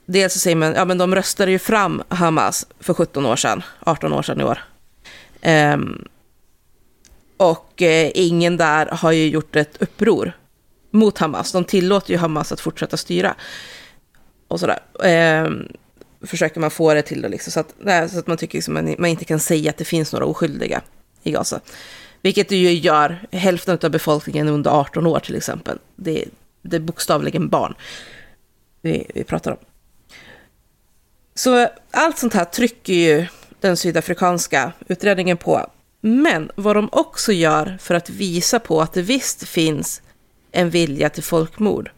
[0.07, 3.63] dels så säger man, ja men de röstade ju fram Hamas för 17 år sedan,
[3.81, 4.59] 18 år sedan i år.
[5.75, 6.05] Um,
[7.37, 10.33] och eh, ingen där har ju gjort ett uppror
[10.91, 11.53] mot Hamas.
[11.53, 13.35] De tillåter ju Hamas att fortsätta styra.
[14.49, 14.79] Och sådär.
[15.05, 15.51] Eh,
[16.27, 18.75] försöker man få det till det liksom, så, att, nej, så att man tycker liksom
[18.75, 20.83] man, man inte kan säga att det finns några oskyldiga
[21.23, 21.61] i Gaza.
[22.23, 25.79] Vilket det ju gör, hälften av befolkningen under 18 år till exempel.
[25.97, 26.25] Det,
[26.65, 27.75] det är bokstavligen barn
[28.81, 29.59] vi, vi pratar om.
[31.35, 33.27] Så allt sånt här trycker ju
[33.61, 35.67] den sydafrikanska utredningen på.
[36.01, 40.03] Men vad de också gör för att visa på att det visst finns
[40.53, 41.91] en vilja till folkmord,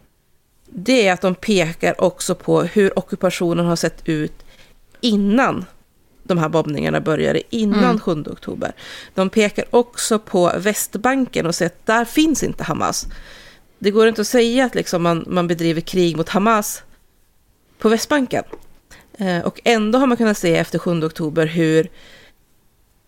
[0.66, 4.44] det är att de pekar också på hur ockupationen har sett ut
[5.00, 5.64] innan
[6.22, 8.00] de här bombningarna började, innan mm.
[8.00, 8.72] 7 oktober.
[9.14, 13.06] De pekar också på Västbanken och säger att där finns inte Hamas.
[13.78, 16.82] Det går inte att säga att liksom man, man bedriver krig mot Hamas
[17.78, 18.44] på Västbanken.
[19.18, 21.88] Eh, och ändå har man kunnat se efter 7 oktober hur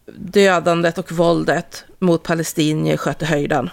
[0.07, 3.71] dödandet och våldet mot palestinier sköter höjden.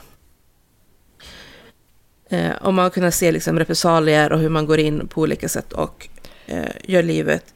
[2.29, 5.49] Eh, och man har kunnat se liksom repressalier och hur man går in på olika
[5.49, 6.07] sätt och
[6.45, 7.55] eh, gör livet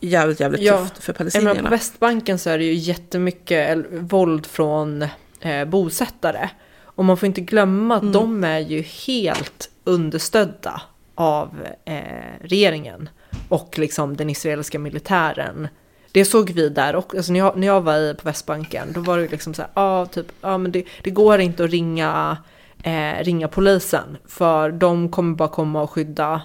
[0.00, 1.62] jävligt, jävligt ja, tufft för palestinierna.
[1.62, 5.06] På Västbanken så är det ju jättemycket våld från
[5.40, 6.50] eh, bosättare.
[6.98, 8.12] Och man får inte glömma att mm.
[8.12, 10.82] de är ju helt understödda
[11.14, 12.02] av eh,
[12.40, 13.08] regeringen
[13.48, 15.68] och liksom den israeliska militären.
[16.12, 19.18] Det såg vi där och alltså när, jag, när jag var på Västbanken då var
[19.18, 22.36] det liksom så här, ah, typ, ah, men det, det går inte att ringa
[22.82, 24.16] eh, ringa polisen.
[24.26, 26.42] För de kommer bara komma och skydda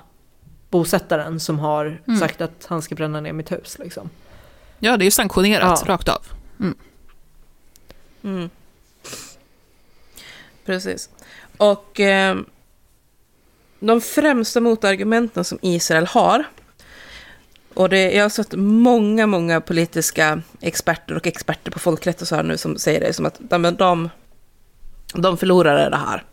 [0.69, 2.19] bosättaren som har mm.
[2.19, 3.77] sagt att han ska bränna ner mitt hus.
[3.79, 4.09] Liksom.
[4.79, 5.93] Ja, det är ju sanktionerat ja.
[5.93, 6.25] rakt av.
[8.23, 8.49] Mm.
[10.65, 11.09] Precis.
[11.57, 12.37] Och eh,
[13.79, 16.43] de främsta motargumenten som Israel har,
[17.73, 22.35] och det, jag har sett många, många politiska experter och experter på folkrätt och så
[22.35, 24.09] här nu som säger det, som att de, de
[25.13, 26.23] de förlorade det här.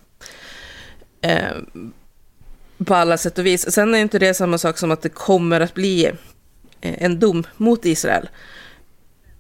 [1.21, 1.57] Eh,
[2.85, 3.73] på alla sätt och vis.
[3.73, 6.07] Sen är inte det samma sak som att det kommer att bli
[6.81, 8.29] eh, en dom mot Israel.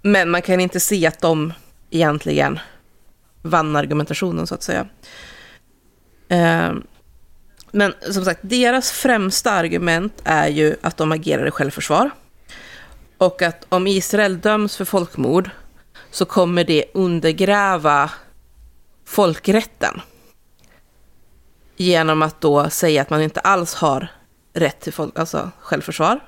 [0.02, 1.52] Men man kan inte se att de
[1.90, 2.58] egentligen
[3.42, 4.86] vann argumentationen så att säga.
[6.28, 6.82] Ehm,
[7.70, 12.10] men som sagt, deras främsta argument är ju att de agerar i självförsvar.
[13.18, 15.50] Och att om Israel döms för folkmord
[16.10, 18.10] så kommer det undergräva
[19.04, 20.00] folkrätten.
[21.76, 24.08] Genom att då säga att man inte alls har
[24.52, 26.20] rätt till folk, alltså självförsvar.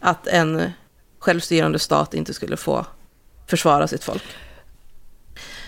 [0.00, 0.72] Att en
[1.18, 2.86] självstyrande stat inte skulle få
[3.46, 4.22] försvara sitt folk.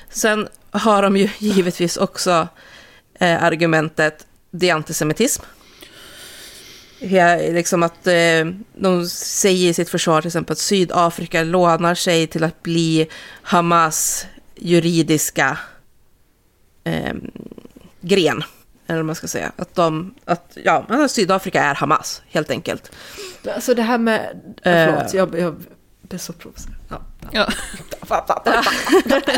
[0.09, 2.49] Sen har de ju givetvis också
[3.21, 5.43] eh, argumentet det är antisemitism.
[7.01, 12.27] Ja, liksom att eh, de säger i sitt försvar till exempel att Sydafrika lånar sig
[12.27, 13.09] till att bli
[13.43, 14.27] Hamas
[14.57, 15.59] juridiska
[16.85, 17.15] eh,
[18.01, 18.43] gren.
[18.87, 19.53] Eller vad man ska säga.
[19.57, 22.93] Att de, att, ja, Sydafrika är Hamas, helt enkelt.
[23.55, 25.63] Alltså det här med, uh, förlåt, jag, jag
[26.03, 26.77] blir så provocerad.
[26.89, 27.01] Ja.
[27.33, 27.49] ja.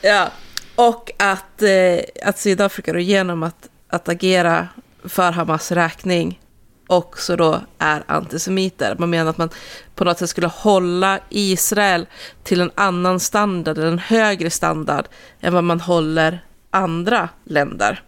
[0.00, 0.30] ja.
[0.74, 4.68] Och att, eh, att Sydafrika då genom att, att agera
[5.04, 6.40] för Hamas räkning
[6.86, 8.96] också då är antisemiter.
[8.98, 9.50] Man menar att man
[9.94, 12.06] på något sätt skulle hålla Israel
[12.42, 15.04] till en annan standard, eller en högre standard,
[15.40, 18.02] än vad man håller andra länder.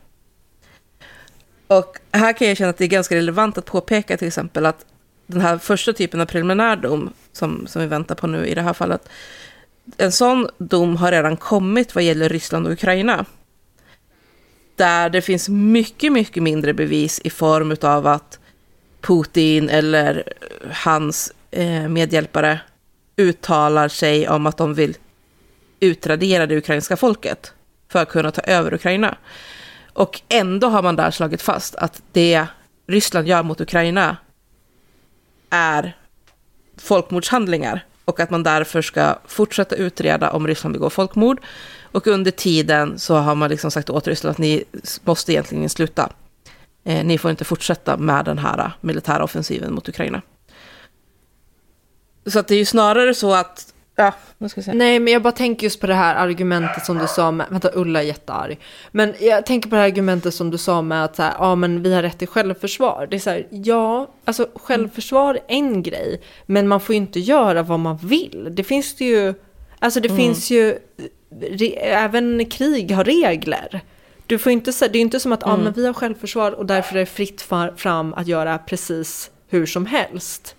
[1.66, 4.85] Och här kan jag känna att det är ganska relevant att påpeka till exempel att
[5.27, 8.62] den här första typen av preliminär dom, som, som vi väntar på nu i det
[8.62, 9.09] här fallet,
[9.96, 13.24] en sån dom har redan kommit vad gäller Ryssland och Ukraina.
[14.76, 18.38] Där det finns mycket, mycket mindre bevis i form av att
[19.00, 22.60] Putin eller eh, hans eh, medhjälpare
[23.16, 24.96] uttalar sig om att de vill
[25.80, 27.52] utradera det ukrainska folket
[27.88, 29.16] för att kunna ta över Ukraina.
[29.92, 32.46] Och ändå har man där slagit fast att det
[32.86, 34.16] Ryssland gör mot Ukraina
[35.50, 35.96] är
[36.76, 41.41] folkmordshandlingar och att man därför ska fortsätta utreda om Ryssland begår folkmord.
[41.93, 44.65] Och under tiden så har man liksom sagt åt Ryssland att ni
[45.05, 46.12] måste egentligen sluta.
[46.85, 50.23] Eh, ni får inte fortsätta med den här militära offensiven mot Ukraina.
[52.27, 54.74] Så att det är ju snarare så att Ja, vad ska jag säga?
[54.74, 57.70] Nej, men jag bara tänker just på det här argumentet som du sa med, vänta
[57.74, 58.59] Ulla är jättearg.
[58.90, 61.55] Men jag tänker på det här argumentet som du sa med att så här, ja
[61.55, 63.06] men vi har rätt till självförsvar.
[63.10, 67.20] Det är så här, ja, alltså självförsvar är en grej, men man får ju inte
[67.20, 68.48] göra vad man vill.
[68.51, 69.35] Det finns det ju,
[69.78, 70.16] alltså det mm.
[70.16, 70.78] finns ju,
[71.40, 73.81] re, även krig har regler.
[74.27, 75.56] Du får inte, det är inte som att, mm.
[75.56, 77.43] ja men vi har självförsvar och därför är det fritt
[77.77, 80.56] fram att göra precis hur som helst.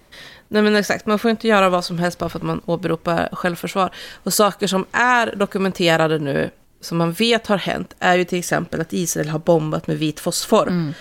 [0.53, 3.29] Nej men exakt, man får inte göra vad som helst bara för att man åberopar
[3.31, 3.93] självförsvar.
[4.23, 6.49] Och saker som är dokumenterade nu,
[6.81, 10.19] som man vet har hänt, är ju till exempel att Israel har bombat med vit
[10.19, 10.93] fosfor mm.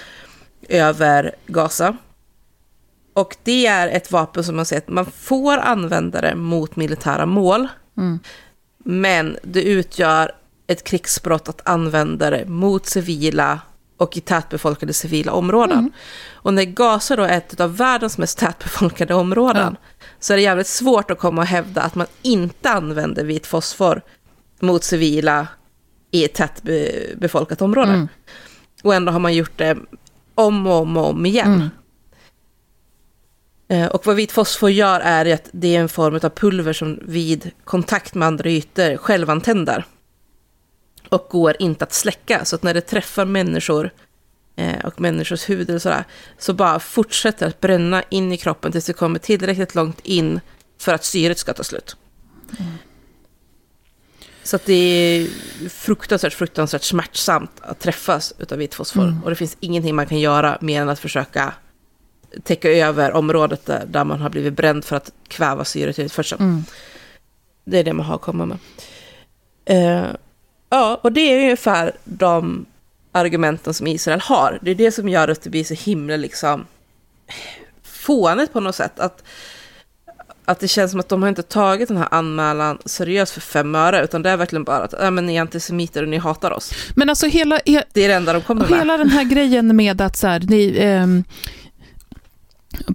[0.68, 1.96] över Gaza.
[3.14, 7.26] Och det är ett vapen som man säger att man får använda det mot militära
[7.26, 7.68] mål.
[7.96, 8.18] Mm.
[8.78, 10.32] Men det utgör
[10.66, 13.60] ett krigsbrott att använda det mot civila
[13.96, 15.78] och i tätbefolkade civila områden.
[15.78, 15.92] Mm.
[16.32, 20.04] Och när Gaza då är ett av världens mest tätbefolkade områden ja.
[20.20, 24.02] så är det jävligt svårt att komma och hävda att man inte använder vit fosfor
[24.60, 25.46] mot civila
[26.10, 27.92] i ett tätbefolkat område.
[27.92, 28.08] Mm.
[28.82, 29.76] Och ändå har man gjort det
[30.34, 31.54] om och om och om igen.
[31.54, 31.70] Mm.
[33.68, 36.98] Eh, och vad vit fosfor gör är att det är en form av pulver som
[37.02, 39.84] vid kontakt med andra ytor självantänder
[41.12, 42.44] och går inte att släcka.
[42.44, 43.90] Så att när det träffar människor
[44.56, 46.04] eh, och människors hud eller sådär,
[46.38, 50.40] så bara fortsätter att bränna in i kroppen tills det kommer tillräckligt långt in
[50.78, 51.96] för att syret ska ta slut.
[52.58, 52.72] Mm.
[54.42, 55.28] Så att det är
[55.68, 59.02] fruktansvärt, fruktansvärt smärtsamt att träffas av vit fosfor.
[59.02, 59.22] Mm.
[59.22, 61.54] Och det finns ingenting man kan göra mer än att försöka
[62.42, 66.42] täcka över området där, där man har blivit bränd för att kväva syretillförseln.
[66.42, 66.64] Mm.
[67.64, 68.58] Det är det man har att komma med.
[69.64, 70.10] Eh,
[70.72, 72.66] Ja, och det är ungefär de
[73.12, 74.58] argumenten som Israel har.
[74.62, 76.66] Det är det som gör att det blir så himla liksom
[77.82, 79.00] fånigt på något sätt.
[79.00, 79.24] Att,
[80.44, 83.74] att det känns som att de har inte tagit den här anmälan seriöst för fem
[83.74, 86.50] öre, utan det är verkligen bara att äh, men ni är antisemiter och ni hatar
[86.50, 86.72] oss.
[86.96, 87.60] Men alltså hela...
[87.66, 88.78] He det är det enda de kommer med.
[88.78, 91.06] Hela den här grejen med att så här, ni, eh,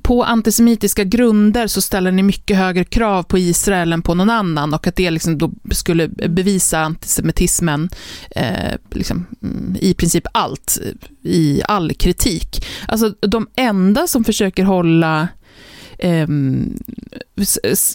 [0.01, 4.73] på antisemitiska grunder så ställer ni mycket högre krav på Israel än på någon annan
[4.73, 7.89] och att det liksom då skulle bevisa antisemitismen
[8.31, 10.79] eh, liksom, mm, i princip allt,
[11.23, 12.65] i all kritik.
[12.87, 15.27] Alltså de enda som försöker hålla
[15.99, 16.27] eh,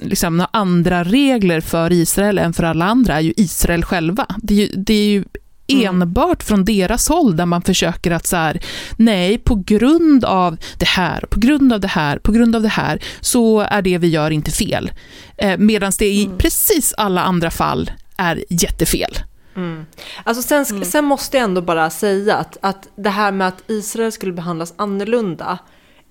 [0.03, 4.27] liksom, andra regler för Israel än för alla andra är ju Israel själva.
[4.39, 5.25] Det är ju, det är ju
[5.67, 6.03] Mm.
[6.03, 8.61] enbart från deras håll där man försöker att så här,
[8.97, 12.69] nej, på grund av det här, på grund av det här, på grund av det
[12.69, 14.93] här, så är det vi gör inte fel.
[15.37, 16.39] Eh, Medan det i mm.
[16.39, 19.19] precis alla andra fall är jättefel.
[19.57, 19.87] Mm.
[20.25, 20.85] Alltså sen, mm.
[20.85, 24.75] sen måste jag ändå bara säga att, att det här med att Israel skulle behandlas
[24.77, 25.59] annorlunda,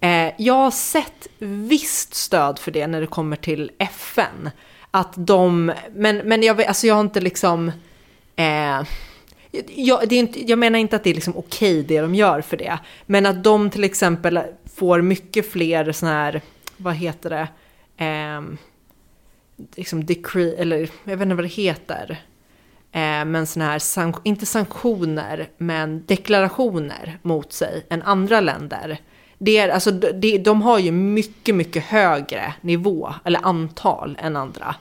[0.02, 4.49] eh, jag har sett visst stöd för det när det kommer till FN.
[4.91, 7.72] Att de, men, men jag, alltså jag har inte liksom,
[8.36, 8.82] eh,
[9.76, 12.41] jag, det är inte, jag menar inte att det är liksom okej det de gör
[12.41, 12.80] för det.
[13.06, 14.40] Men att de till exempel
[14.76, 16.41] får mycket fler sådana här,
[16.78, 17.48] vad heter det,
[18.06, 18.41] eh,
[19.76, 22.22] liksom decree, eller jag vet inte vad det heter.
[22.91, 28.98] Eh, men sådana här, sank inte sanktioner, men deklarationer mot sig än andra länder.
[29.38, 34.76] Det är, alltså, det, de har ju mycket, mycket högre nivå, eller antal än andra.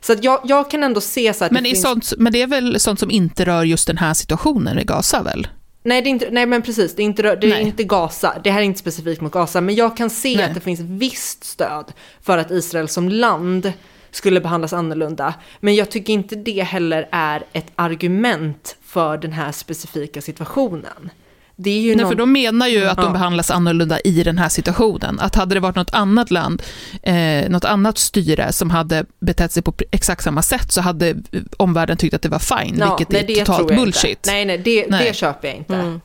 [0.00, 1.82] Så jag, jag kan ändå se så att men, det finns...
[1.82, 5.22] sånt, men det är väl sånt som inte rör just den här situationen i Gaza
[5.22, 5.48] väl?
[5.82, 8.50] Nej, det är inte, nej men precis, det är, inte, det är inte Gaza, det
[8.50, 10.44] här är inte specifikt mot Gaza, men jag kan se nej.
[10.44, 13.72] att det finns visst stöd för att Israel som land
[14.10, 15.34] skulle behandlas annorlunda.
[15.60, 21.10] Men jag tycker inte det heller är ett argument för den här specifika situationen.
[21.62, 22.12] Det är ju Nej, någon...
[22.12, 23.02] för de menar ju att ja.
[23.02, 25.20] de behandlas annorlunda i den här situationen.
[25.20, 26.62] Att hade det varit något annat land,
[27.02, 31.16] eh, något annat styre som hade betett sig på exakt samma sätt så hade
[31.56, 34.10] omvärlden tyckt att det var fine, ja, vilket nej, är totalt bullshit.
[34.10, 34.30] Inte.
[34.30, 35.04] Nej, nej, det, nej.
[35.04, 35.74] det köper jag inte.
[35.74, 36.00] Mm.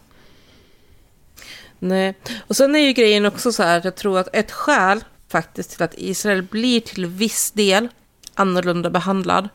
[1.80, 2.14] Nej,
[2.48, 5.72] och sen är ju grejen också så här att jag tror att ett skäl faktiskt
[5.72, 7.88] till att Israel blir till viss del
[8.34, 9.50] annorlunda behandlad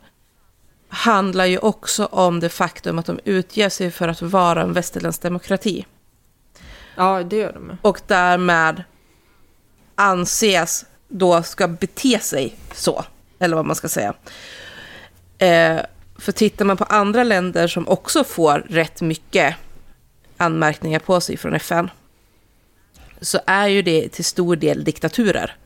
[0.90, 5.22] handlar ju också om det faktum att de utger sig för att vara en västerländsk
[5.22, 5.86] demokrati.
[6.94, 7.78] Ja, det gör de.
[7.82, 8.82] Och därmed
[9.94, 13.04] anses då ska bete sig så,
[13.38, 14.14] eller vad man ska säga.
[15.38, 15.80] Eh,
[16.18, 19.56] för tittar man på andra länder som också får rätt mycket
[20.36, 21.90] anmärkningar på sig från FN,
[23.20, 25.56] så är ju det till stor del diktaturer.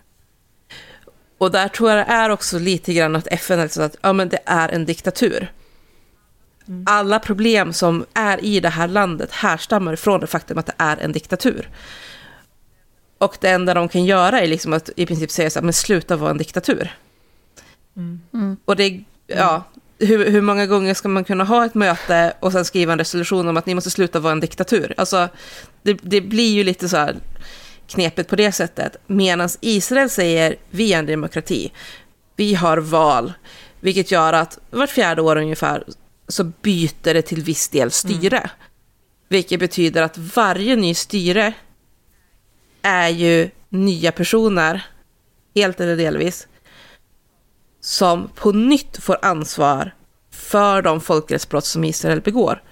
[1.45, 4.13] Och där tror jag det är också lite grann att FN är så att ja,
[4.13, 5.53] men det är en diktatur.
[6.87, 10.97] Alla problem som är i det här landet härstammar från det faktum att det är
[10.97, 11.69] en diktatur.
[13.19, 15.73] Och det enda de kan göra är liksom att i princip säga så här, men
[15.73, 16.95] sluta vara en diktatur.
[17.97, 18.57] Mm.
[18.65, 19.63] Och det, ja,
[19.99, 23.49] hur, hur många gånger ska man kunna ha ett möte och sen skriva en resolution
[23.49, 24.95] om att ni måste sluta vara en diktatur?
[24.97, 25.29] Alltså,
[25.83, 27.17] det, det blir ju lite så här
[27.89, 28.97] knepigt på det sättet.
[29.07, 31.73] Medan Israel säger, vi är en demokrati,
[32.37, 33.33] vi har val,
[33.81, 35.85] vilket gör att vart fjärde år ungefär
[36.29, 38.51] så byter det till viss del styre.
[39.29, 41.53] Vilket betyder att varje ny styre
[42.83, 44.87] är ju nya personer,
[45.55, 46.49] helt eller delvis,
[47.81, 49.95] som på nytt får ansvar
[50.31, 52.63] för de folkrättsbrott som Israel begår.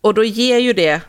[0.00, 1.00] Och då ger ju det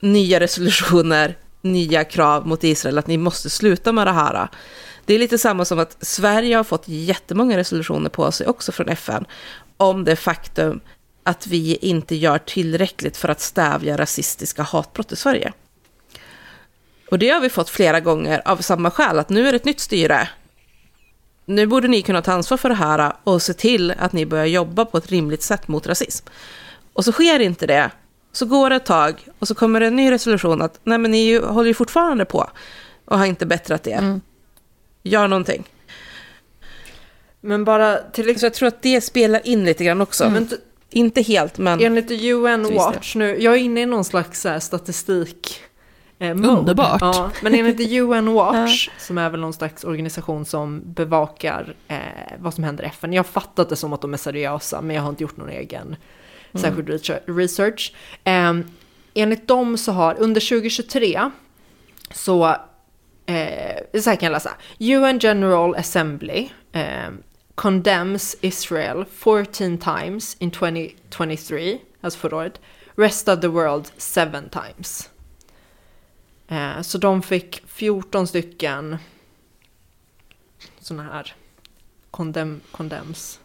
[0.00, 4.48] nya resolutioner, nya krav mot Israel att ni måste sluta med det här.
[5.04, 8.88] Det är lite samma som att Sverige har fått jättemånga resolutioner på sig också från
[8.88, 9.24] FN
[9.76, 10.80] om det faktum
[11.22, 15.52] att vi inte gör tillräckligt för att stävja rasistiska hatbrott i Sverige.
[17.10, 19.64] Och det har vi fått flera gånger av samma skäl, att nu är det ett
[19.64, 20.28] nytt styre.
[21.44, 24.46] Nu borde ni kunna ta ansvar för det här och se till att ni börjar
[24.46, 26.26] jobba på ett rimligt sätt mot rasism.
[26.92, 27.90] Och så sker inte det.
[28.32, 31.10] Så går det ett tag och så kommer det en ny resolution att nej men
[31.10, 32.50] ni ju, håller ju fortfarande på
[33.04, 33.98] och har inte bättrat er.
[33.98, 34.20] Mm.
[35.02, 35.64] Gör någonting.
[37.40, 40.30] Men bara till Så jag tror att det spelar in lite grann också.
[40.30, 40.56] Men t-
[40.90, 41.80] Inte helt, men...
[41.80, 42.74] Enligt UN det.
[42.74, 45.60] Watch nu, jag är inne i någon slags så här, statistik.
[46.18, 46.48] Eh, mode.
[46.48, 47.00] Underbart.
[47.00, 51.96] Ja, men enligt UN Watch, som är väl någon slags organisation som bevakar eh,
[52.38, 53.12] vad som händer i FN.
[53.12, 55.48] Jag har fattat det som att de är seriösa, men jag har inte gjort någon
[55.48, 55.96] egen
[56.52, 56.62] Mm.
[56.62, 57.92] särskild research- research.
[58.24, 58.54] Eh,
[59.14, 61.30] enligt dem så har under 2023
[62.10, 62.46] så,
[63.26, 64.56] eh, så här kan jag läsa.
[64.78, 67.08] UN General Assembly eh,
[67.54, 72.60] condemns Israel 14 times in 2023, alltså förra året.
[72.96, 75.10] Rest of the world 7 times.
[76.48, 78.96] Eh, så de fick 14 stycken
[80.80, 81.34] sådana här
[82.10, 83.40] condemn, condemns.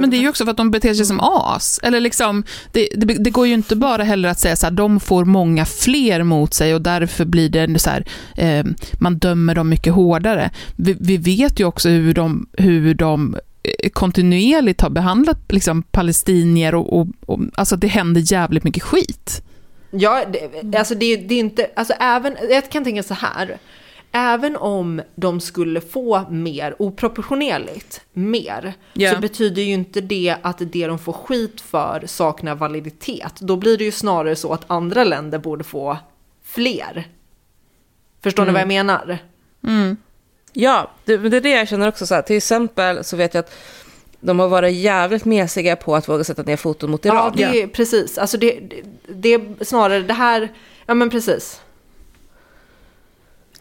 [0.00, 1.80] Men det är ju också för att de beter sig som as.
[1.82, 5.00] Eller liksom, det, det, det går ju inte bara heller att säga så här, de
[5.00, 8.04] får många fler mot sig och därför blir det så här,
[8.36, 8.64] eh,
[9.00, 10.50] man dömer dem mycket hårdare.
[10.76, 16.74] Vi, vi vet ju också hur de, hur de eh, kontinuerligt har behandlat liksom, palestinier
[16.74, 19.42] och, och, och alltså det händer jävligt mycket skit.
[19.90, 20.24] Ja,
[20.62, 23.58] det, alltså det, det är inte, alltså även, jag kan tänka så här.
[24.16, 29.14] Även om de skulle få mer, oproportionerligt mer, Ja.
[29.14, 33.40] så betyder ju inte det att det de får skit för saknar validitet.
[33.40, 35.98] Då blir det ju snarare så att andra länder borde få
[36.44, 37.08] fler.
[38.22, 39.18] Förstår ni vad jag menar?
[40.52, 42.06] Ja, det, det är det jag känner också.
[42.06, 42.22] Så här.
[42.22, 43.54] Till exempel så vet jag att
[44.20, 47.32] de har varit jävligt mesiga på att våga sätta ner foton mot Iran.
[47.36, 48.18] Ja, det är precis.
[48.18, 48.82] Alltså det, det,
[49.14, 50.52] det är snarare det här,
[50.86, 51.60] ja men precis.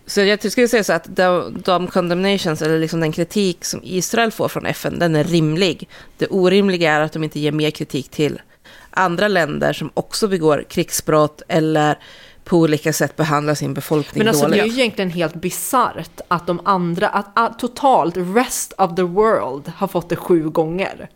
[0.06, 4.32] Så jag skulle säga så att de, de condemnations, eller liksom den kritik som Israel
[4.32, 5.90] får från FN, den är rimlig.
[6.18, 8.42] Det orimliga är att de inte ger mer kritik till
[8.90, 11.98] andra länder som också begår krigsbrott eller
[12.44, 14.64] på olika sätt behandlar sin befolkning Men alltså det dåligt.
[14.64, 19.72] är ju egentligen helt bisarrt att de andra, att, att totalt rest of the world
[19.76, 21.10] har fått det sju gånger.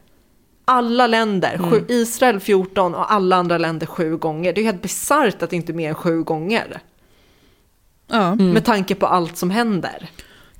[0.66, 4.54] Alla länder, sju, Israel 14 och alla andra länder sju gånger.
[4.54, 6.82] Det är ju helt bisarrt att det inte är mer än sju gånger.
[8.08, 10.10] Ja, Med tanke på allt som händer.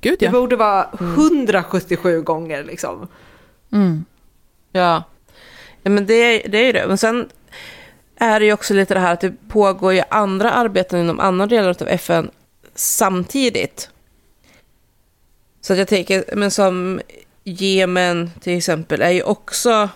[0.00, 0.30] gud Det ja.
[0.32, 3.08] borde vara 177 gånger liksom.
[3.72, 4.04] Mm.
[4.72, 5.02] Ja.
[5.82, 6.84] ja, men det, är- det är ju det.
[6.88, 7.28] Men sen
[8.16, 11.46] är det ju också lite det här att det pågår ju andra arbeten inom andra
[11.46, 12.30] delar av FN
[12.74, 13.90] samtidigt.
[15.60, 17.00] Så att jag tänker, men som
[17.44, 19.88] Jemen till exempel är ju också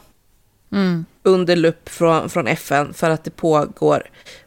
[0.72, 1.04] Mm.
[1.22, 4.02] under lupp från, från FN för att det pågår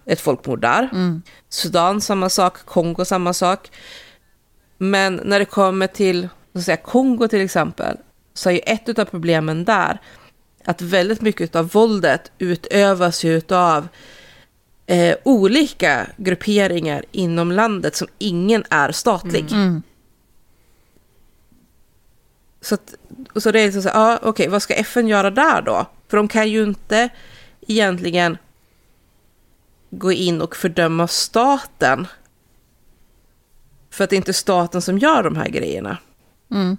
[0.06, 0.90] ett folkmord där.
[0.94, 1.22] Mm.
[1.50, 3.72] Sudan samma sak, Kongo samma sak.
[4.78, 7.98] Men när det kommer till så säga, Kongo till exempel,
[8.34, 10.02] så är ju ett av problemen där
[10.66, 13.88] att väldigt mycket av våldet utövas ju av
[14.86, 19.52] eh, olika grupperingar inom landet som ingen är statlig.
[19.52, 19.82] Mm.
[22.62, 22.96] Så, att,
[23.36, 25.86] så det är liksom så här, ja, okej, vad ska FN göra där då?
[26.07, 27.10] För de kan ju inte
[27.68, 28.38] egentligen
[29.90, 32.07] gå in och fördöma staten.
[33.90, 35.98] För att det är inte staten som gör de här grejerna.
[36.52, 36.77] Mm.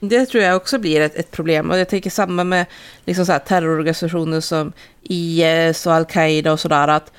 [0.00, 1.70] Det tror jag också blir ett, ett problem.
[1.70, 2.66] Och jag tänker samma med
[3.04, 4.72] liksom så här terrororganisationer som
[5.02, 6.88] IS och Al-Qaida och sådär.
[6.88, 7.12] Att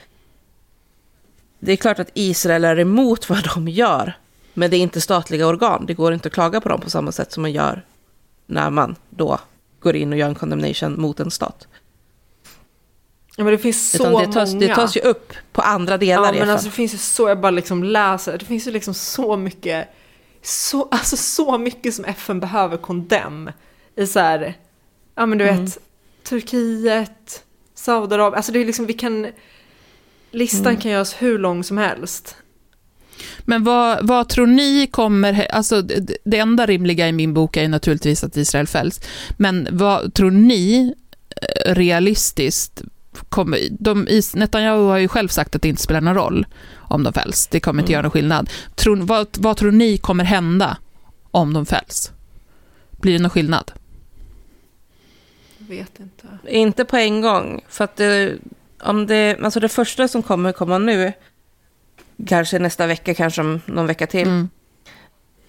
[1.60, 4.14] det är klart att Israel är emot vad de gör.
[4.54, 5.86] Men det är inte statliga organ.
[5.86, 7.86] Det går inte att klaga på dem på samma sätt som man gör
[8.46, 9.40] när man då
[9.80, 11.68] går in och gör en condemnation mot en stat.
[13.38, 14.68] Ja, men det finns så Utan det tas, många.
[14.68, 17.30] det tas ju upp på andra delar Ja, i men alltså det finns ju så,
[17.30, 19.88] jag bara liksom läser, det finns ju liksom så mycket,
[20.42, 23.52] så, alltså så mycket som FN behöver kondem
[23.96, 24.54] i så här,
[25.16, 25.66] ja men du Mm.
[25.66, 25.78] vet,
[26.24, 27.44] Turkiet,
[27.74, 29.28] Saudiarabien, alltså det är liksom, vi kan,
[30.32, 30.82] listan Mm.
[30.82, 32.36] kan göras hur lång som helst.
[33.46, 35.48] Men vad, vad tror ni kommer...
[35.52, 35.82] Alltså,
[36.24, 39.02] det, enda rimliga i min bok är ju naturligtvis att Israel fälls.
[39.38, 40.94] Men vad tror ni
[41.42, 42.82] eh, realistiskt
[43.30, 43.60] kommer...
[43.80, 46.46] De, Netanyahu har ju själv sagt att det inte spelar någon roll
[46.76, 47.48] om de fälls.
[47.48, 48.50] Det kommer inte göra någon skillnad.
[48.76, 50.78] Tror, vad, vad tror ni kommer hända
[51.32, 52.12] om de fälls?
[52.92, 53.72] Blir det någon skillnad?
[55.58, 56.28] Jag vet inte.
[56.48, 57.62] Inte på en gång.
[57.70, 58.38] För att det,
[58.84, 61.14] om det, alltså det första som kommer komma nu,
[62.28, 64.50] kanske nästa vecka, kanske om någon vecka till, Mm.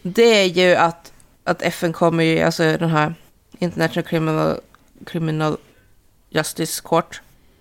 [0.02, 1.12] det är ju att,
[1.44, 3.14] att FN kommer ju, alltså den här
[3.58, 4.60] International Criminal,
[5.06, 5.56] Criminal
[6.30, 7.20] Justice Court,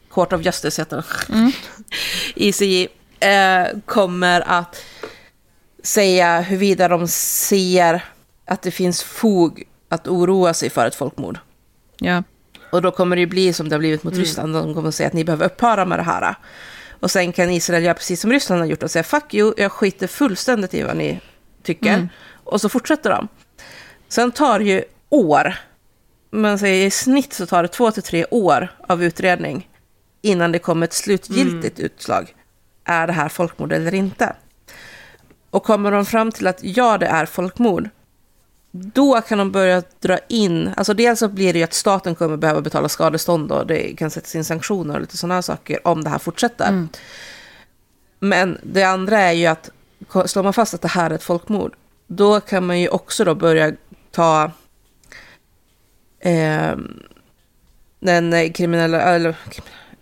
[0.09, 1.51] Court of Justice heter den, Mm.
[2.35, 2.88] ICJ,
[3.19, 4.84] eh, kommer att
[5.84, 8.05] säga huruvida de ser
[8.45, 11.39] att det finns fog att oroa sig för ett folkmord.
[11.99, 12.23] Ja.
[12.71, 14.23] Och då kommer det ju bli som det har blivit mot Mm.
[14.25, 14.53] Ryssland.
[14.53, 16.35] De kommer att säga att ni behöver upphöra med det här.
[16.99, 19.72] Och sen kan Israel göra precis som Ryssland har gjort och säga fuck you, jag
[19.72, 21.19] skiter fullständigt i vad ni
[21.64, 21.94] tycker.
[21.94, 22.10] Mm.
[22.44, 23.28] Och så fortsätter de.
[24.07, 25.56] Sen tar det ju år,
[26.60, 29.69] säger i snitt så tar det två till tre år av utredning
[30.22, 32.36] innan det kommer ett slutgiltigt utslag.
[32.84, 34.36] Är det här folkmord eller inte?
[35.49, 37.90] Och kommer de fram till att ja, det är folkmord,
[38.82, 42.38] då kan de börja dra in, alltså dels så blir det ju att staten kommer
[42.38, 46.10] behöva betala skadestånd och det kan sättas in sanktioner och lite sådana saker om det
[46.10, 46.88] här fortsätter.
[48.20, 49.70] Men det andra är ju att
[50.26, 51.76] slår man fast att det här är ett folkmord,
[52.08, 53.74] då kan man ju också då börja
[54.12, 54.52] ta
[56.20, 56.76] eh,
[57.99, 59.36] den kriminella, eller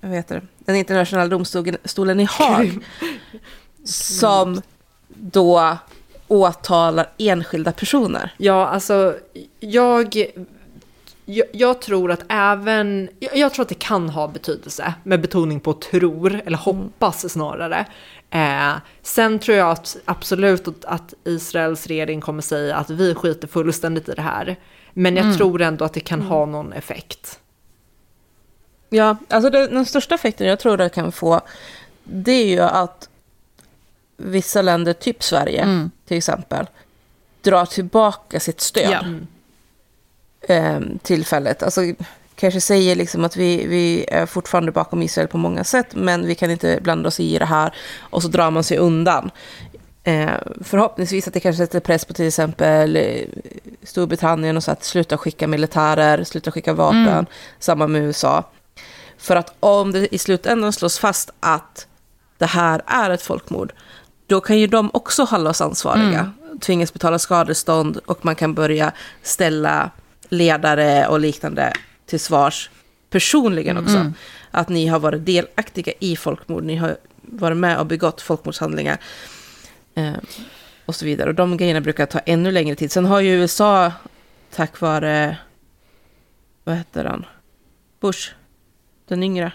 [0.01, 2.85] vad heter det, den internationella domstolen i Haag
[3.83, 4.61] som
[5.07, 5.77] då
[6.27, 8.33] åtalar enskilda personer.
[8.37, 9.15] Ja, alltså
[9.59, 10.15] jag,
[11.25, 15.59] jag, jag tror att även, jag, jag tror att det kan ha betydelse, med betoning
[15.59, 17.85] på tror, eller hoppas snarare.
[18.29, 23.47] Eh, sen tror jag att, absolut att, att Israels regering kommer säga att vi skiter
[23.47, 24.55] fullständigt i det här.
[24.93, 27.39] Men jag tror ändå att det kan ha någon effekt.
[28.89, 31.41] Ja, alltså det, den största effekten jag tror det kan få,
[32.03, 33.09] det är ju att
[34.17, 35.91] vissa länder, typ Sverige Mm.
[36.07, 36.65] till exempel,
[37.41, 39.03] drar tillbaka sitt stöd Ja.
[40.55, 41.63] eh, tillfället.
[41.63, 41.81] Alltså
[42.35, 46.35] kanske säger liksom att vi, vi är fortfarande bakom Israel på många sätt, men vi
[46.35, 49.31] kan inte blanda oss i det här, och så drar man sig undan.
[50.03, 50.29] Eh,
[50.63, 53.21] förhoppningsvis att det kanske sätter press på till exempel eh,
[53.83, 57.25] Storbritannien och så att sluta skicka militärer, sluta skicka vapen, Mm.
[57.59, 58.43] samma med USA.
[59.17, 61.87] För att om det i slutändan slås fast att
[62.37, 63.73] det här är ett folkmord,
[64.27, 66.31] då kan ju de också hållas ansvariga,
[66.61, 68.91] tvingas betala skadestånd och man kan börja
[69.21, 69.91] ställa
[70.29, 71.73] ledare och liknande
[72.05, 72.69] till svars
[73.09, 74.11] personligen också.
[74.51, 78.97] Att ni har varit delaktiga i folkmord, ni har varit med och begått folkmordshandlingar.
[79.95, 80.13] Eh,
[80.85, 81.29] och så vidare.
[81.29, 82.91] Och de grejerna brukar ta ännu längre tid.
[82.91, 83.91] Sen har ju USA,
[84.55, 85.37] tack vare,
[86.63, 87.25] vad heter han,
[87.99, 88.31] Bush,
[89.07, 89.51] den yngre.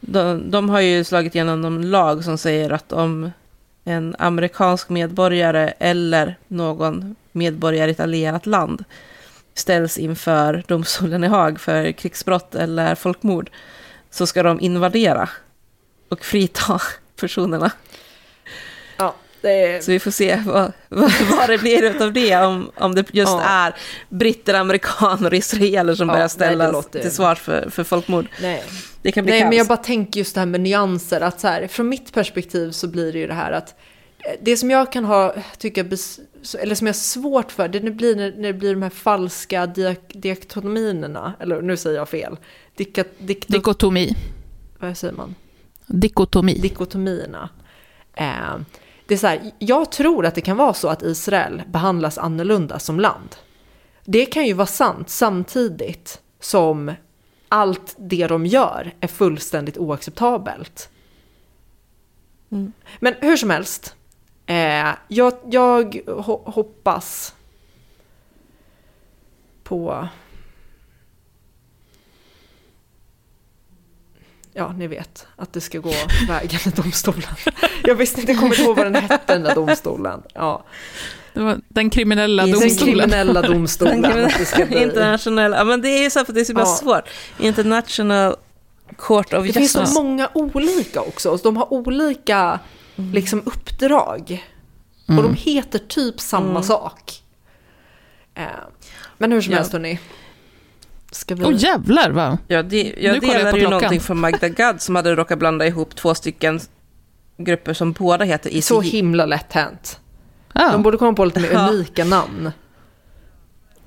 [0.00, 3.30] De, de har ju slagit igenom en lag som säger att om
[3.84, 8.84] en amerikansk medborgare eller någon medborgare i ett allierat land
[9.54, 13.50] ställs inför domstolen i Haag för krigsbrott eller folkmord
[14.10, 15.28] så ska de invadera
[16.08, 16.80] och frita
[17.20, 17.70] personerna.
[19.40, 23.04] Det Så vi får se vad, vad, vad det blir av det, om, om det
[23.14, 23.42] just Ja.
[23.42, 23.74] är
[24.08, 28.26] britter, amerikaner och israeler som Ja, börjar ställas till svars för, för folkmord.
[28.42, 28.64] Nej.
[29.02, 29.48] Det kan bli Nej, kaos.
[29.50, 31.20] men jag bara tänker just det här med nyanser.
[31.20, 33.74] Att så här, från mitt perspektiv så blir det ju det här att
[34.18, 38.16] eh, det som jag kan ha, tycka, eller som jag har svårt för, det blir
[38.16, 42.36] när, när det blir de här falska diak- diaktominerna, eller nu säger jag fel,
[42.76, 44.16] Dika, dik, Dikotomi.
[44.78, 45.34] vad säger man?
[45.86, 46.58] Dikotomi.
[46.62, 47.48] Dikotomierna.
[48.14, 48.54] Eh,
[49.08, 52.78] det är så här, jag tror att det kan vara så att Israel behandlas annorlunda
[52.78, 53.36] som land.
[54.04, 56.92] Det kan ju vara sant samtidigt som
[57.48, 60.90] allt det de gör är fullständigt oacceptabelt.
[62.50, 62.72] Mm.
[63.00, 63.94] Men hur som helst,
[64.46, 67.34] eh, jag, jag ho- hoppas
[69.62, 70.08] på...
[74.52, 75.92] ja ni vet, att det ska gå
[76.28, 77.22] vägen i domstolen.
[77.84, 80.22] Jag visste inte, jag kommer ihåg vad den hette den där domstolen.
[80.34, 80.64] Ja.
[81.34, 82.94] Det var den kriminella Den domstolen.
[82.96, 84.30] kriminella domstolen.
[84.46, 84.82] ska bli.
[84.82, 86.66] International, ja men det är ju så för det är så Ja.
[86.66, 87.04] svårt.
[87.38, 88.36] International
[88.96, 89.86] Court of Det finns Justice.
[89.86, 91.36] så många olika också.
[91.36, 92.58] De har olika
[93.12, 94.44] liksom, uppdrag.
[95.08, 97.12] Och de heter typ samma sak.
[98.34, 98.44] Eh,
[99.18, 99.58] men hur som Ja.
[99.58, 99.98] helst hörni.
[101.10, 101.44] Ska vi...
[101.44, 102.38] Åh jävlar va?
[102.48, 103.70] Ja, det, Nu jag jag delade på ju klockan.
[103.70, 106.60] någonting från Magda Gad som hade råkat blanda ihop två stycken
[107.36, 108.62] grupper som båda heter ICJ.
[108.62, 110.00] Så himla lätt hänt.
[110.52, 110.72] Ja.
[110.72, 111.68] De borde komma på lite mer Ja.
[111.70, 112.50] unika namn.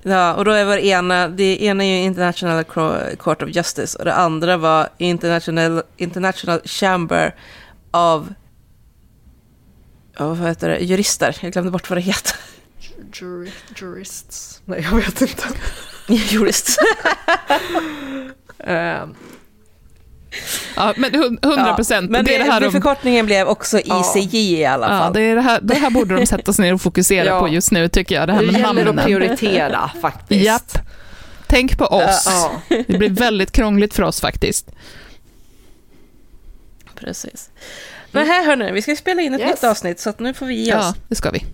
[0.02, 2.64] Ja, och då är det ena, det ena är ju International
[3.16, 7.34] Court of Justice och det andra var International, International Chamber
[7.90, 8.22] of,
[10.18, 11.36] ja, vad heter det, jurister.
[11.40, 12.36] Jag glömde bort vad det heter.
[13.12, 14.62] Juri, jurists.
[14.64, 15.44] Nej, jag vet inte.
[16.30, 16.78] Jurist.
[18.64, 19.04] Eh,
[20.76, 22.10] Ja, men hun- 100 procent.
[22.10, 25.12] men det, det här de, förkortningen blev också ICJ i alla ja, fall.
[25.12, 27.40] det, är det, här, det här borde de sätta sig ner och fokusera Ja.
[27.40, 28.28] på just nu, tycker jag.
[28.28, 29.04] Det här det med gäller att namnen.
[29.04, 30.44] prioritera faktiskt.
[30.44, 30.72] Japp.
[31.46, 32.26] Tänk på oss.
[32.26, 32.50] Ja.
[32.86, 34.70] Det blir väldigt krångligt för oss faktiskt.
[36.94, 37.50] Precis.
[38.10, 39.50] Men här hörni, vi ska spela in ett Yes.
[39.50, 40.84] nytt avsnitt så att nu får vi ge oss.
[40.84, 41.44] Ja, det ska vi.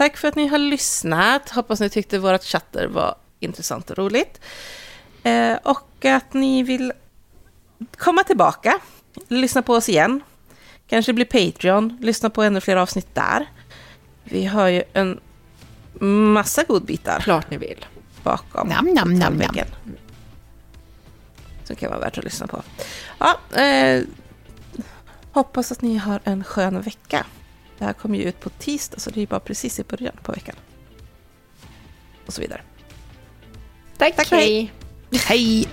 [0.00, 1.50] Tack för att ni har lyssnat.
[1.50, 4.40] Hoppas ni tyckte vårt chatter var intressant och roligt.
[5.22, 6.92] Eh, och att ni vill
[7.96, 8.78] komma tillbaka,
[9.28, 10.20] lyssna på oss igen.
[10.86, 13.46] Kanske bli Patreon, lyssna på ännu fler avsnitt där.
[14.24, 15.20] Vi har ju en
[16.32, 17.86] massa godbitar Klart ni vill.
[18.22, 19.56] bakom Nam, nam, nam, nam.
[21.64, 22.62] Som kan vara värt att lyssna på.
[23.18, 24.02] Ja, eh,
[25.32, 27.26] hoppas att ni har en skön vecka.
[27.80, 30.32] Det här kommer ju ut på tisdag, så det är bara precis i början på
[30.32, 30.56] veckan.
[32.26, 32.60] Och så vidare.
[33.96, 34.72] Tack, Tack, hej.
[35.12, 35.66] Hej!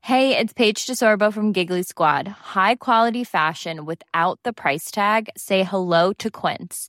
[0.00, 2.26] Hey, it's Paige DeSorbo from Giggly Squad.
[2.28, 5.28] High quality fashion without the price tag.
[5.36, 6.88] Say hello to Quince.